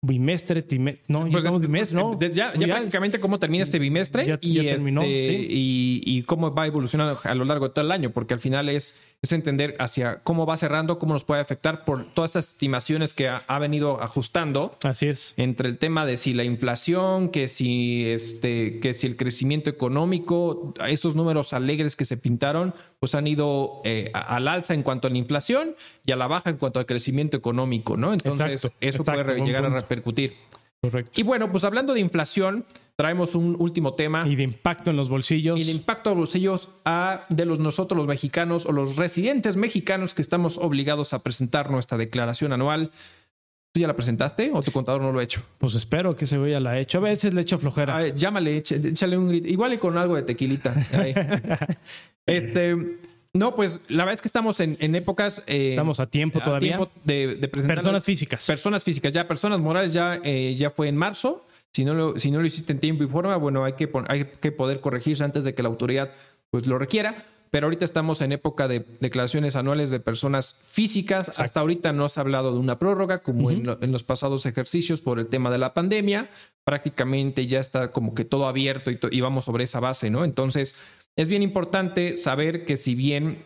bimestre. 0.04 0.64
time- 0.64 0.98
no, 1.08 1.26
ya 1.26 1.32
Pues, 1.32 1.36
estamos 1.44 1.62
bimestre, 1.62 1.96
¿no? 2.00 2.16
de- 2.16 2.32
Ya, 2.32 2.54
ya 2.58 2.66
prácticamente 2.66 3.20
cómo 3.20 3.38
termina 3.38 3.62
este 3.62 3.78
bimestre 3.78 4.26
Ya- 4.26 4.40
y, 4.42 4.54
ya 4.54 4.64
terminó, 4.64 5.04
este, 5.04 5.28
sí. 5.38 5.48
y, 5.48 6.02
y 6.06 6.22
cómo 6.24 6.52
va 6.54 6.66
evolucionando 6.66 7.20
a 7.24 7.36
lo 7.36 7.46
largo 7.46 7.68
de 7.68 7.74
todo 7.76 7.86
el 7.86 7.92
año, 7.92 8.10
porque 8.10 8.34
al 8.34 8.40
final 8.40 8.68
es, 8.68 9.00
es 9.24 9.32
entender 9.32 9.76
hacia 9.80 10.18
cómo 10.18 10.46
va 10.46 10.58
cerrando, 10.58 11.00
cómo 11.00 11.14
nos 11.14 11.24
puede 11.24 11.40
afectar 11.40 11.86
por 11.86 12.14
todas 12.14 12.32
estas 12.32 12.50
estimaciones 12.50 13.14
que 13.14 13.30
ha, 13.30 13.42
ha 13.48 13.58
venido 13.58 14.04
ajustando 14.04 14.78
Así 14.84 15.08
es. 15.08 15.34
entre 15.38 15.70
el 15.70 15.78
tema 15.78 16.06
de 16.06 16.18
si 16.18 16.34
la 16.34 16.44
inflación, 16.44 17.30
que 17.30 17.48
si 17.48 18.06
este, 18.06 18.82
que 18.82 18.94
si 18.94 19.08
el 19.08 19.16
crecimiento 19.16 19.70
económico, 19.70 20.74
estos 20.86 21.16
números 21.16 21.54
alegres 21.54 21.96
que 21.96 22.04
se 22.04 22.18
pintaron, 22.18 22.76
pues 23.00 23.16
han 23.16 23.26
ido 23.26 23.82
eh, 23.86 24.12
al 24.14 24.50
alza 24.50 24.74
en 24.74 24.84
cuanto 24.84 25.08
a 25.08 25.10
la 25.10 25.18
inflación 25.18 25.74
y 26.06 26.12
a 26.12 26.18
la 26.18 26.28
baja 26.28 26.50
en 26.50 26.58
cuanto 26.58 26.82
al 26.82 26.86
crecimiento 26.86 27.38
económico, 27.38 27.96
¿no? 27.96 28.12
Entonces, 28.12 28.46
Exacto, 28.46 28.78
eso 28.82 29.02
exacto, 29.04 29.24
puede 29.24 29.40
llegar 29.46 29.64
a 29.64 29.70
repercutir. 29.70 30.36
Correcto. 30.84 31.12
Y 31.16 31.24
bueno, 31.24 31.50
pues 31.50 31.64
hablando 31.64 31.94
de 31.94 32.02
inflación, 32.02 32.66
traemos 32.98 33.36
un 33.36 33.56
último 33.58 33.94
tema. 33.94 34.28
Y 34.28 34.36
de 34.36 34.44
impacto 34.44 34.90
en 34.90 34.98
los 34.98 35.08
bolsillos. 35.08 35.58
Y 35.58 35.64
el 35.64 35.70
impacto 35.70 36.10
a 36.10 36.12
los 36.12 36.20
bolsillos 36.20 36.82
a, 36.84 37.24
de 37.30 37.46
los 37.46 37.60
nosotros 37.60 37.98
los 37.98 38.06
mexicanos 38.06 38.66
o 38.66 38.74
los 38.74 38.98
residentes 38.98 39.56
mexicanos 39.56 40.14
que 40.14 40.22
estamos 40.22 40.58
obligados 40.58 41.14
a 41.14 41.24
presentar 41.24 41.72
nuestra 41.72 41.98
declaración 41.98 42.52
anual. 42.52 42.92
¿Tú 43.72 43.80
ya 43.80 43.88
la 43.88 43.96
presentaste 43.96 44.52
o 44.54 44.62
tu 44.62 44.74
contador 44.74 45.02
no 45.02 45.14
lo 45.14 45.20
ha 45.20 45.24
hecho? 45.24 45.42
Pues 45.58 45.74
espero 45.74 46.18
que 46.18 46.26
ese 46.26 46.38
güey 46.38 46.52
ya 46.52 46.60
la 46.60 46.72
ha 46.72 46.80
hecho. 46.80 46.98
A 46.98 47.02
veces 47.02 47.34
le 47.34 47.42
echo 47.42 47.58
flojera. 47.58 47.96
A 47.96 48.02
ver, 48.02 48.16
llámale, 48.16 48.58
échale 48.58 49.18
un 49.18 49.30
grito. 49.30 49.48
Igual 49.48 49.74
y 49.74 49.78
con 49.78 49.98
algo 49.98 50.16
de 50.16 50.24
tequilita. 50.24 50.76
Este, 52.26 52.74
no, 53.34 53.56
pues 53.56 53.82
la 53.90 54.04
verdad 54.06 54.14
es 54.14 54.22
que 54.22 54.28
estamos 54.28 54.60
en, 54.60 54.78
en 54.80 54.96
épocas. 54.96 55.42
eh, 55.48 55.70
Estamos 55.72 56.00
a 56.00 56.06
tiempo 56.08 56.40
todavía. 56.40 56.78
tiempo 56.78 56.92
de, 57.04 57.36
de 57.36 57.48
presentar 57.48 57.78
Personas 57.78 58.04
físicas. 58.04 58.46
personas 58.46 58.84
físicas, 58.84 59.12
ya 59.14 59.28
personas 59.28 59.60
morales 59.60 59.92
ya, 59.94 60.20
eh, 60.24 60.56
ya 60.58 60.70
fue 60.70 60.88
en 60.88 60.96
marzo. 60.98 61.46
Si 61.72 61.84
no, 61.84 61.96
lo, 61.96 62.20
si 62.20 62.30
no 62.30 62.40
lo 62.40 62.46
hiciste 62.46 62.72
en 62.74 62.80
tiempo 62.80 63.04
y 63.04 63.08
forma, 63.08 63.36
bueno, 63.38 63.64
hay 63.66 63.74
que, 63.74 63.90
hay 64.08 64.26
que 64.26 64.52
poder 64.52 64.80
corregirse 64.80 65.24
antes 65.24 65.44
de 65.44 65.56
que 65.56 65.64
la 65.64 65.70
autoridad 65.70 66.12
pues, 66.52 66.68
lo 66.68 66.78
requiera. 66.78 67.26
Pero 67.50 67.68
ahorita 67.68 67.86
estamos 67.86 68.22
en 68.22 68.32
época 68.32 68.68
de 68.68 68.84
declaraciones 69.00 69.56
anuales 69.56 69.92
de 69.92 70.00
personas 70.00 70.54
físicas. 70.72 71.40
Hasta 71.40 71.60
ahorita 71.60 71.94
no 71.94 72.10
se 72.10 72.20
ha 72.20 72.22
hablado 72.22 72.52
de 72.52 72.58
una 72.60 72.80
prórroga, 72.80 73.20
como 73.24 73.52
en, 73.52 73.64
lo- 73.64 73.78
en 73.82 73.92
los 73.92 74.04
pasados 74.04 74.46
ejercicios 74.48 75.02
por 75.02 75.20
el 75.20 75.28
tema 75.28 75.52
de 75.52 75.60
la 75.60 75.74
pandemia. 75.76 76.30
Prácticamente 76.64 77.46
ya 77.46 77.60
está 77.60 77.92
como 77.92 78.16
que 78.16 78.26
todo 78.26 78.48
abierto 78.48 78.90
y, 78.90 79.00
y 79.12 79.22
vamos 79.22 79.46
sobre 79.46 79.66
esa 79.66 79.80
base, 79.80 80.10
¿no? 80.10 80.24
Entonces, 80.26 80.76
es 81.18 81.28
bien 81.28 81.44
importante 81.44 82.16
saber 82.16 82.66
que 82.66 82.78
si 82.78 82.96
bien 82.96 83.46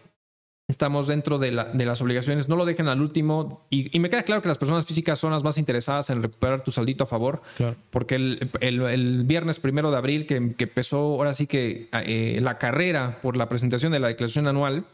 estamos 0.69 1.07
dentro 1.07 1.39
de, 1.39 1.51
la- 1.53 1.65
de 1.65 1.85
las 1.85 2.01
obligaciones, 2.01 2.49
no 2.49 2.57
lo 2.57 2.65
dejen 2.65 2.89
al 2.89 3.01
último. 3.01 3.65
Y, 3.69 3.95
y 3.95 3.99
me 4.01 4.09
queda 4.09 4.23
claro 4.23 4.41
que 4.41 4.49
las 4.49 4.57
personas 4.57 4.85
físicas 4.85 5.17
son 5.17 5.31
las 5.31 5.43
más 5.43 5.57
interesadas 5.57 6.09
en 6.09 6.21
recuperar 6.21 6.61
tu 6.61 6.71
saldito 6.71 7.05
a 7.05 7.07
favor, 7.07 7.41
Claro. 7.55 7.75
porque 7.89 8.15
el, 8.15 8.49
el- 8.59 8.81
el 8.81 9.23
viernes 9.23 9.59
primero 9.59 9.91
de 9.91 9.97
abril, 9.97 10.25
que, 10.25 10.53
que 10.55 10.65
empezó 10.65 10.97
ahora 10.99 11.31
sí 11.33 11.47
que 11.47 11.87
eh, 11.93 12.39
la 12.41 12.57
carrera 12.57 13.19
por 13.21 13.37
la 13.37 13.47
presentación 13.47 13.93
de 13.93 13.99
la 13.99 14.09
declaración 14.09 14.47
anual, 14.47 14.85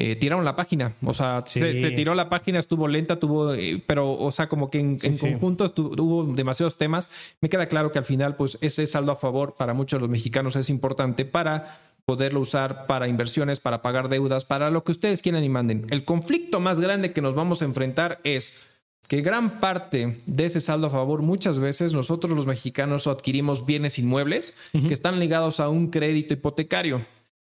eh, 0.00 0.14
tiraron 0.14 0.44
la 0.44 0.54
página. 0.56 0.94
O 1.02 1.12
sea, 1.14 1.42
Sí. 1.46 1.58
se, 1.58 1.78
se 1.80 1.90
tiró 1.92 2.14
la 2.14 2.28
página, 2.28 2.58
estuvo 2.58 2.86
lenta, 2.86 3.18
tuvo, 3.18 3.54
eh, 3.54 3.82
pero, 3.86 4.12
o 4.12 4.30
sea, 4.30 4.46
como 4.48 4.70
que 4.70 4.78
en, 4.78 5.00
Sí, 5.00 5.06
en 5.08 5.14
sí. 5.14 5.26
conjunto 5.30 5.64
estu- 5.66 5.98
hubo 5.98 6.22
demasiados 6.34 6.76
temas. 6.76 7.10
Me 7.40 7.48
queda 7.48 7.66
claro 7.66 7.90
que 7.92 7.98
al 7.98 8.04
final, 8.04 8.36
pues 8.36 8.58
ese 8.60 8.86
saldo 8.86 9.10
a 9.12 9.16
favor 9.16 9.54
para 9.58 9.72
muchos 9.74 9.98
de 9.98 10.02
los 10.02 10.10
mexicanos 10.10 10.54
es 10.54 10.68
importante 10.70 11.24
para 11.24 11.80
poderlo 12.08 12.40
usar 12.40 12.86
para 12.86 13.06
inversiones, 13.06 13.60
para 13.60 13.82
pagar 13.82 14.08
deudas, 14.08 14.46
para 14.46 14.70
lo 14.70 14.82
que 14.82 14.92
ustedes 14.92 15.20
quieran 15.20 15.44
y 15.44 15.50
manden. 15.50 15.86
El 15.90 16.06
conflicto 16.06 16.58
más 16.58 16.80
grande 16.80 17.12
que 17.12 17.20
nos 17.20 17.34
vamos 17.34 17.60
a 17.60 17.66
enfrentar 17.66 18.18
es 18.24 18.66
que 19.08 19.20
gran 19.20 19.60
parte 19.60 20.18
de 20.24 20.44
ese 20.46 20.62
saldo 20.62 20.86
a 20.86 20.90
favor 20.90 21.20
muchas 21.20 21.58
veces 21.58 21.92
nosotros 21.92 22.32
los 22.32 22.46
mexicanos 22.46 23.06
adquirimos 23.06 23.66
bienes 23.66 23.98
inmuebles 23.98 24.56
que 24.72 24.94
están 24.94 25.20
ligados 25.20 25.60
a 25.60 25.68
un 25.68 25.90
crédito 25.90 26.32
hipotecario. 26.32 27.04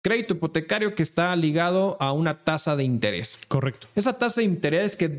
Crédito 0.02 0.34
hipotecario 0.34 0.96
que 0.96 1.04
está 1.04 1.36
ligado 1.36 1.96
a 2.00 2.12
una 2.12 2.40
tasa 2.40 2.76
de 2.76 2.84
interés. 2.84 3.38
Correcto. 3.50 3.86
Esa 3.94 4.18
tasa 4.18 4.42
de 4.42 4.46
interés 4.46 4.96
que 4.96 5.12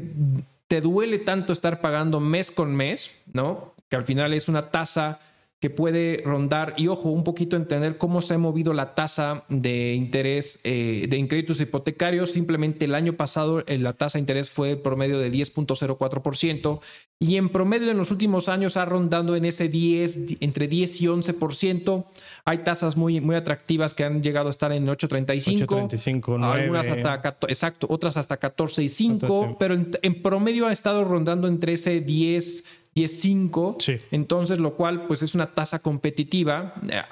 te 0.67 0.81
duele 0.81 1.21
tanto 1.21 1.53
estar 1.53 1.81
pagando 1.81 2.19
mes 2.19 2.51
con 2.51 2.75
mes, 2.75 3.23
¿no? 3.33 3.77
Que 3.89 3.95
al 3.95 4.05
final 4.05 4.35
es 4.35 4.49
una 4.49 4.73
tasa 4.73 5.21
que 5.61 5.69
puede 5.69 6.23
rondar, 6.25 6.73
y 6.79 6.89
ojo, 6.89 7.11
un 7.11 7.23
poquito 7.23 7.55
entender 7.55 7.99
cómo 7.99 8.23
se 8.23 8.35
ha 8.35 8.39
movido 8.39 8.73
la 8.73 8.95
tasa 8.95 9.45
de 9.51 9.95
interés 9.95 10.61
eh, 10.65 11.07
de 11.07 11.29
créditos 11.29 11.61
hipotecarios. 11.61 12.31
Simplemente 12.31 12.87
el 12.87 12.95
año 12.95 13.13
pasado 13.13 13.63
eh, 13.67 13.77
la 13.77 13.93
tasa 13.93 14.17
de 14.17 14.21
interés 14.21 14.49
fue 14.49 14.77
promedio 14.77 15.19
de 15.19 15.31
10.04% 15.31 16.81
y 17.19 17.37
en 17.37 17.51
promedio 17.51 17.91
en 17.91 17.99
los 17.99 18.11
últimos 18.11 18.49
años 18.49 18.79
ha 18.79 18.87
rondado 18.87 19.37
en 19.37 19.45
ese 19.45 19.69
10, 19.69 20.39
entre 20.41 20.67
10 20.67 21.03
y 21.03 21.07
11%. 21.07 22.07
Hay 22.47 22.59
tasas 22.59 22.97
muy, 22.97 23.21
muy 23.21 23.37
atractivas 23.37 23.93
que 23.93 24.05
han 24.05 24.23
llegado 24.23 24.49
a 24.49 24.51
estar 24.51 24.73
en 24.73 24.87
8.35. 24.87 25.67
8.35, 25.67 26.37
9. 26.39 26.63
Algunas 26.63 26.89
hasta, 26.89 27.37
exacto, 27.49 27.87
otras 27.91 28.17
hasta 28.17 28.39
14 28.39 28.83
y 28.83 28.89
5, 28.89 29.19
14. 29.21 29.57
pero 29.61 29.75
en, 29.75 29.91
en 30.01 30.23
promedio 30.23 30.67
ha 30.67 30.73
estado 30.73 31.05
rondando 31.05 31.47
entre 31.47 31.75
ese 31.75 32.01
10, 32.01 32.65
10, 33.01 33.21
5. 33.21 33.77
Sí. 33.79 33.97
Entonces, 34.11 34.59
lo 34.59 34.75
cual 34.75 35.07
pues 35.07 35.23
es 35.23 35.35
una 35.35 35.47
tasa 35.47 35.79
competitiva 35.79 36.75
eh, 36.91 37.03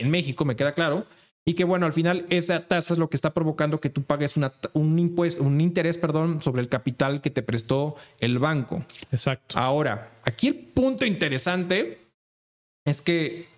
en 0.00 0.10
México, 0.10 0.44
me 0.44 0.56
queda 0.56 0.72
claro. 0.72 1.06
Y 1.44 1.54
que 1.54 1.64
bueno, 1.64 1.86
al 1.86 1.92
final 1.92 2.26
esa 2.28 2.66
tasa 2.66 2.92
es 2.92 2.98
lo 2.98 3.08
que 3.08 3.16
está 3.16 3.32
provocando 3.32 3.80
que 3.80 3.88
tú 3.88 4.02
pagues 4.02 4.36
una, 4.36 4.52
un 4.74 4.98
impuesto, 4.98 5.42
un 5.44 5.60
interés, 5.60 5.96
perdón, 5.96 6.42
sobre 6.42 6.60
el 6.60 6.68
capital 6.68 7.22
que 7.22 7.30
te 7.30 7.42
prestó 7.42 7.94
el 8.18 8.38
banco. 8.38 8.84
Exacto. 9.12 9.58
Ahora, 9.58 10.12
aquí 10.24 10.48
el 10.48 10.56
punto 10.56 11.06
interesante 11.06 12.00
es 12.84 13.00
que, 13.00 13.48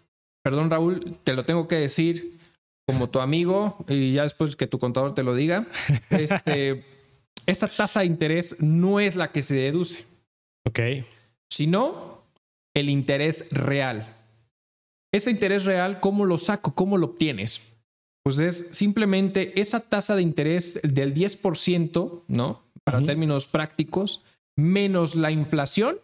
perdón 0.44 0.70
Raúl, 0.70 1.18
te 1.24 1.32
lo 1.32 1.44
tengo 1.44 1.66
que 1.66 1.76
decir 1.76 2.38
como 2.86 3.08
tu 3.08 3.20
amigo 3.20 3.76
y 3.88 4.12
ya 4.12 4.22
después 4.22 4.54
que 4.54 4.66
tu 4.66 4.78
contador 4.78 5.14
te 5.14 5.24
lo 5.24 5.34
diga, 5.34 5.66
este, 6.10 6.84
esa 7.46 7.66
tasa 7.66 8.00
de 8.00 8.06
interés 8.06 8.60
no 8.60 9.00
es 9.00 9.16
la 9.16 9.32
que 9.32 9.42
se 9.42 9.56
deduce, 9.56 10.04
Ok. 10.66 10.78
Sino 11.50 12.22
el 12.74 12.88
interés 12.88 13.48
real. 13.50 14.16
Ese 15.12 15.30
interés 15.30 15.64
real, 15.64 16.00
¿cómo 16.00 16.24
lo 16.24 16.38
saco? 16.38 16.74
¿Cómo 16.74 16.96
lo 16.96 17.06
obtienes? 17.06 17.62
Pues 18.22 18.38
es 18.38 18.68
simplemente 18.70 19.60
esa 19.60 19.80
tasa 19.80 20.14
de 20.14 20.22
interés 20.22 20.78
del 20.82 21.14
10%, 21.14 22.22
¿no? 22.28 22.62
Para 22.84 23.04
términos 23.04 23.46
prácticos, 23.46 24.22
menos 24.56 25.16
la 25.16 25.30
inflación. 25.30 25.98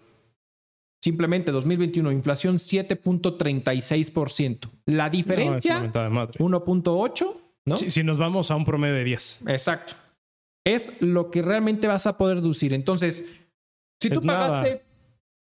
Simplemente 1.02 1.52
2021, 1.52 2.10
inflación 2.10 2.56
7.36%. 2.56 4.68
La 4.86 5.04
No, 5.04 5.10
diferencia, 5.10 5.80
madre. 6.10 6.40
1.8, 6.40 7.36
¿no? 7.66 7.76
Si, 7.76 7.90
si 7.90 8.02
nos 8.02 8.18
vamos 8.18 8.50
a 8.50 8.56
un 8.56 8.64
promedio 8.64 8.94
de 8.94 9.04
10. 9.04 9.42
Exacto. 9.46 9.94
Es 10.64 11.00
lo 11.02 11.30
que 11.30 11.42
realmente 11.42 11.86
vas 11.86 12.08
a 12.08 12.18
poder 12.18 12.40
deducir. 12.40 12.74
Entonces, 12.74 13.24
si 14.02 14.10
tú 14.10 14.18
Es 14.20 14.26
pagaste, 14.26 14.82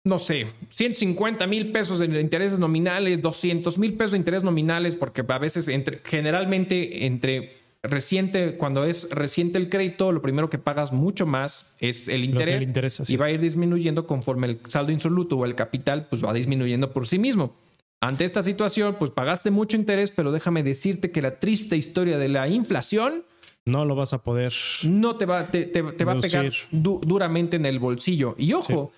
no 0.06 0.20
sé, 0.20 0.48
150 0.70 1.48
mil 1.48 1.72
pesos 1.72 2.00
de 2.00 2.06
intereses 2.20 2.60
nominales, 2.60 3.22
200 3.22 3.78
mil 3.78 3.94
pesos 3.94 4.12
de 4.12 4.18
intereses 4.18 4.44
nominales, 4.44 4.96
porque 4.98 5.24
a 5.28 5.38
veces, 5.38 5.68
entre, 5.70 6.02
generalmente, 6.04 7.06
entre 7.06 7.58
reciente, 7.84 8.56
cuando 8.58 8.86
es 8.86 9.10
reciente 9.12 9.58
el 9.58 9.70
crédito, 9.70 10.12
lo 10.12 10.22
primero 10.22 10.50
que 10.50 10.58
pagas 10.58 10.92
mucho 10.94 11.26
más 11.26 11.76
es 11.80 12.08
el 12.08 12.24
interés. 12.26 12.72
y 13.10 13.16
va 13.18 13.26
a 13.28 13.32
ir 13.32 13.40
disminuyendo 13.40 14.08
conforme 14.08 14.48
el 14.48 14.60
saldo 14.68 14.92
insoluto 14.92 15.38
o 15.38 15.46
el 15.46 15.56
capital, 15.56 16.08
pues 16.10 16.24
va 16.24 16.34
disminuyendo 16.34 16.92
por 16.92 17.08
sí 17.08 17.20
mismo. 17.20 17.54
Ante 18.02 18.26
esta 18.26 18.44
situación, 18.44 18.98
pues 19.00 19.12
pagaste 19.12 19.52
mucho 19.52 19.78
interés, 19.78 20.12
pero 20.12 20.32
déjame 20.34 20.64
decirte 20.64 21.12
que 21.12 21.22
la 21.22 21.40
triste 21.40 21.78
historia 21.78 22.18
de 22.18 22.28
la 22.28 22.50
inflación 22.50 23.24
No 23.66 23.86
lo 23.86 23.96
vas 23.96 24.12
a 24.12 24.22
poder. 24.24 24.54
no 24.84 25.16
te 25.16 25.26
va, 25.26 25.48
te, 25.48 25.64
te- 25.64 25.84
te 25.84 26.04
va 26.06 26.14
a 26.14 26.20
pegar 26.20 26.52
du- 26.72 27.00
duramente 27.06 27.56
en 27.56 27.66
el 27.66 27.80
bolsillo. 27.80 28.36
Y 28.38 28.52
ojo, 28.54 28.92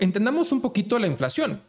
entendamos 0.00 0.52
un 0.52 0.60
poquito 0.60 0.98
la 0.98 1.06
inflación. 1.06 1.60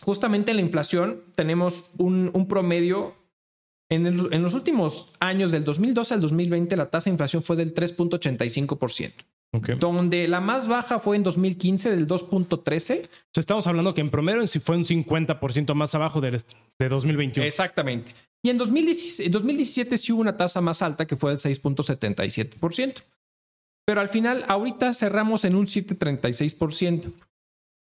Justamente 0.00 0.50
en 0.50 0.56
la 0.58 0.62
inflación 0.62 1.22
tenemos 1.36 1.90
un, 1.98 2.30
un 2.32 2.48
promedio. 2.48 3.14
En, 3.90 4.06
el- 4.06 4.32
en 4.32 4.42
los 4.42 4.54
últimos 4.54 5.12
años, 5.20 5.52
del 5.52 5.62
2012 5.64 6.14
al 6.14 6.20
2020, 6.22 6.76
la 6.76 6.90
tasa 6.90 7.04
de 7.10 7.12
inflación 7.14 7.42
fue 7.42 7.54
del 7.56 7.74
3.85%, 7.74 9.12
Ok. 9.52 9.68
donde 9.78 10.26
la 10.26 10.40
más 10.40 10.68
baja 10.68 10.98
fue 10.98 11.16
en 11.16 11.22
2015 11.22 11.90
del 11.90 12.06
2.13%. 12.08 13.02
O 13.04 13.08
sea, 13.32 13.40
estamos 13.40 13.66
hablando 13.66 13.92
que 13.94 14.00
en 14.00 14.10
promedio 14.10 14.46
sí 14.46 14.58
fue 14.58 14.76
un 14.76 14.84
50% 14.86 15.74
más 15.74 15.94
abajo 15.94 16.20
de, 16.22 16.30
de 16.78 16.88
2021. 16.88 17.46
Exactamente. 17.46 18.12
Y 18.42 18.50
en 18.50 18.58
2017, 18.58 19.26
en 19.26 19.32
2017 19.32 19.96
sí 19.98 20.12
hubo 20.12 20.22
una 20.22 20.36
tasa 20.36 20.60
más 20.60 20.80
alta 20.82 21.06
que 21.06 21.16
fue 21.16 21.30
del 21.30 21.40
6.77%. 21.40 22.94
Pero 23.86 24.00
al 24.00 24.08
final, 24.08 24.44
ahorita 24.48 24.92
cerramos 24.94 25.44
en 25.44 25.54
un 25.56 25.66
7.36%. 25.66 27.12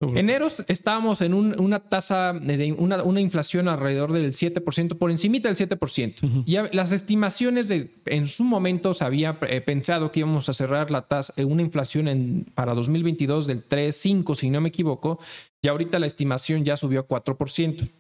Enero 0.02 0.48
estábamos 0.70 1.22
en 1.22 1.34
una 1.34 1.80
tasa 1.80 2.32
de 2.32 2.72
una, 2.72 3.04
una, 3.04 3.20
inflación 3.20 3.68
alrededor 3.68 4.14
del 4.14 4.32
7%, 4.32 4.98
por 4.98 5.12
encimita 5.12 5.52
del 5.52 5.58
7%. 5.58 6.44
Y 6.46 6.56
las 6.74 6.94
estimaciones 6.94 7.68
de 7.68 7.94
en 8.06 8.26
su 8.26 8.46
momento 8.46 8.94
se 8.94 9.04
había 9.04 9.38
eh, 9.42 9.60
pensado 9.60 10.14
que 10.14 10.22
íbamos 10.22 10.48
a 10.48 10.54
cerrar 10.54 10.90
la 10.90 11.02
tasa, 11.02 11.34
eh, 11.36 11.44
una 11.44 11.64
inflación 11.64 12.08
en, 12.08 12.46
para 12.56 12.74
2022 12.76 13.46
del 13.48 13.68
3,5, 13.68 14.36
si 14.36 14.50
no 14.50 14.62
me 14.62 14.70
equivoco, 14.70 15.20
y 15.62 15.68
ahorita 15.68 16.00
la 16.00 16.06
estimación 16.06 16.64
ya 16.64 16.78
subió 16.78 17.02
a 17.02 17.08
4%. 17.08 17.92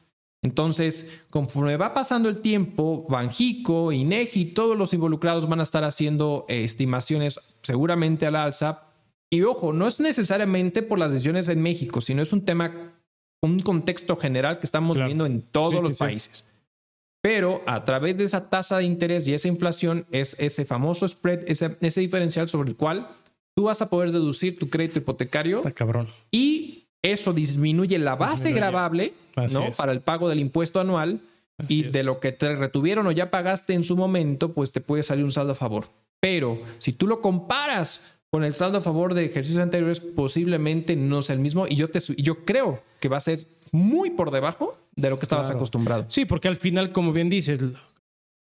Entonces, 0.41 1.19
conforme 1.31 1.75
va 1.75 1.93
pasando 1.93 2.29
el 2.29 2.39
tiempo, 2.39 3.05
Banjico, 3.09 3.91
INEGI, 3.91 4.45
todos 4.53 4.77
los 4.77 4.93
involucrados 4.93 5.49
van 5.49 5.59
a 5.59 5.63
estar 5.63 5.83
haciendo 5.83 6.45
eh, 6.47 6.63
estimaciones 6.63 7.59
seguramente 7.61 8.25
al 8.25 8.37
alza 8.37 8.88
y 9.31 9.43
ojo, 9.43 9.73
no 9.73 9.87
es 9.87 9.99
necesariamente 9.99 10.81
por 10.81 10.97
las 10.97 11.11
decisiones 11.11 11.47
en 11.49 11.61
México, 11.61 12.01
sino 12.01 12.21
es 12.21 12.33
un 12.33 12.45
tema, 12.45 12.93
un 13.41 13.59
contexto 13.59 14.15
general 14.15 14.59
que 14.59 14.65
estamos 14.65 14.97
viendo 14.97 15.25
en 15.25 15.41
todos 15.41 15.83
los 15.83 15.97
países. 15.97 16.47
Pero 17.21 17.61
a 17.67 17.83
través 17.83 18.17
de 18.17 18.23
esa 18.23 18.49
tasa 18.49 18.77
de 18.77 18.85
interés 18.85 19.27
y 19.27 19.33
esa 19.33 19.49
inflación 19.49 20.05
es 20.11 20.39
ese 20.39 20.65
famoso 20.65 21.07
spread, 21.07 21.41
ese, 21.47 21.75
ese 21.81 22.01
diferencial 22.01 22.47
sobre 22.47 22.69
el 22.69 22.77
cual 22.77 23.07
tú 23.55 23.63
vas 23.63 23.81
a 23.81 23.89
poder 23.89 24.11
deducir 24.11 24.57
tu 24.57 24.69
crédito 24.69 24.99
hipotecario. 24.99 25.57
Está 25.57 25.73
cabrón. 25.73 26.07
Y 26.31 26.85
eso 27.01 27.33
disminuye 27.33 27.99
la 27.99 28.15
base 28.15 28.51
gravable 28.53 29.13
¿no? 29.53 29.69
para 29.77 29.91
el 29.91 30.01
pago 30.01 30.29
del 30.29 30.39
impuesto 30.39 30.79
anual. 30.79 31.21
y 31.67 31.83
de 31.83 32.03
lo 32.03 32.21
que 32.21 32.31
te 32.31 32.55
retuvieron 32.55 33.05
o 33.05 33.11
ya 33.11 33.29
pagaste 33.29 33.73
en 33.73 33.83
su 33.83 33.97
momento, 33.97 34.53
pues 34.53 34.71
te 34.71 34.79
puede 34.79 35.03
salir 35.03 35.25
un 35.25 35.31
saldo 35.31 35.51
a 35.51 35.55
favor. 35.55 35.89
Pero 36.21 36.61
si 36.79 36.93
tú 36.93 37.05
lo 37.05 37.19
comparas 37.19 38.18
con 38.31 38.43
el 38.43 38.53
saldo 38.53 38.77
a 38.77 38.81
favor 38.81 39.13
de 39.13 39.25
ejercicios 39.25 39.61
anteriores 39.61 39.99
posiblemente 39.99 40.95
no 40.95 41.21
sea 41.21 41.35
el 41.35 41.41
mismo 41.41 41.67
y 41.67 41.75
yo 41.75 41.89
te 41.89 41.99
yo 42.17 42.45
creo 42.45 42.83
que 42.99 43.09
va 43.09 43.17
a 43.17 43.21
ser 43.21 43.39
muy 43.71 44.11
por 44.11 44.31
debajo 44.31 44.77
de 44.95 45.09
lo 45.09 45.19
que 45.19 45.23
estabas 45.23 45.49
acostumbrado. 45.49 46.05
Sí, 46.07 46.25
porque 46.25 46.47
al 46.47 46.55
final, 46.55 46.91
como 46.91 47.13
bien 47.13 47.29
dices, 47.29 47.59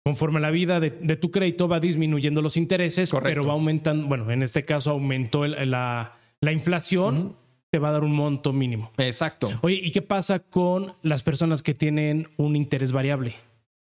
conforme 0.04 0.40
la 0.40 0.52
vida 0.52 0.80
de, 0.80 0.92
tu 1.16 1.32
crédito 1.32 1.68
va 1.68 1.80
disminuyendo 1.80 2.42
los 2.42 2.58
intereses, 2.58 3.12
pero 3.24 3.46
va 3.46 3.54
aumentando, 3.54 4.08
bueno, 4.08 4.30
en 4.32 4.44
este 4.44 4.64
caso 4.64 4.92
aumentó 4.92 5.46
la, 5.48 6.14
la, 6.42 6.52
inflación, 6.52 7.36
te 7.70 7.80
va 7.80 7.90
a 7.90 7.92
dar 7.94 8.04
un 8.04 8.14
monto 8.14 8.52
mínimo. 8.54 8.92
Exacto. 8.98 9.50
Oye, 9.62 9.80
¿y 9.82 9.92
qué 9.92 10.02
pasa 10.02 10.40
con 10.40 10.94
las 11.02 11.24
personas 11.24 11.64
que 11.64 11.74
tienen 11.74 12.28
un 12.38 12.56
interés 12.56 12.92
variable? 12.92 13.36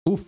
Uf. 0.05 0.25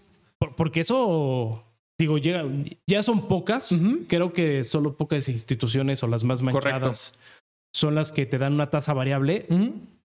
porque 0.58 0.82
eso 0.82 1.64
digo, 2.02 2.18
llega, 2.18 2.46
ya 2.88 3.04
son 3.04 3.28
pocas. 3.28 3.76
Creo 4.08 4.34
que 4.34 4.64
solo 4.64 4.98
pocas 4.98 5.30
instituciones 5.30 6.04
o 6.04 6.08
las 6.08 6.24
más 6.24 6.42
manchadas 6.42 7.18
son 7.74 7.96
las 7.96 8.12
que 8.12 8.26
te 8.26 8.38
dan 8.38 8.54
una 8.54 8.70
tasa 8.70 8.94
variable. 8.94 9.46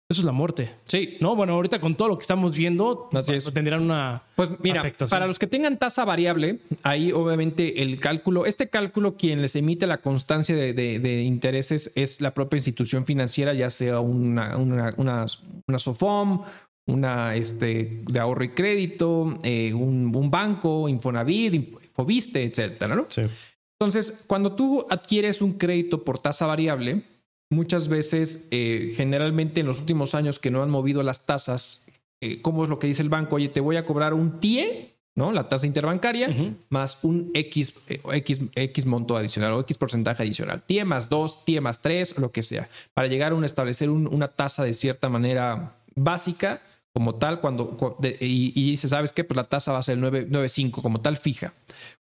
Eso 0.06 0.20
es 0.20 0.24
la 0.26 0.32
muerte. 0.32 0.70
Sí. 0.84 1.16
No, 1.20 1.34
bueno, 1.34 1.54
ahorita 1.54 1.80
con 1.80 1.94
todo 1.94 2.08
lo 2.08 2.18
que 2.18 2.22
estamos 2.22 2.54
viendo, 2.54 3.08
tendrán 3.54 3.80
una. 3.82 4.22
Pues 4.36 4.50
mira, 4.60 4.92
para 5.08 5.26
los 5.26 5.38
que 5.38 5.46
tengan 5.46 5.78
tasa 5.78 6.04
variable, 6.04 6.60
ahí 6.82 7.10
obviamente 7.10 7.80
el 7.80 7.98
cálculo, 7.98 8.44
este 8.44 8.68
cálculo, 8.68 9.16
quien 9.16 9.40
les 9.40 9.56
emite 9.56 9.86
la 9.86 9.98
constancia 9.98 10.54
de, 10.54 11.22
intereses 11.22 11.92
es 11.94 12.20
la 12.20 12.34
propia 12.34 12.58
institución 12.58 13.06
financiera, 13.06 13.54
ya 13.54 13.70
sea 13.70 14.00
una, 14.00 14.58
una, 14.58 14.92
una, 14.98 15.24
una 15.66 15.78
SOFOM, 15.78 16.42
una 16.86 17.34
este, 17.34 18.02
de 18.04 18.20
ahorro 18.20 18.44
y 18.44 18.50
crédito, 18.50 19.38
eh, 19.42 19.72
un, 19.72 20.14
un, 20.14 20.30
banco, 20.30 20.86
Infonavit, 20.86 21.78
Fobiste, 21.94 22.44
etcétera, 22.44 22.94
¿no? 22.94 23.06
Sí. 23.08 23.22
Entonces, 23.78 24.24
cuando 24.26 24.54
tú 24.54 24.86
adquieres 24.90 25.42
un 25.42 25.52
crédito 25.52 26.04
por 26.04 26.18
tasa 26.18 26.46
variable, 26.46 27.02
muchas 27.50 27.88
veces, 27.88 28.48
eh, 28.50 28.92
generalmente 28.96 29.60
en 29.60 29.66
los 29.66 29.80
últimos 29.80 30.14
años 30.14 30.38
que 30.38 30.50
no 30.50 30.62
han 30.62 30.70
movido 30.70 31.02
las 31.02 31.26
tasas, 31.26 31.90
eh, 32.20 32.40
¿cómo 32.40 32.64
es 32.64 32.70
lo 32.70 32.78
que 32.78 32.86
dice 32.86 33.02
el 33.02 33.08
banco? 33.08 33.36
Oye, 33.36 33.48
te 33.48 33.60
voy 33.60 33.76
a 33.76 33.84
cobrar 33.84 34.14
un 34.14 34.40
TIE, 34.40 34.94
¿no? 35.16 35.32
La 35.32 35.48
tasa 35.48 35.66
interbancaria, 35.66 36.28
más 36.70 37.04
un 37.04 37.30
X, 37.34 37.74
eh, 37.88 38.00
X, 38.12 38.40
X 38.54 38.86
monto 38.86 39.16
adicional 39.16 39.52
o 39.52 39.60
X 39.60 39.76
porcentaje 39.76 40.22
adicional. 40.22 40.62
TIE 40.62 40.84
más 40.84 41.08
2, 41.08 41.44
TIE 41.44 41.60
más 41.60 41.82
3, 41.82 42.18
lo 42.18 42.32
que 42.32 42.42
sea, 42.42 42.68
para 42.94 43.08
llegar 43.08 43.32
a 43.32 43.34
un, 43.34 43.44
establecer 43.44 43.90
una 43.90 44.28
tasa 44.28 44.64
de 44.64 44.72
cierta 44.72 45.08
manera 45.08 45.76
básica 45.94 46.62
como 46.94 47.16
tal, 47.16 47.40
cuando, 47.40 47.76
y, 48.20 48.52
y 48.54 48.70
dice, 48.70 48.88
¿sabes 48.88 49.10
qué? 49.10 49.24
Pues 49.24 49.36
la 49.36 49.44
tasa 49.44 49.72
va 49.72 49.78
a 49.78 49.82
ser 49.82 49.98
9.5 49.98 50.80
como 50.80 51.00
tal 51.00 51.16
fija. 51.16 51.52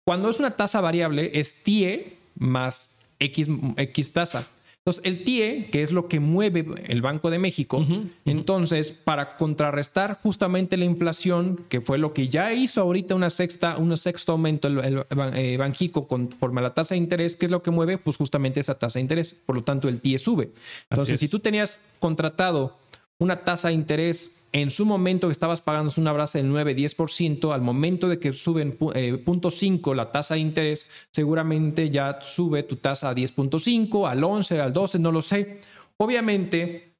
Cuando 0.04 0.28
es 0.28 0.40
una 0.40 0.50
tasa 0.50 0.80
variable, 0.80 1.30
es 1.34 1.62
TIE 1.62 2.16
más 2.36 2.98
X, 3.20 3.48
X 3.76 4.12
tasa. 4.12 4.48
Entonces, 4.78 5.04
el 5.04 5.22
TIE, 5.22 5.68
que 5.70 5.82
es 5.82 5.92
lo 5.92 6.08
que 6.08 6.18
mueve 6.18 6.66
el 6.88 7.02
Banco 7.02 7.30
de 7.30 7.38
México, 7.38 7.86
entonces, 8.24 8.90
para 8.90 9.36
contrarrestar 9.36 10.18
justamente 10.20 10.76
la 10.76 10.86
inflación, 10.86 11.66
que 11.68 11.80
fue 11.80 11.98
lo 11.98 12.12
que 12.12 12.28
ya 12.28 12.52
hizo 12.52 12.80
ahorita 12.80 13.14
una 13.14 13.30
sexta, 13.30 13.76
un 13.76 13.96
sexto 13.96 14.32
aumento 14.32 14.66
el, 14.66 14.78
el, 14.80 15.04
eh, 15.36 15.56
Banjico 15.56 16.08
conforme 16.08 16.60
a 16.60 16.64
la 16.64 16.74
tasa 16.74 16.96
de 16.96 16.98
interés, 16.98 17.36
¿qué 17.36 17.44
es 17.44 17.52
lo 17.52 17.60
que 17.60 17.70
mueve? 17.70 17.98
Pues 17.98 18.16
justamente 18.16 18.58
esa 18.58 18.76
tasa 18.76 18.98
de 18.98 19.02
interés. 19.02 19.40
Por 19.46 19.54
lo 19.54 19.62
tanto, 19.62 19.86
el 19.86 20.00
TIE 20.00 20.18
sube. 20.18 20.50
Entonces, 20.88 21.20
si 21.20 21.28
tú 21.28 21.38
tenías 21.38 21.92
contratado 22.00 22.76
una 23.20 23.44
tasa 23.44 23.68
de 23.68 23.74
interés 23.74 24.48
en 24.52 24.70
su 24.70 24.84
momento 24.84 25.28
que 25.28 25.32
estabas 25.32 25.60
pagando 25.60 25.92
una 25.98 26.12
brasa 26.12 26.38
del 26.38 26.50
9-10%, 26.50 27.54
al 27.54 27.62
momento 27.62 28.08
de 28.08 28.18
que 28.18 28.32
suben 28.32 28.76
eh, 28.94 29.18
punto 29.18 29.50
5 29.50 29.94
la 29.94 30.10
tasa 30.10 30.34
de 30.34 30.40
interés, 30.40 30.88
seguramente 31.12 31.90
ya 31.90 32.18
sube 32.22 32.64
tu 32.64 32.76
tasa 32.76 33.10
a 33.10 33.14
10.5, 33.14 34.10
al 34.10 34.24
11, 34.24 34.60
al 34.60 34.72
12, 34.72 34.98
no 34.98 35.12
lo 35.12 35.22
sé. 35.22 35.60
Obviamente, 35.98 36.96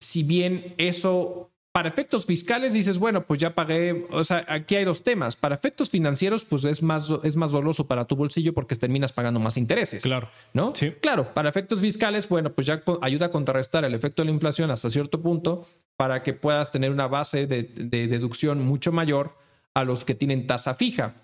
si 0.00 0.24
bien 0.24 0.74
eso 0.76 1.50
para 1.76 1.90
efectos 1.90 2.24
fiscales 2.24 2.72
dices, 2.72 2.96
bueno, 2.96 3.26
pues 3.26 3.38
ya 3.38 3.54
pagué, 3.54 4.06
o 4.10 4.24
sea, 4.24 4.46
aquí 4.48 4.76
hay 4.76 4.86
dos 4.86 5.04
temas. 5.04 5.36
Para 5.36 5.56
efectos 5.56 5.90
financieros, 5.90 6.46
pues 6.46 6.64
es 6.64 6.82
más, 6.82 7.12
es 7.22 7.36
más 7.36 7.52
doloso 7.52 7.86
para 7.86 8.06
tu 8.06 8.16
bolsillo 8.16 8.54
porque 8.54 8.74
terminas 8.76 9.12
pagando 9.12 9.40
más 9.40 9.58
intereses. 9.58 10.02
Claro. 10.02 10.30
¿No? 10.54 10.74
Sí. 10.74 10.92
Claro, 11.02 11.34
para 11.34 11.50
efectos 11.50 11.82
fiscales, 11.82 12.30
bueno, 12.30 12.54
pues 12.54 12.66
ya 12.66 12.80
ayuda 13.02 13.26
a 13.26 13.30
contrarrestar 13.30 13.84
el 13.84 13.92
efecto 13.92 14.22
de 14.22 14.26
la 14.28 14.32
inflación 14.32 14.70
hasta 14.70 14.88
cierto 14.88 15.20
punto 15.20 15.66
para 15.98 16.22
que 16.22 16.32
puedas 16.32 16.70
tener 16.70 16.90
una 16.90 17.08
base 17.08 17.46
de, 17.46 17.64
de 17.64 18.08
deducción 18.08 18.64
mucho 18.64 18.90
mayor 18.90 19.36
a 19.74 19.84
los 19.84 20.06
que 20.06 20.14
tienen 20.14 20.46
tasa 20.46 20.72
fija 20.72 21.14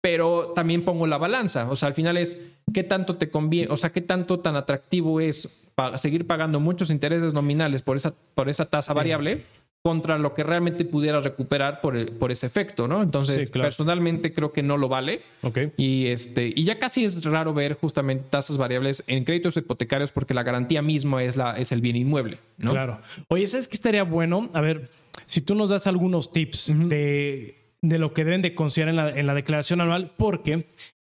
pero 0.00 0.52
también 0.54 0.84
pongo 0.84 1.06
la 1.06 1.16
balanza. 1.16 1.70
O 1.70 1.76
sea, 1.76 1.86
al 1.86 1.94
final 1.94 2.18
es 2.18 2.38
qué 2.74 2.84
tanto 2.84 3.16
te 3.16 3.30
conviene, 3.30 3.72
o 3.72 3.76
sea, 3.78 3.90
qué 3.90 4.02
tanto 4.02 4.38
tan 4.38 4.54
atractivo 4.54 5.18
es 5.18 5.70
seguir 5.94 6.26
pagando 6.26 6.60
muchos 6.60 6.90
intereses 6.90 7.32
nominales 7.32 7.80
por 7.80 7.96
esa, 7.96 8.12
por 8.34 8.50
esa 8.50 8.66
tasa 8.66 8.92
variable 8.92 9.44
contra 9.86 10.16
lo 10.16 10.32
que 10.32 10.42
realmente 10.42 10.86
pudiera 10.86 11.20
recuperar 11.20 11.82
por, 11.82 12.10
por 12.16 12.32
ese 12.32 12.46
efecto, 12.46 12.88
¿no? 12.88 13.02
Entonces, 13.02 13.50
personalmente 13.50 14.32
creo 14.32 14.50
que 14.50 14.62
no 14.62 14.78
lo 14.78 14.88
vale. 14.88 15.20
Ok. 15.42 15.58
Y, 15.76 16.06
este, 16.06 16.50
y 16.56 16.64
ya 16.64 16.78
casi 16.78 17.04
es 17.04 17.22
raro 17.22 17.52
ver 17.52 17.74
justamente 17.74 18.24
tasas 18.30 18.56
variables 18.56 19.04
en 19.08 19.24
créditos 19.24 19.58
hipotecarios 19.58 20.10
porque 20.10 20.32
la 20.32 20.42
garantía 20.42 20.80
misma 20.80 21.22
es, 21.22 21.36
la, 21.36 21.58
es 21.58 21.70
el 21.70 21.82
bien 21.82 21.96
inmueble, 21.96 22.38
¿no? 22.56 22.70
Claro. 22.70 22.98
Oye, 23.28 23.46
¿sabes 23.46 23.68
qué 23.68 23.74
estaría 23.74 24.04
bueno? 24.04 24.48
A 24.54 24.62
ver, 24.62 24.88
si 25.26 25.42
tú 25.42 25.54
nos 25.54 25.68
das 25.68 25.86
algunos 25.86 26.32
tips 26.32 26.72
de, 26.88 27.74
de, 27.82 27.98
lo 27.98 28.14
que 28.14 28.24
deben 28.24 28.40
de 28.40 28.54
considerar 28.54 28.88
en 28.88 28.96
la, 28.96 29.10
en 29.10 29.26
la 29.26 29.34
declaración 29.34 29.82
anual, 29.82 30.14
porque 30.16 30.66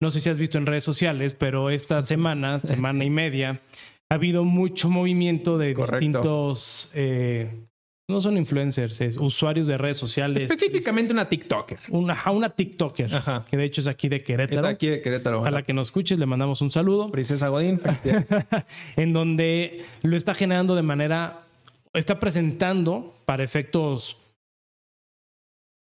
no 0.01 0.09
sé 0.09 0.21
si 0.21 0.31
has 0.31 0.39
visto 0.39 0.57
en 0.57 0.65
redes 0.65 0.85
sociales, 0.85 1.35
pero 1.35 1.69
esta 1.69 2.01
semana, 2.01 2.61
semana 2.61 3.05
y 3.05 3.11
media, 3.11 3.61
ha 4.09 4.15
habido 4.15 4.43
mucho 4.43 4.89
movimiento 4.89 5.59
de 5.59 5.75
distintos... 5.75 6.91
Eh, 6.95 7.67
no 8.07 8.21
son 8.21 8.37
influencers, 8.37 9.01
es 9.01 9.17
usuarios 9.17 9.67
de 9.67 9.79
redes 9.79 9.97
sociales. 9.97 10.43
Específicamente 10.43 11.13
una 11.13 11.27
TikToker. 11.27 11.79
Una, 11.89 12.23
una 12.31 12.51
TikToker, 12.51 13.11
que 13.49 13.57
de 13.57 13.65
hecho 13.65 13.81
es 13.81 13.87
aquí 13.87 14.11
de 14.11 14.21
Querétaro. 14.21 14.69
Es 14.69 14.75
aquí 14.75 14.89
de 14.89 15.01
Querétaro. 15.01 15.41
Ojalá 15.41 15.63
que 15.63 15.73
nos 15.73 15.89
escuches, 15.89 16.19
le 16.19 16.27
mandamos 16.27 16.61
un 16.61 16.71
saludo. 16.71 17.11
Princesa 17.11 17.49
Godín. 17.49 17.81
en 18.97 19.13
donde 19.15 19.85
lo 20.03 20.17
está 20.19 20.35
generando 20.35 20.75
de 20.75 20.83
manera, 20.83 21.41
está 21.95 22.21
presentando 22.21 23.15
para 23.25 23.43
efectos 23.43 24.19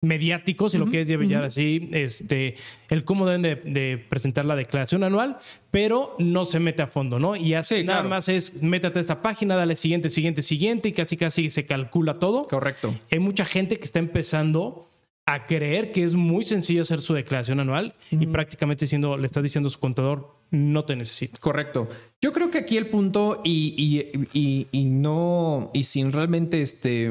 mediáticos, 0.06 0.72
si 0.72 0.78
lo 0.78 0.86
quieres 0.86 1.08
llevar 1.08 1.44
así, 1.44 1.88
este, 1.92 2.54
el 2.88 3.04
cómo 3.04 3.26
deben 3.26 3.42
de, 3.42 3.98
presentar 3.98 4.44
la 4.44 4.56
declaración 4.56 5.04
anual, 5.04 5.38
pero 5.70 6.16
no 6.18 6.44
se 6.44 6.60
mete 6.60 6.82
a 6.82 6.86
fondo, 6.86 7.18
¿no? 7.18 7.36
Y 7.36 7.54
así 7.54 7.84
nada 7.84 8.02
más 8.02 8.28
es, 8.28 8.62
métate 8.62 8.98
a 8.98 9.02
esta 9.02 9.22
página, 9.22 9.56
dale 9.56 9.76
siguiente, 9.76 10.08
siguiente, 10.08 10.42
siguiente, 10.42 10.88
y 10.88 10.92
casi 10.92 11.16
casi 11.16 11.50
se 11.50 11.66
calcula 11.66 12.18
todo. 12.18 12.46
Correcto. 12.46 12.94
Hay 13.10 13.18
mucha 13.18 13.44
gente 13.44 13.78
que 13.78 13.84
está 13.84 13.98
empezando 13.98 14.88
a 15.28 15.46
creer 15.46 15.90
que 15.90 16.04
es 16.04 16.14
muy 16.14 16.44
sencillo 16.44 16.82
hacer 16.82 17.00
su 17.00 17.12
declaración 17.12 17.58
anual 17.58 17.94
y 18.12 18.26
prácticamente 18.26 18.86
siendo, 18.86 19.18
le 19.18 19.26
está 19.26 19.42
diciendo 19.42 19.66
a 19.66 19.72
su 19.72 19.80
contador, 19.80 20.36
no 20.52 20.84
te 20.84 20.94
necesito. 20.94 21.40
Correcto. 21.40 21.88
Yo 22.20 22.32
creo 22.32 22.52
que 22.52 22.58
aquí 22.58 22.76
el 22.76 22.86
punto 22.86 23.42
y, 23.44 23.74
y, 23.76 24.28
y, 24.32 24.68
y 24.70 24.84
no, 24.84 25.72
y 25.74 25.82
sin 25.82 26.12
realmente 26.12 26.62
este 26.62 27.10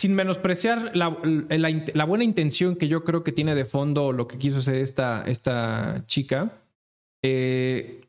sin 0.00 0.14
menospreciar 0.14 0.92
la, 0.94 1.08
buena 2.06 2.24
intención 2.24 2.74
que 2.74 2.88
yo 2.88 3.04
creo 3.04 3.22
que 3.22 3.32
tiene 3.32 3.54
de 3.54 3.66
fondo 3.66 4.12
lo 4.12 4.26
que 4.28 4.38
quiso 4.38 4.56
hacer 4.56 4.76
esta, 4.76 5.24
esta 5.26 6.04
chica, 6.06 6.54
eh, 7.22 8.00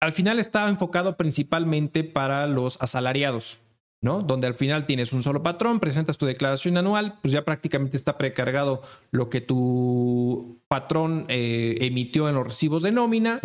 al 0.00 0.12
final 0.12 0.38
está 0.38 0.66
enfocado 0.70 1.18
principalmente 1.18 2.02
para 2.02 2.46
los 2.46 2.80
asalariados, 2.80 3.58
¿no? 4.00 4.22
Donde 4.22 4.46
al 4.46 4.54
final 4.54 4.86
tienes 4.86 5.12
un 5.12 5.22
solo 5.22 5.42
patrón, 5.42 5.80
presentas 5.80 6.16
tu 6.16 6.24
declaración 6.24 6.78
anual, 6.78 7.18
pues 7.20 7.32
ya 7.32 7.44
prácticamente 7.44 7.98
está 7.98 8.16
precargado 8.16 8.80
lo 9.10 9.28
que 9.28 9.42
tu 9.42 10.56
patrón 10.66 11.26
eh, 11.28 11.76
emitió 11.82 12.30
en 12.30 12.36
los 12.36 12.46
recibos 12.46 12.82
de 12.82 12.90
nómina. 12.90 13.38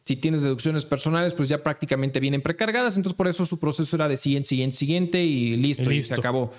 Si 0.00 0.16
tienes 0.16 0.42
deducciones 0.42 0.86
personales, 0.86 1.34
pues 1.34 1.48
ya 1.48 1.62
prácticamente 1.62 2.18
vienen 2.18 2.42
precargadas. 2.42 2.96
Entonces, 2.96 3.16
por 3.16 3.28
eso 3.28 3.46
su 3.46 3.60
proceso 3.60 3.94
era 3.94 4.08
de 4.08 4.16
siguiente, 4.16 4.48
siguiente, 4.48 4.76
siguiente 4.76 5.24
y 5.24 5.56
listo, 5.56 5.92
y, 5.92 6.02
se 6.02 6.14
acabó. 6.14 6.50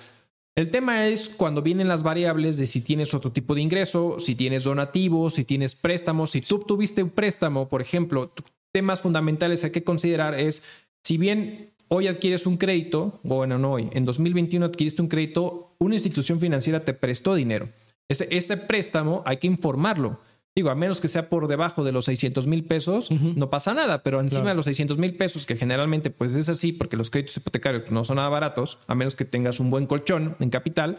El 0.56 0.70
tema 0.70 1.06
es 1.06 1.28
cuando 1.28 1.62
vienen 1.62 1.88
las 1.88 2.02
variables 2.02 2.56
de 2.56 2.66
si 2.66 2.80
tienes 2.80 3.14
otro 3.14 3.32
tipo 3.32 3.54
de 3.54 3.62
ingreso, 3.62 4.18
si 4.18 4.34
tienes 4.34 4.64
donativos, 4.64 5.34
si 5.34 5.44
tienes 5.44 5.74
préstamos. 5.74 6.30
Si 6.30 6.40
tú 6.40 6.58
tuviste 6.58 7.02
un 7.02 7.10
préstamo, 7.10 7.68
por 7.68 7.80
ejemplo, 7.80 8.32
temas 8.72 9.00
fundamentales 9.00 9.64
hay 9.64 9.70
que 9.70 9.84
considerar 9.84 10.38
es 10.38 10.64
si 11.02 11.18
bien 11.18 11.72
hoy 11.88 12.08
adquieres 12.08 12.46
un 12.46 12.56
crédito, 12.56 13.20
o 13.24 13.36
bueno, 13.36 13.58
no 13.58 13.72
hoy, 13.72 13.88
en 13.92 14.04
2021 14.04 14.66
adquiriste 14.66 15.02
un 15.02 15.08
crédito, 15.08 15.74
una 15.78 15.94
institución 15.94 16.40
financiera 16.40 16.84
te 16.84 16.94
prestó 16.94 17.34
dinero. 17.34 17.68
Ese, 18.08 18.28
ese 18.30 18.56
préstamo 18.56 19.22
hay 19.26 19.38
que 19.38 19.46
informarlo. 19.46 20.20
Digo, 20.56 20.70
a 20.70 20.74
menos 20.74 21.00
que 21.00 21.08
sea 21.08 21.28
por 21.28 21.46
debajo 21.46 21.84
de 21.84 21.92
los 21.92 22.06
600 22.06 22.46
mil 22.48 22.64
pesos, 22.64 23.10
no 23.10 23.50
pasa 23.50 23.72
nada, 23.72 24.02
pero 24.02 24.20
encima 24.20 24.50
de 24.50 24.56
los 24.56 24.64
600 24.64 24.98
mil 24.98 25.16
pesos, 25.16 25.46
que 25.46 25.56
generalmente 25.56 26.10
pues 26.10 26.34
es 26.34 26.48
así, 26.48 26.72
porque 26.72 26.96
los 26.96 27.08
créditos 27.08 27.36
hipotecarios 27.36 27.90
no 27.90 28.04
son 28.04 28.16
nada 28.16 28.28
baratos, 28.28 28.78
a 28.88 28.96
menos 28.96 29.14
que 29.14 29.24
tengas 29.24 29.60
un 29.60 29.70
buen 29.70 29.86
colchón 29.86 30.36
en 30.40 30.50
capital, 30.50 30.98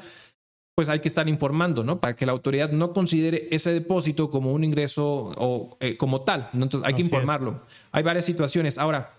pues 0.74 0.88
hay 0.88 1.02
que 1.02 1.10
estar 1.10 1.28
informando, 1.28 1.84
¿no? 1.84 2.00
Para 2.00 2.16
que 2.16 2.26
la 2.26 2.32
autoridad 2.32 2.72
no 2.72 2.94
considere 2.94 3.50
ese 3.52 3.74
depósito 3.74 4.32
como 4.32 4.54
un 4.54 4.64
ingreso 4.64 5.34
o 5.38 5.78
eh, 5.82 5.98
como 5.98 6.22
tal. 6.22 6.50
Entonces 6.54 6.82
hay 6.88 6.96
que 6.96 7.02
informarlo. 7.02 7.62
Hay 7.92 8.04
varias 8.04 8.26
situaciones. 8.26 8.78
Ahora, 8.78 9.12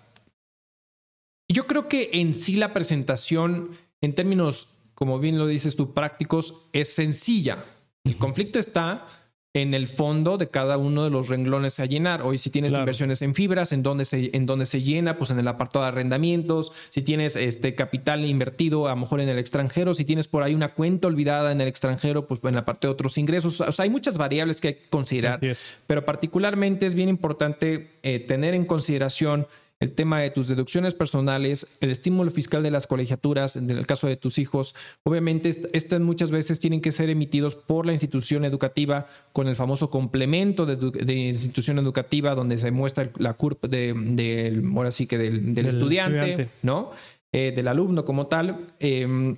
yo 1.49 1.67
creo 1.67 1.89
que 1.89 2.11
en 2.15 2.33
sí 2.33 2.57
la 2.57 2.73
presentación, 2.73 3.73
en 4.01 4.15
términos, 4.15 4.79
como 4.95 5.19
bien 5.19 5.39
lo 5.39 5.47
dices 5.47 5.77
tú, 5.77 5.93
prácticos, 5.93 6.71
es 6.73 6.89
sencilla. 6.89 7.67
El 8.05 8.17
conflicto 8.17 8.59
está 8.59 9.07
en 9.55 9.75
el 9.75 9.87
fondo 9.87 10.39
de 10.39 10.49
cada 10.49 10.79
uno 10.79 11.05
de 11.05 11.11
los 11.11 11.29
renglones 11.29 11.79
a 11.79 11.85
llenar. 11.85 12.23
Hoy 12.23 12.39
si 12.39 12.49
tienes 12.49 12.73
inversiones 12.73 13.21
en 13.21 13.35
fibras, 13.35 13.73
en 13.73 13.83
donde 13.83 14.07
se, 14.07 14.35
en 14.35 14.47
donde 14.47 14.65
se 14.65 14.81
llena, 14.81 15.19
pues 15.19 15.31
en 15.31 15.39
el 15.39 15.47
apartado 15.47 15.85
de 15.85 15.89
arrendamientos, 15.89 16.73
si 16.89 17.03
tienes 17.03 17.37
este 17.37 17.75
capital 17.75 18.25
invertido 18.25 18.87
a 18.87 18.91
lo 18.91 18.97
mejor 18.97 19.21
en 19.21 19.29
el 19.29 19.39
extranjero, 19.39 19.93
si 19.93 20.07
tienes 20.07 20.27
por 20.27 20.43
ahí 20.43 20.55
una 20.55 20.73
cuenta 20.73 21.09
olvidada 21.09 21.53
en 21.53 21.61
el 21.61 21.69
extranjero, 21.69 22.27
pues 22.27 22.41
en 22.45 22.55
la 22.55 22.65
parte 22.65 22.87
de 22.87 22.93
otros 22.93 23.19
ingresos. 23.19 23.61
O 23.61 23.73
sea, 23.73 23.83
hay 23.83 23.91
muchas 23.91 24.17
variables 24.17 24.61
que 24.61 24.69
hay 24.69 24.75
que 24.75 24.89
considerar, 24.89 25.39
pero 25.87 26.05
particularmente 26.07 26.87
es 26.87 26.95
bien 26.95 27.11
importante 27.11 27.91
eh, 28.03 28.21
tener 28.21 28.55
en 28.55 28.65
consideración 28.65 29.47
el 29.83 29.91
tema 29.93 30.21
de 30.21 30.31
tus 30.31 30.47
deducciones 30.47 30.95
personales, 30.95 31.77
el 31.81 31.91
estímulo 31.91 32.31
fiscal 32.31 32.63
de 32.63 32.71
las 32.71 32.87
colegiaturas, 32.87 33.57
en 33.57 33.69
el 33.69 33.85
caso 33.85 34.07
de 34.07 34.17
tus 34.17 34.39
hijos. 34.39 34.77
Obviamente, 35.03 35.51
estas 35.73 36.01
muchas 36.01 36.31
veces 36.31 36.61
tienen 36.61 36.81
que 36.81 36.93
ser 36.93 37.11
emitidos 37.11 37.57
por 37.57 37.85
la 37.85 37.91
institución 37.91 38.45
educativa 38.45 39.09
con 39.33 39.49
el 39.49 39.57
famoso 39.57 39.91
complemento 39.91 40.67
de, 40.67 41.15
institución 41.15 41.81
educativa 41.81 42.37
donde 42.37 42.59
se 42.59 42.71
muestra 42.71 43.11
la 43.19 43.35
curva 43.35 43.69
de, 43.69 44.63
ahora 44.73 44.93
sí 44.93 45.09
que 45.09 45.19
del, 45.19 45.59
estudiante, 45.67 46.49
¿no? 46.63 46.93
Eh, 47.33 47.53
del 47.55 47.67
alumno 47.67 48.05
como 48.05 48.29
tal. 48.29 48.59
Em, 48.79 49.35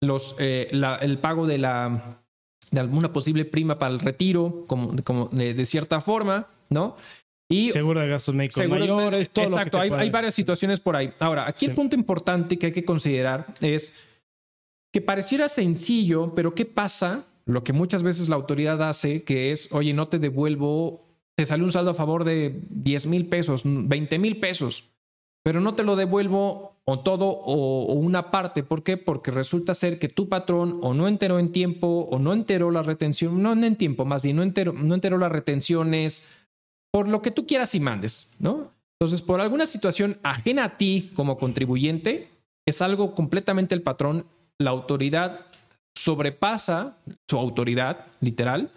los, 0.00 0.36
eh, 0.38 0.68
el 1.02 1.18
pago 1.18 1.46
de 1.46 1.58
la 1.58 2.18
de 2.70 2.80
alguna 2.80 3.12
posible 3.12 3.44
prima 3.44 3.78
para 3.78 3.92
el 3.92 4.00
retiro, 4.00 4.62
como, 4.66 4.96
como 5.04 5.26
de 5.26 5.66
cierta 5.66 6.00
forma, 6.00 6.46
¿no? 6.70 6.96
Seguro 7.72 8.00
de 8.00 8.08
gastos 8.08 8.34
médicos 8.34 8.66
mayores, 8.68 9.30
todo 9.30 9.44
Exacto, 9.44 9.80
hay, 9.80 9.90
hay, 9.90 10.10
varias 10.10 10.34
situaciones 10.34 10.80
por 10.80 10.96
ahí. 10.96 11.12
Ahora, 11.18 11.46
aquí 11.46 11.66
el 11.66 11.74
punto 11.74 11.96
importante 11.96 12.58
que 12.58 12.66
hay 12.66 12.72
que 12.72 12.84
considerar 12.84 13.46
es 13.60 14.08
que 14.92 15.00
pareciera 15.00 15.48
sencillo, 15.48 16.34
pero 16.34 16.54
¿qué 16.54 16.66
pasa? 16.66 17.24
Lo 17.44 17.64
que 17.64 17.72
muchas 17.72 18.02
veces 18.02 18.28
la 18.28 18.36
autoridad 18.36 18.82
hace, 18.88 19.24
que 19.24 19.50
es, 19.50 19.72
oye, 19.72 19.92
no 19.94 20.08
te 20.08 20.18
devuelvo, 20.18 21.08
te 21.34 21.46
sale 21.46 21.64
un 21.64 21.72
saldo 21.72 21.90
a 21.90 21.94
favor 21.94 22.24
de 22.24 22.60
10 22.70 23.06
mil 23.06 23.26
pesos, 23.26 23.62
20 23.64 24.18
mil 24.18 24.38
pesos, 24.38 24.92
pero 25.42 25.60
no 25.60 25.74
te 25.74 25.82
lo 25.82 25.96
devuelvo 25.96 26.72
o 26.84 27.00
todo 27.00 27.26
o, 27.26 27.92
una 27.94 28.30
parte. 28.30 28.62
¿Por 28.62 28.82
qué? 28.82 28.96
Porque 28.96 29.30
resulta 29.30 29.74
ser 29.74 29.98
que 29.98 30.08
tu 30.08 30.28
patrón 30.28 30.78
o 30.82 30.94
no 30.94 31.08
enteró 31.08 31.38
en 31.38 31.52
tiempo 31.52 32.08
o 32.10 32.18
no 32.18 32.32
enteró 32.32 32.70
la 32.70 32.82
retención, 32.82 33.42
no 33.42 33.52
en 33.52 33.76
tiempo, 33.76 34.04
más 34.04 34.22
bien 34.22 34.36
no 34.36 34.42
enteró, 34.42 34.72
no 34.72 34.94
enteró 34.94 35.18
las 35.18 35.32
retenciones 35.32 36.28
por 36.92 37.08
lo 37.08 37.22
que 37.22 37.30
tú 37.30 37.46
quieras 37.46 37.74
y 37.74 37.80
mandes, 37.80 38.36
¿no? 38.38 38.70
Entonces, 39.00 39.22
por 39.22 39.40
alguna 39.40 39.66
situación 39.66 40.18
ajena 40.22 40.64
a 40.64 40.76
ti 40.78 41.10
como 41.16 41.38
contribuyente, 41.38 42.28
es 42.66 42.82
algo 42.82 43.14
completamente 43.14 43.74
el 43.74 43.82
patrón, 43.82 44.26
la 44.58 44.70
autoridad 44.70 45.46
sobrepasa 45.96 46.98
su 47.28 47.38
autoridad, 47.38 48.06
literal, 48.20 48.70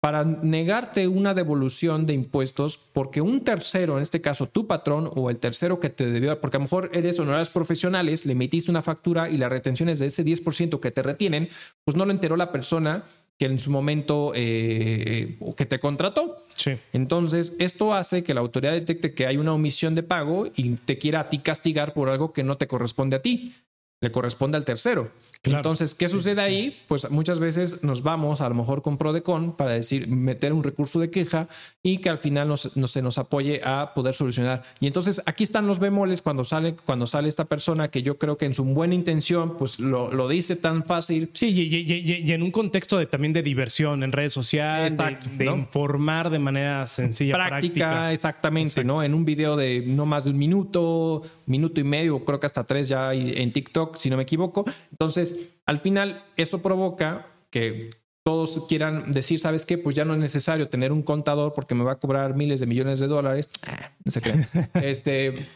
para 0.00 0.24
negarte 0.24 1.08
una 1.08 1.34
devolución 1.34 2.06
de 2.06 2.14
impuestos 2.14 2.78
porque 2.78 3.20
un 3.20 3.42
tercero, 3.42 3.96
en 3.96 4.02
este 4.02 4.20
caso 4.20 4.46
tu 4.46 4.66
patrón 4.66 5.10
o 5.14 5.28
el 5.28 5.38
tercero 5.38 5.80
que 5.80 5.90
te 5.90 6.06
debió, 6.06 6.40
porque 6.40 6.56
a 6.56 6.60
lo 6.60 6.64
mejor 6.64 6.90
eres 6.92 7.18
honorarios 7.18 7.50
profesionales, 7.50 8.24
le 8.24 8.32
emitiste 8.32 8.70
una 8.70 8.82
factura 8.82 9.28
y 9.28 9.38
las 9.38 9.50
retenciones 9.50 9.98
de 9.98 10.06
ese 10.06 10.24
10% 10.24 10.78
que 10.78 10.90
te 10.92 11.02
retienen, 11.02 11.48
pues 11.84 11.96
no 11.96 12.04
lo 12.04 12.12
enteró 12.12 12.36
la 12.36 12.52
persona 12.52 13.04
que 13.38 13.46
en 13.46 13.58
su 13.58 13.70
momento 13.70 14.32
eh, 14.34 15.38
que 15.56 15.66
te 15.66 15.78
contrató. 15.78 16.44
Sí. 16.54 16.72
Entonces, 16.92 17.54
esto 17.60 17.94
hace 17.94 18.24
que 18.24 18.34
la 18.34 18.40
autoridad 18.40 18.72
detecte 18.72 19.14
que 19.14 19.26
hay 19.26 19.36
una 19.36 19.52
omisión 19.52 19.94
de 19.94 20.02
pago 20.02 20.48
y 20.56 20.74
te 20.74 20.98
quiera 20.98 21.20
a 21.20 21.30
ti 21.30 21.38
castigar 21.38 21.94
por 21.94 22.08
algo 22.08 22.32
que 22.32 22.42
no 22.42 22.56
te 22.56 22.66
corresponde 22.66 23.16
a 23.16 23.22
ti, 23.22 23.54
le 24.00 24.10
corresponde 24.10 24.56
al 24.56 24.64
tercero. 24.64 25.10
Entonces, 25.44 25.94
¿qué 25.94 26.08
sucede 26.08 26.40
ahí? 26.40 26.76
Pues 26.88 27.10
muchas 27.10 27.38
veces 27.38 27.84
nos 27.84 28.02
vamos 28.02 28.40
a 28.40 28.48
lo 28.48 28.54
mejor 28.54 28.82
con 28.82 28.98
Prodecon 28.98 29.56
para 29.56 29.72
decir, 29.72 30.08
meter 30.08 30.52
un 30.52 30.64
recurso 30.64 31.00
de 31.00 31.10
queja 31.10 31.48
y 31.82 31.98
que 31.98 32.10
al 32.10 32.18
final 32.18 32.48
nos, 32.48 32.72
se 32.86 33.02
nos 33.02 33.18
apoye 33.18 33.60
a 33.64 33.92
poder 33.94 34.14
solucionar. 34.14 34.62
Y 34.80 34.86
entonces 34.86 35.22
aquí 35.26 35.44
están 35.44 35.66
los 35.66 35.78
bemoles 35.78 36.22
cuando 36.22 36.44
sale, 36.44 36.74
cuando 36.74 37.06
sale 37.06 37.28
esta 37.28 37.44
persona 37.44 37.88
que 37.88 38.02
yo 38.02 38.18
creo 38.18 38.36
que 38.36 38.46
en 38.46 38.54
su 38.54 38.64
buena 38.64 38.94
intención, 38.94 39.56
pues 39.56 39.78
lo, 39.78 40.12
lo 40.12 40.28
dice 40.28 40.56
tan 40.56 40.84
fácil. 40.84 41.30
Sí, 41.34 41.48
y, 41.48 42.32
en 42.32 42.42
un 42.42 42.50
contexto 42.50 42.98
de, 42.98 43.06
también 43.06 43.32
de 43.32 43.42
diversión 43.42 44.02
en 44.02 44.12
redes 44.12 44.32
sociales, 44.32 44.96
de, 44.96 45.46
informar 45.46 46.30
de 46.30 46.38
manera 46.38 46.86
sencilla. 46.86 47.34
Práctica, 47.34 48.12
exactamente, 48.12 48.84
¿no? 48.84 49.02
En 49.02 49.14
un 49.14 49.24
video 49.24 49.56
de 49.56 49.84
no 49.86 50.06
más 50.06 50.24
de 50.24 50.30
un 50.30 50.38
minuto, 50.38 51.22
minuto 51.46 51.80
y 51.80 51.84
medio, 51.84 52.24
creo 52.24 52.40
que 52.40 52.46
hasta 52.46 52.64
tres 52.64 52.88
ya 52.88 53.14
en 53.14 53.52
TikTok, 53.52 53.96
si 53.96 54.10
no 54.10 54.16
me 54.16 54.24
equivoco. 54.24 54.64
Entonces, 54.90 55.27
al 55.66 55.78
final, 55.78 56.24
esto 56.36 56.60
provoca 56.60 57.26
que 57.50 57.90
todos 58.24 58.66
quieran 58.68 59.10
decir, 59.10 59.40
¿sabes 59.40 59.64
qué? 59.64 59.78
Pues 59.78 59.96
ya 59.96 60.04
no 60.04 60.12
es 60.12 60.20
necesario 60.20 60.68
tener 60.68 60.92
un 60.92 61.02
contador 61.02 61.52
porque 61.54 61.74
me 61.74 61.84
va 61.84 61.92
a 61.92 61.98
cobrar 61.98 62.34
miles 62.34 62.60
de 62.60 62.66
millones 62.66 63.00
de 63.00 63.06
dólares. 63.06 63.48
Ah, 63.66 63.90
no 64.04 64.12
sé 64.12 64.20
qué. 64.20 64.46
este, 64.74 65.46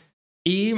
y, 0.44 0.74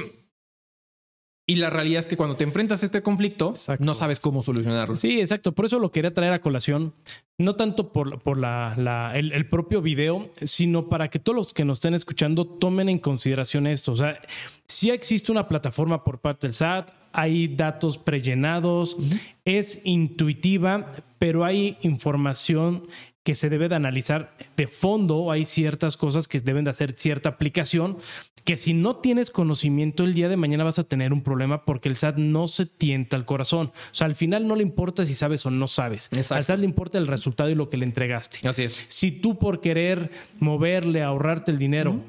y 1.47 1.57
la 1.57 1.69
realidad 1.69 1.99
es 1.99 2.09
que 2.09 2.17
cuando 2.17 2.37
te 2.37 2.45
enfrentas 2.45 2.83
a 2.83 2.87
este 2.87 3.03
conflicto, 3.03 3.53
no 3.79 3.93
sabes 3.93 4.19
cómo 4.19 4.41
solucionarlo. 4.41 4.95
Sí, 4.95 5.21
exacto. 5.21 5.53
Por 5.53 5.67
eso 5.67 5.79
lo 5.79 5.93
quería 5.93 6.15
traer 6.15 6.33
a 6.33 6.41
colación, 6.41 6.95
no 7.37 7.55
tanto 7.55 7.93
por, 7.93 8.19
por 8.21 8.39
la, 8.39 9.13
el, 9.15 9.31
el, 9.31 9.47
propio 9.47 9.83
video, 9.83 10.31
sino 10.43 10.89
para 10.89 11.11
que 11.11 11.19
todos 11.19 11.37
los 11.37 11.53
que 11.53 11.67
nos 11.67 11.77
estén 11.77 11.93
escuchando 11.93 12.47
tomen 12.47 12.89
en 12.89 12.99
consideración 12.99 13.67
esto. 13.67 13.93
O 13.93 13.97
sea, 13.97 14.19
si 14.67 14.91
existe 14.91 15.33
una 15.33 15.47
plataforma 15.47 16.03
por 16.03 16.21
parte 16.21 16.47
del 16.47 16.55
SAT, 16.55 16.91
hay 17.13 17.49
datos 17.49 17.99
prellenados, 17.99 18.97
es 19.45 19.85
intuitiva, 19.85 20.93
pero 21.19 21.45
hay 21.45 21.77
información 21.83 22.89
que 23.25 23.35
se 23.35 23.49
debe 23.49 23.71
de 23.71 23.75
analizar 23.75 24.37
de 24.57 24.67
fondo, 24.67 25.31
hay 25.33 25.47
ciertas 25.47 25.97
cosas 25.97 26.29
que 26.29 26.41
deben 26.41 26.65
de 26.65 26.71
hacer 26.71 26.93
cierta 26.93 27.31
aplicación, 27.31 27.97
que 28.45 28.59
si 28.59 28.75
no 28.75 28.97
tienes 28.97 29.31
conocimiento 29.31 30.05
el 30.05 30.13
día 30.13 30.29
de 30.29 30.37
mañana 30.37 30.63
vas 30.63 30.79
a 30.79 30.85
tener 30.85 31.15
un 31.15 31.23
problema 31.23 31.65
porque 31.65 31.89
el 31.89 31.97
SAT 31.97 32.19
no 32.19 32.47
se 32.49 32.67
tienta 32.67 33.17
al 33.17 33.25
corazón. 33.25 33.69
O 33.69 33.95
sea, 33.95 34.07
al 34.07 34.15
final 34.15 34.47
no 34.47 34.57
le 34.57 34.63
importa 34.63 35.07
si 35.07 35.15
sabes 35.15 35.47
o 35.47 35.51
no 35.51 35.67
sabes. 35.67 36.11
Al 36.31 36.45
SAT 36.45 36.59
le 36.59 36.67
importa 36.67 36.99
el 36.99 37.07
resultado 37.07 37.49
y 37.49 37.55
lo 37.55 37.71
que 37.71 37.79
le 37.79 37.87
entregaste. 37.87 38.47
Así 38.47 38.65
es. 38.65 38.85
Si 38.89 39.11
tú 39.11 39.39
por 39.39 39.61
querer 39.61 40.11
moverle, 40.39 41.03
ahorrarte 41.03 41.51
el 41.51 41.59
dinero, 41.59 42.01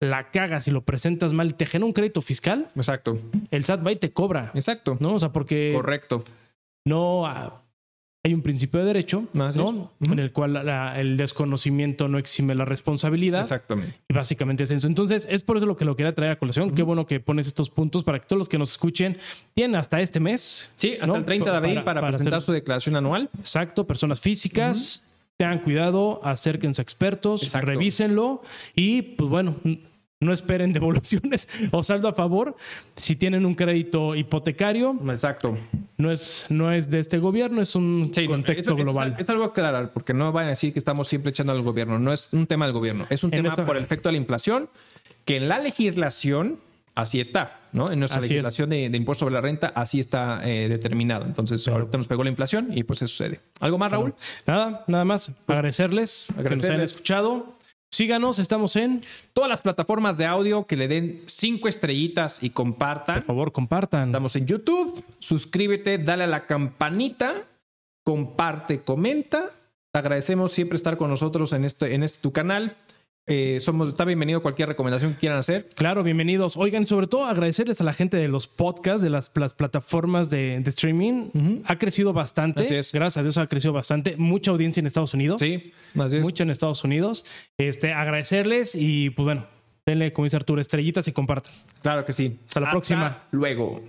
la 0.00 0.32
cagas 0.32 0.66
y 0.66 0.72
lo 0.72 0.84
presentas 0.84 1.32
mal 1.32 1.50
y 1.50 1.52
te 1.52 1.66
genera 1.66 1.86
un 1.86 1.92
crédito 1.92 2.20
fiscal. 2.20 2.66
Exacto. 2.74 3.16
El 3.52 3.62
SAT 3.62 3.86
va 3.86 3.92
y 3.92 3.96
te 3.96 4.12
cobra. 4.12 4.50
Exacto. 4.54 4.96
¿No? 4.98 5.14
O 5.14 5.20
sea, 5.20 5.32
porque. 5.32 5.72
Correcto. 5.72 6.24
No. 6.84 7.62
Ah, 8.24 8.28
hay 8.28 8.34
un 8.34 8.40
principio 8.40 8.80
de 8.80 8.86
derecho, 8.86 9.24
¿no? 9.34 9.92
En 10.00 10.18
el 10.18 10.32
cual 10.32 10.56
el 10.96 11.16
desconocimiento 11.18 12.08
no 12.08 12.18
exime 12.18 12.54
la 12.54 12.64
responsabilidad. 12.64 13.40
Exactamente. 13.40 13.98
Y 14.08 14.14
básicamente 14.14 14.64
es 14.64 14.70
eso. 14.70 14.86
Entonces, 14.86 15.26
es 15.30 15.42
por 15.42 15.58
eso 15.58 15.66
lo 15.66 15.76
que 15.76 15.84
lo 15.84 15.94
quería 15.94 16.14
traer 16.14 16.32
a 16.32 16.38
colación. 16.38 16.74
Qué 16.74 16.82
bueno 16.82 17.06
que 17.06 17.20
pones 17.20 17.46
estos 17.46 17.68
puntos 17.68 18.02
para 18.02 18.18
que 18.18 18.26
todos 18.26 18.38
los 18.38 18.48
que 18.48 18.58
nos 18.58 18.72
escuchen 18.72 19.18
tienen 19.52 19.76
hasta 19.76 20.00
este 20.00 20.20
mes. 20.20 20.72
Sí, 20.74 20.96
hasta 21.00 21.16
el 21.16 21.24
30 21.24 21.50
de 21.50 21.56
abril 21.56 21.82
para, 21.84 22.00
presentar 22.00 22.40
su 22.40 22.52
declaración 22.52 22.96
anual. 22.96 23.28
Exacto, 23.38 23.86
personas 23.86 24.20
físicas. 24.20 25.04
Tengan 25.36 25.58
cuidado, 25.58 26.20
acérquense 26.22 26.80
a 26.80 26.84
expertos, 26.84 27.52
revísenlo 27.52 28.42
y 28.76 29.02
pues 29.02 29.28
bueno, 29.28 29.56
no 30.24 30.32
esperen 30.32 30.72
devoluciones 30.72 31.48
o 31.70 31.82
saldo 31.82 32.08
a 32.08 32.12
favor. 32.14 32.56
Si 32.96 33.16
tienen 33.16 33.46
un 33.46 33.54
crédito 33.54 34.14
hipotecario, 34.14 34.98
Exacto. 35.08 35.56
no 35.98 36.10
es, 36.10 36.46
no 36.50 36.72
es 36.72 36.90
de 36.90 36.98
este 37.00 37.18
gobierno, 37.18 37.60
es 37.60 37.74
un 37.74 38.10
Sí, 38.14 38.26
contexto 38.26 38.70
esto- 38.72 38.76
global. 38.76 39.10
esto- 39.10 39.22
Es 39.22 39.28
algo 39.30 39.44
aclarar, 39.44 39.92
porque 39.92 40.14
no 40.14 40.32
van 40.32 40.46
a 40.46 40.48
decir 40.50 40.72
que 40.72 40.78
estamos 40.78 41.06
siempre 41.08 41.30
echando 41.30 41.52
al 41.52 41.62
gobierno. 41.62 41.98
No 41.98 42.12
es 42.12 42.30
un 42.32 42.46
tema 42.46 42.64
del 42.66 42.72
gobierno, 42.74 43.06
es 43.10 43.22
un 43.24 43.32
En 43.32 43.38
tema 43.42 43.48
esta- 43.50 43.64
por 43.66 43.76
el 43.76 43.84
efecto 43.84 44.08
de 44.08 44.14
la 44.14 44.18
inflación, 44.18 44.68
que 45.24 45.36
en 45.36 45.48
la 45.48 45.58
legislación 45.58 46.58
así 46.96 47.18
está, 47.18 47.60
¿no? 47.72 47.90
En 47.90 47.98
nuestra 47.98 48.20
Así 48.20 48.28
legislación 48.28 48.70
de, 48.70 48.88
de 48.88 48.96
impuesto 48.96 49.24
sobre 49.24 49.34
la 49.34 49.40
renta 49.40 49.66
así 49.74 49.98
está 49.98 50.40
eh, 50.48 50.68
determinado. 50.68 51.24
Entonces, 51.24 51.66
ahorita 51.66 51.98
nos 51.98 52.06
pegó 52.06 52.22
la 52.22 52.30
inflación 52.30 52.68
y 52.72 52.84
pues 52.84 53.02
eso 53.02 53.08
sucede. 53.08 53.40
¿Algo 53.58 53.78
más, 53.78 53.90
Raúl? 53.90 54.14
Nada, 54.46 54.84
nada 54.86 55.04
más. 55.04 55.32
agradecerles, 55.48 56.26
que 56.28 56.34
nos 56.34 56.38
hayan 56.38 56.52
agradecerles. 56.52 56.90
escuchado. 56.90 57.52
Síganos, 57.94 58.40
estamos 58.40 58.74
en. 58.74 59.04
Todas 59.34 59.48
las 59.48 59.62
plataformas 59.62 60.18
de 60.18 60.26
audio 60.26 60.66
que 60.66 60.76
le 60.76 60.88
den 60.88 61.22
cinco 61.26 61.68
estrellitas 61.68 62.42
y 62.42 62.50
compartan. 62.50 63.18
Por 63.18 63.24
favor, 63.24 63.52
compartan. 63.52 64.02
Estamos 64.02 64.34
en 64.34 64.48
YouTube. 64.48 65.04
Suscríbete, 65.20 65.98
dale 65.98 66.24
a 66.24 66.26
la 66.26 66.46
campanita, 66.48 67.46
comparte, 68.02 68.80
comenta. 68.80 69.52
Te 69.92 69.98
agradecemos 70.00 70.50
siempre 70.50 70.74
estar 70.74 70.96
con 70.96 71.08
nosotros 71.08 71.52
en 71.52 71.64
este, 71.64 71.94
en 71.94 72.02
este 72.02 72.20
tu 72.20 72.32
canal. 72.32 72.76
Eh, 73.26 73.58
somos, 73.60 73.88
está 73.88 74.04
bienvenido 74.04 74.42
cualquier 74.42 74.68
recomendación 74.68 75.14
que 75.14 75.20
quieran 75.20 75.38
hacer. 75.38 75.66
Claro, 75.74 76.02
bienvenidos. 76.02 76.58
Oigan, 76.58 76.84
sobre 76.84 77.06
todo 77.06 77.24
agradecerles 77.24 77.80
a 77.80 77.84
la 77.84 77.94
gente 77.94 78.18
de 78.18 78.28
los 78.28 78.48
podcasts, 78.48 79.02
de 79.02 79.08
las, 79.08 79.30
plataformas 79.30 80.28
de, 80.28 80.56
streaming. 80.66 81.62
Ha 81.64 81.78
crecido 81.78 82.12
bastante. 82.12 82.64
Así 82.64 82.74
es. 82.74 82.92
Gracias 82.92 83.18
a 83.18 83.22
Dios 83.22 83.38
ha 83.38 83.46
crecido 83.46 83.72
bastante. 83.72 84.16
Mucha 84.18 84.50
audiencia 84.50 84.80
en 84.80 84.86
Estados 84.86 85.14
Unidos. 85.14 85.40
Sí, 85.40 85.72
así 85.98 86.18
es. 86.18 86.22
Mucho 86.22 86.42
en 86.42 86.50
Estados 86.50 86.84
Unidos. 86.84 87.24
Este, 87.56 87.94
agradecerles 87.94 88.74
y 88.74 89.08
pues 89.10 89.24
bueno, 89.24 89.46
denle, 89.86 90.12
como 90.12 90.24
dice 90.24 90.36
Arturo, 90.36 90.60
estrellitas 90.60 91.08
y 91.08 91.12
compartan. 91.12 91.52
Claro 91.80 92.04
que 92.04 92.12
sí. 92.12 92.40
Hasta 92.46 92.60
la 92.60 92.66
Hasta 92.66 92.72
próxima. 92.72 93.22
Luego. 93.30 93.80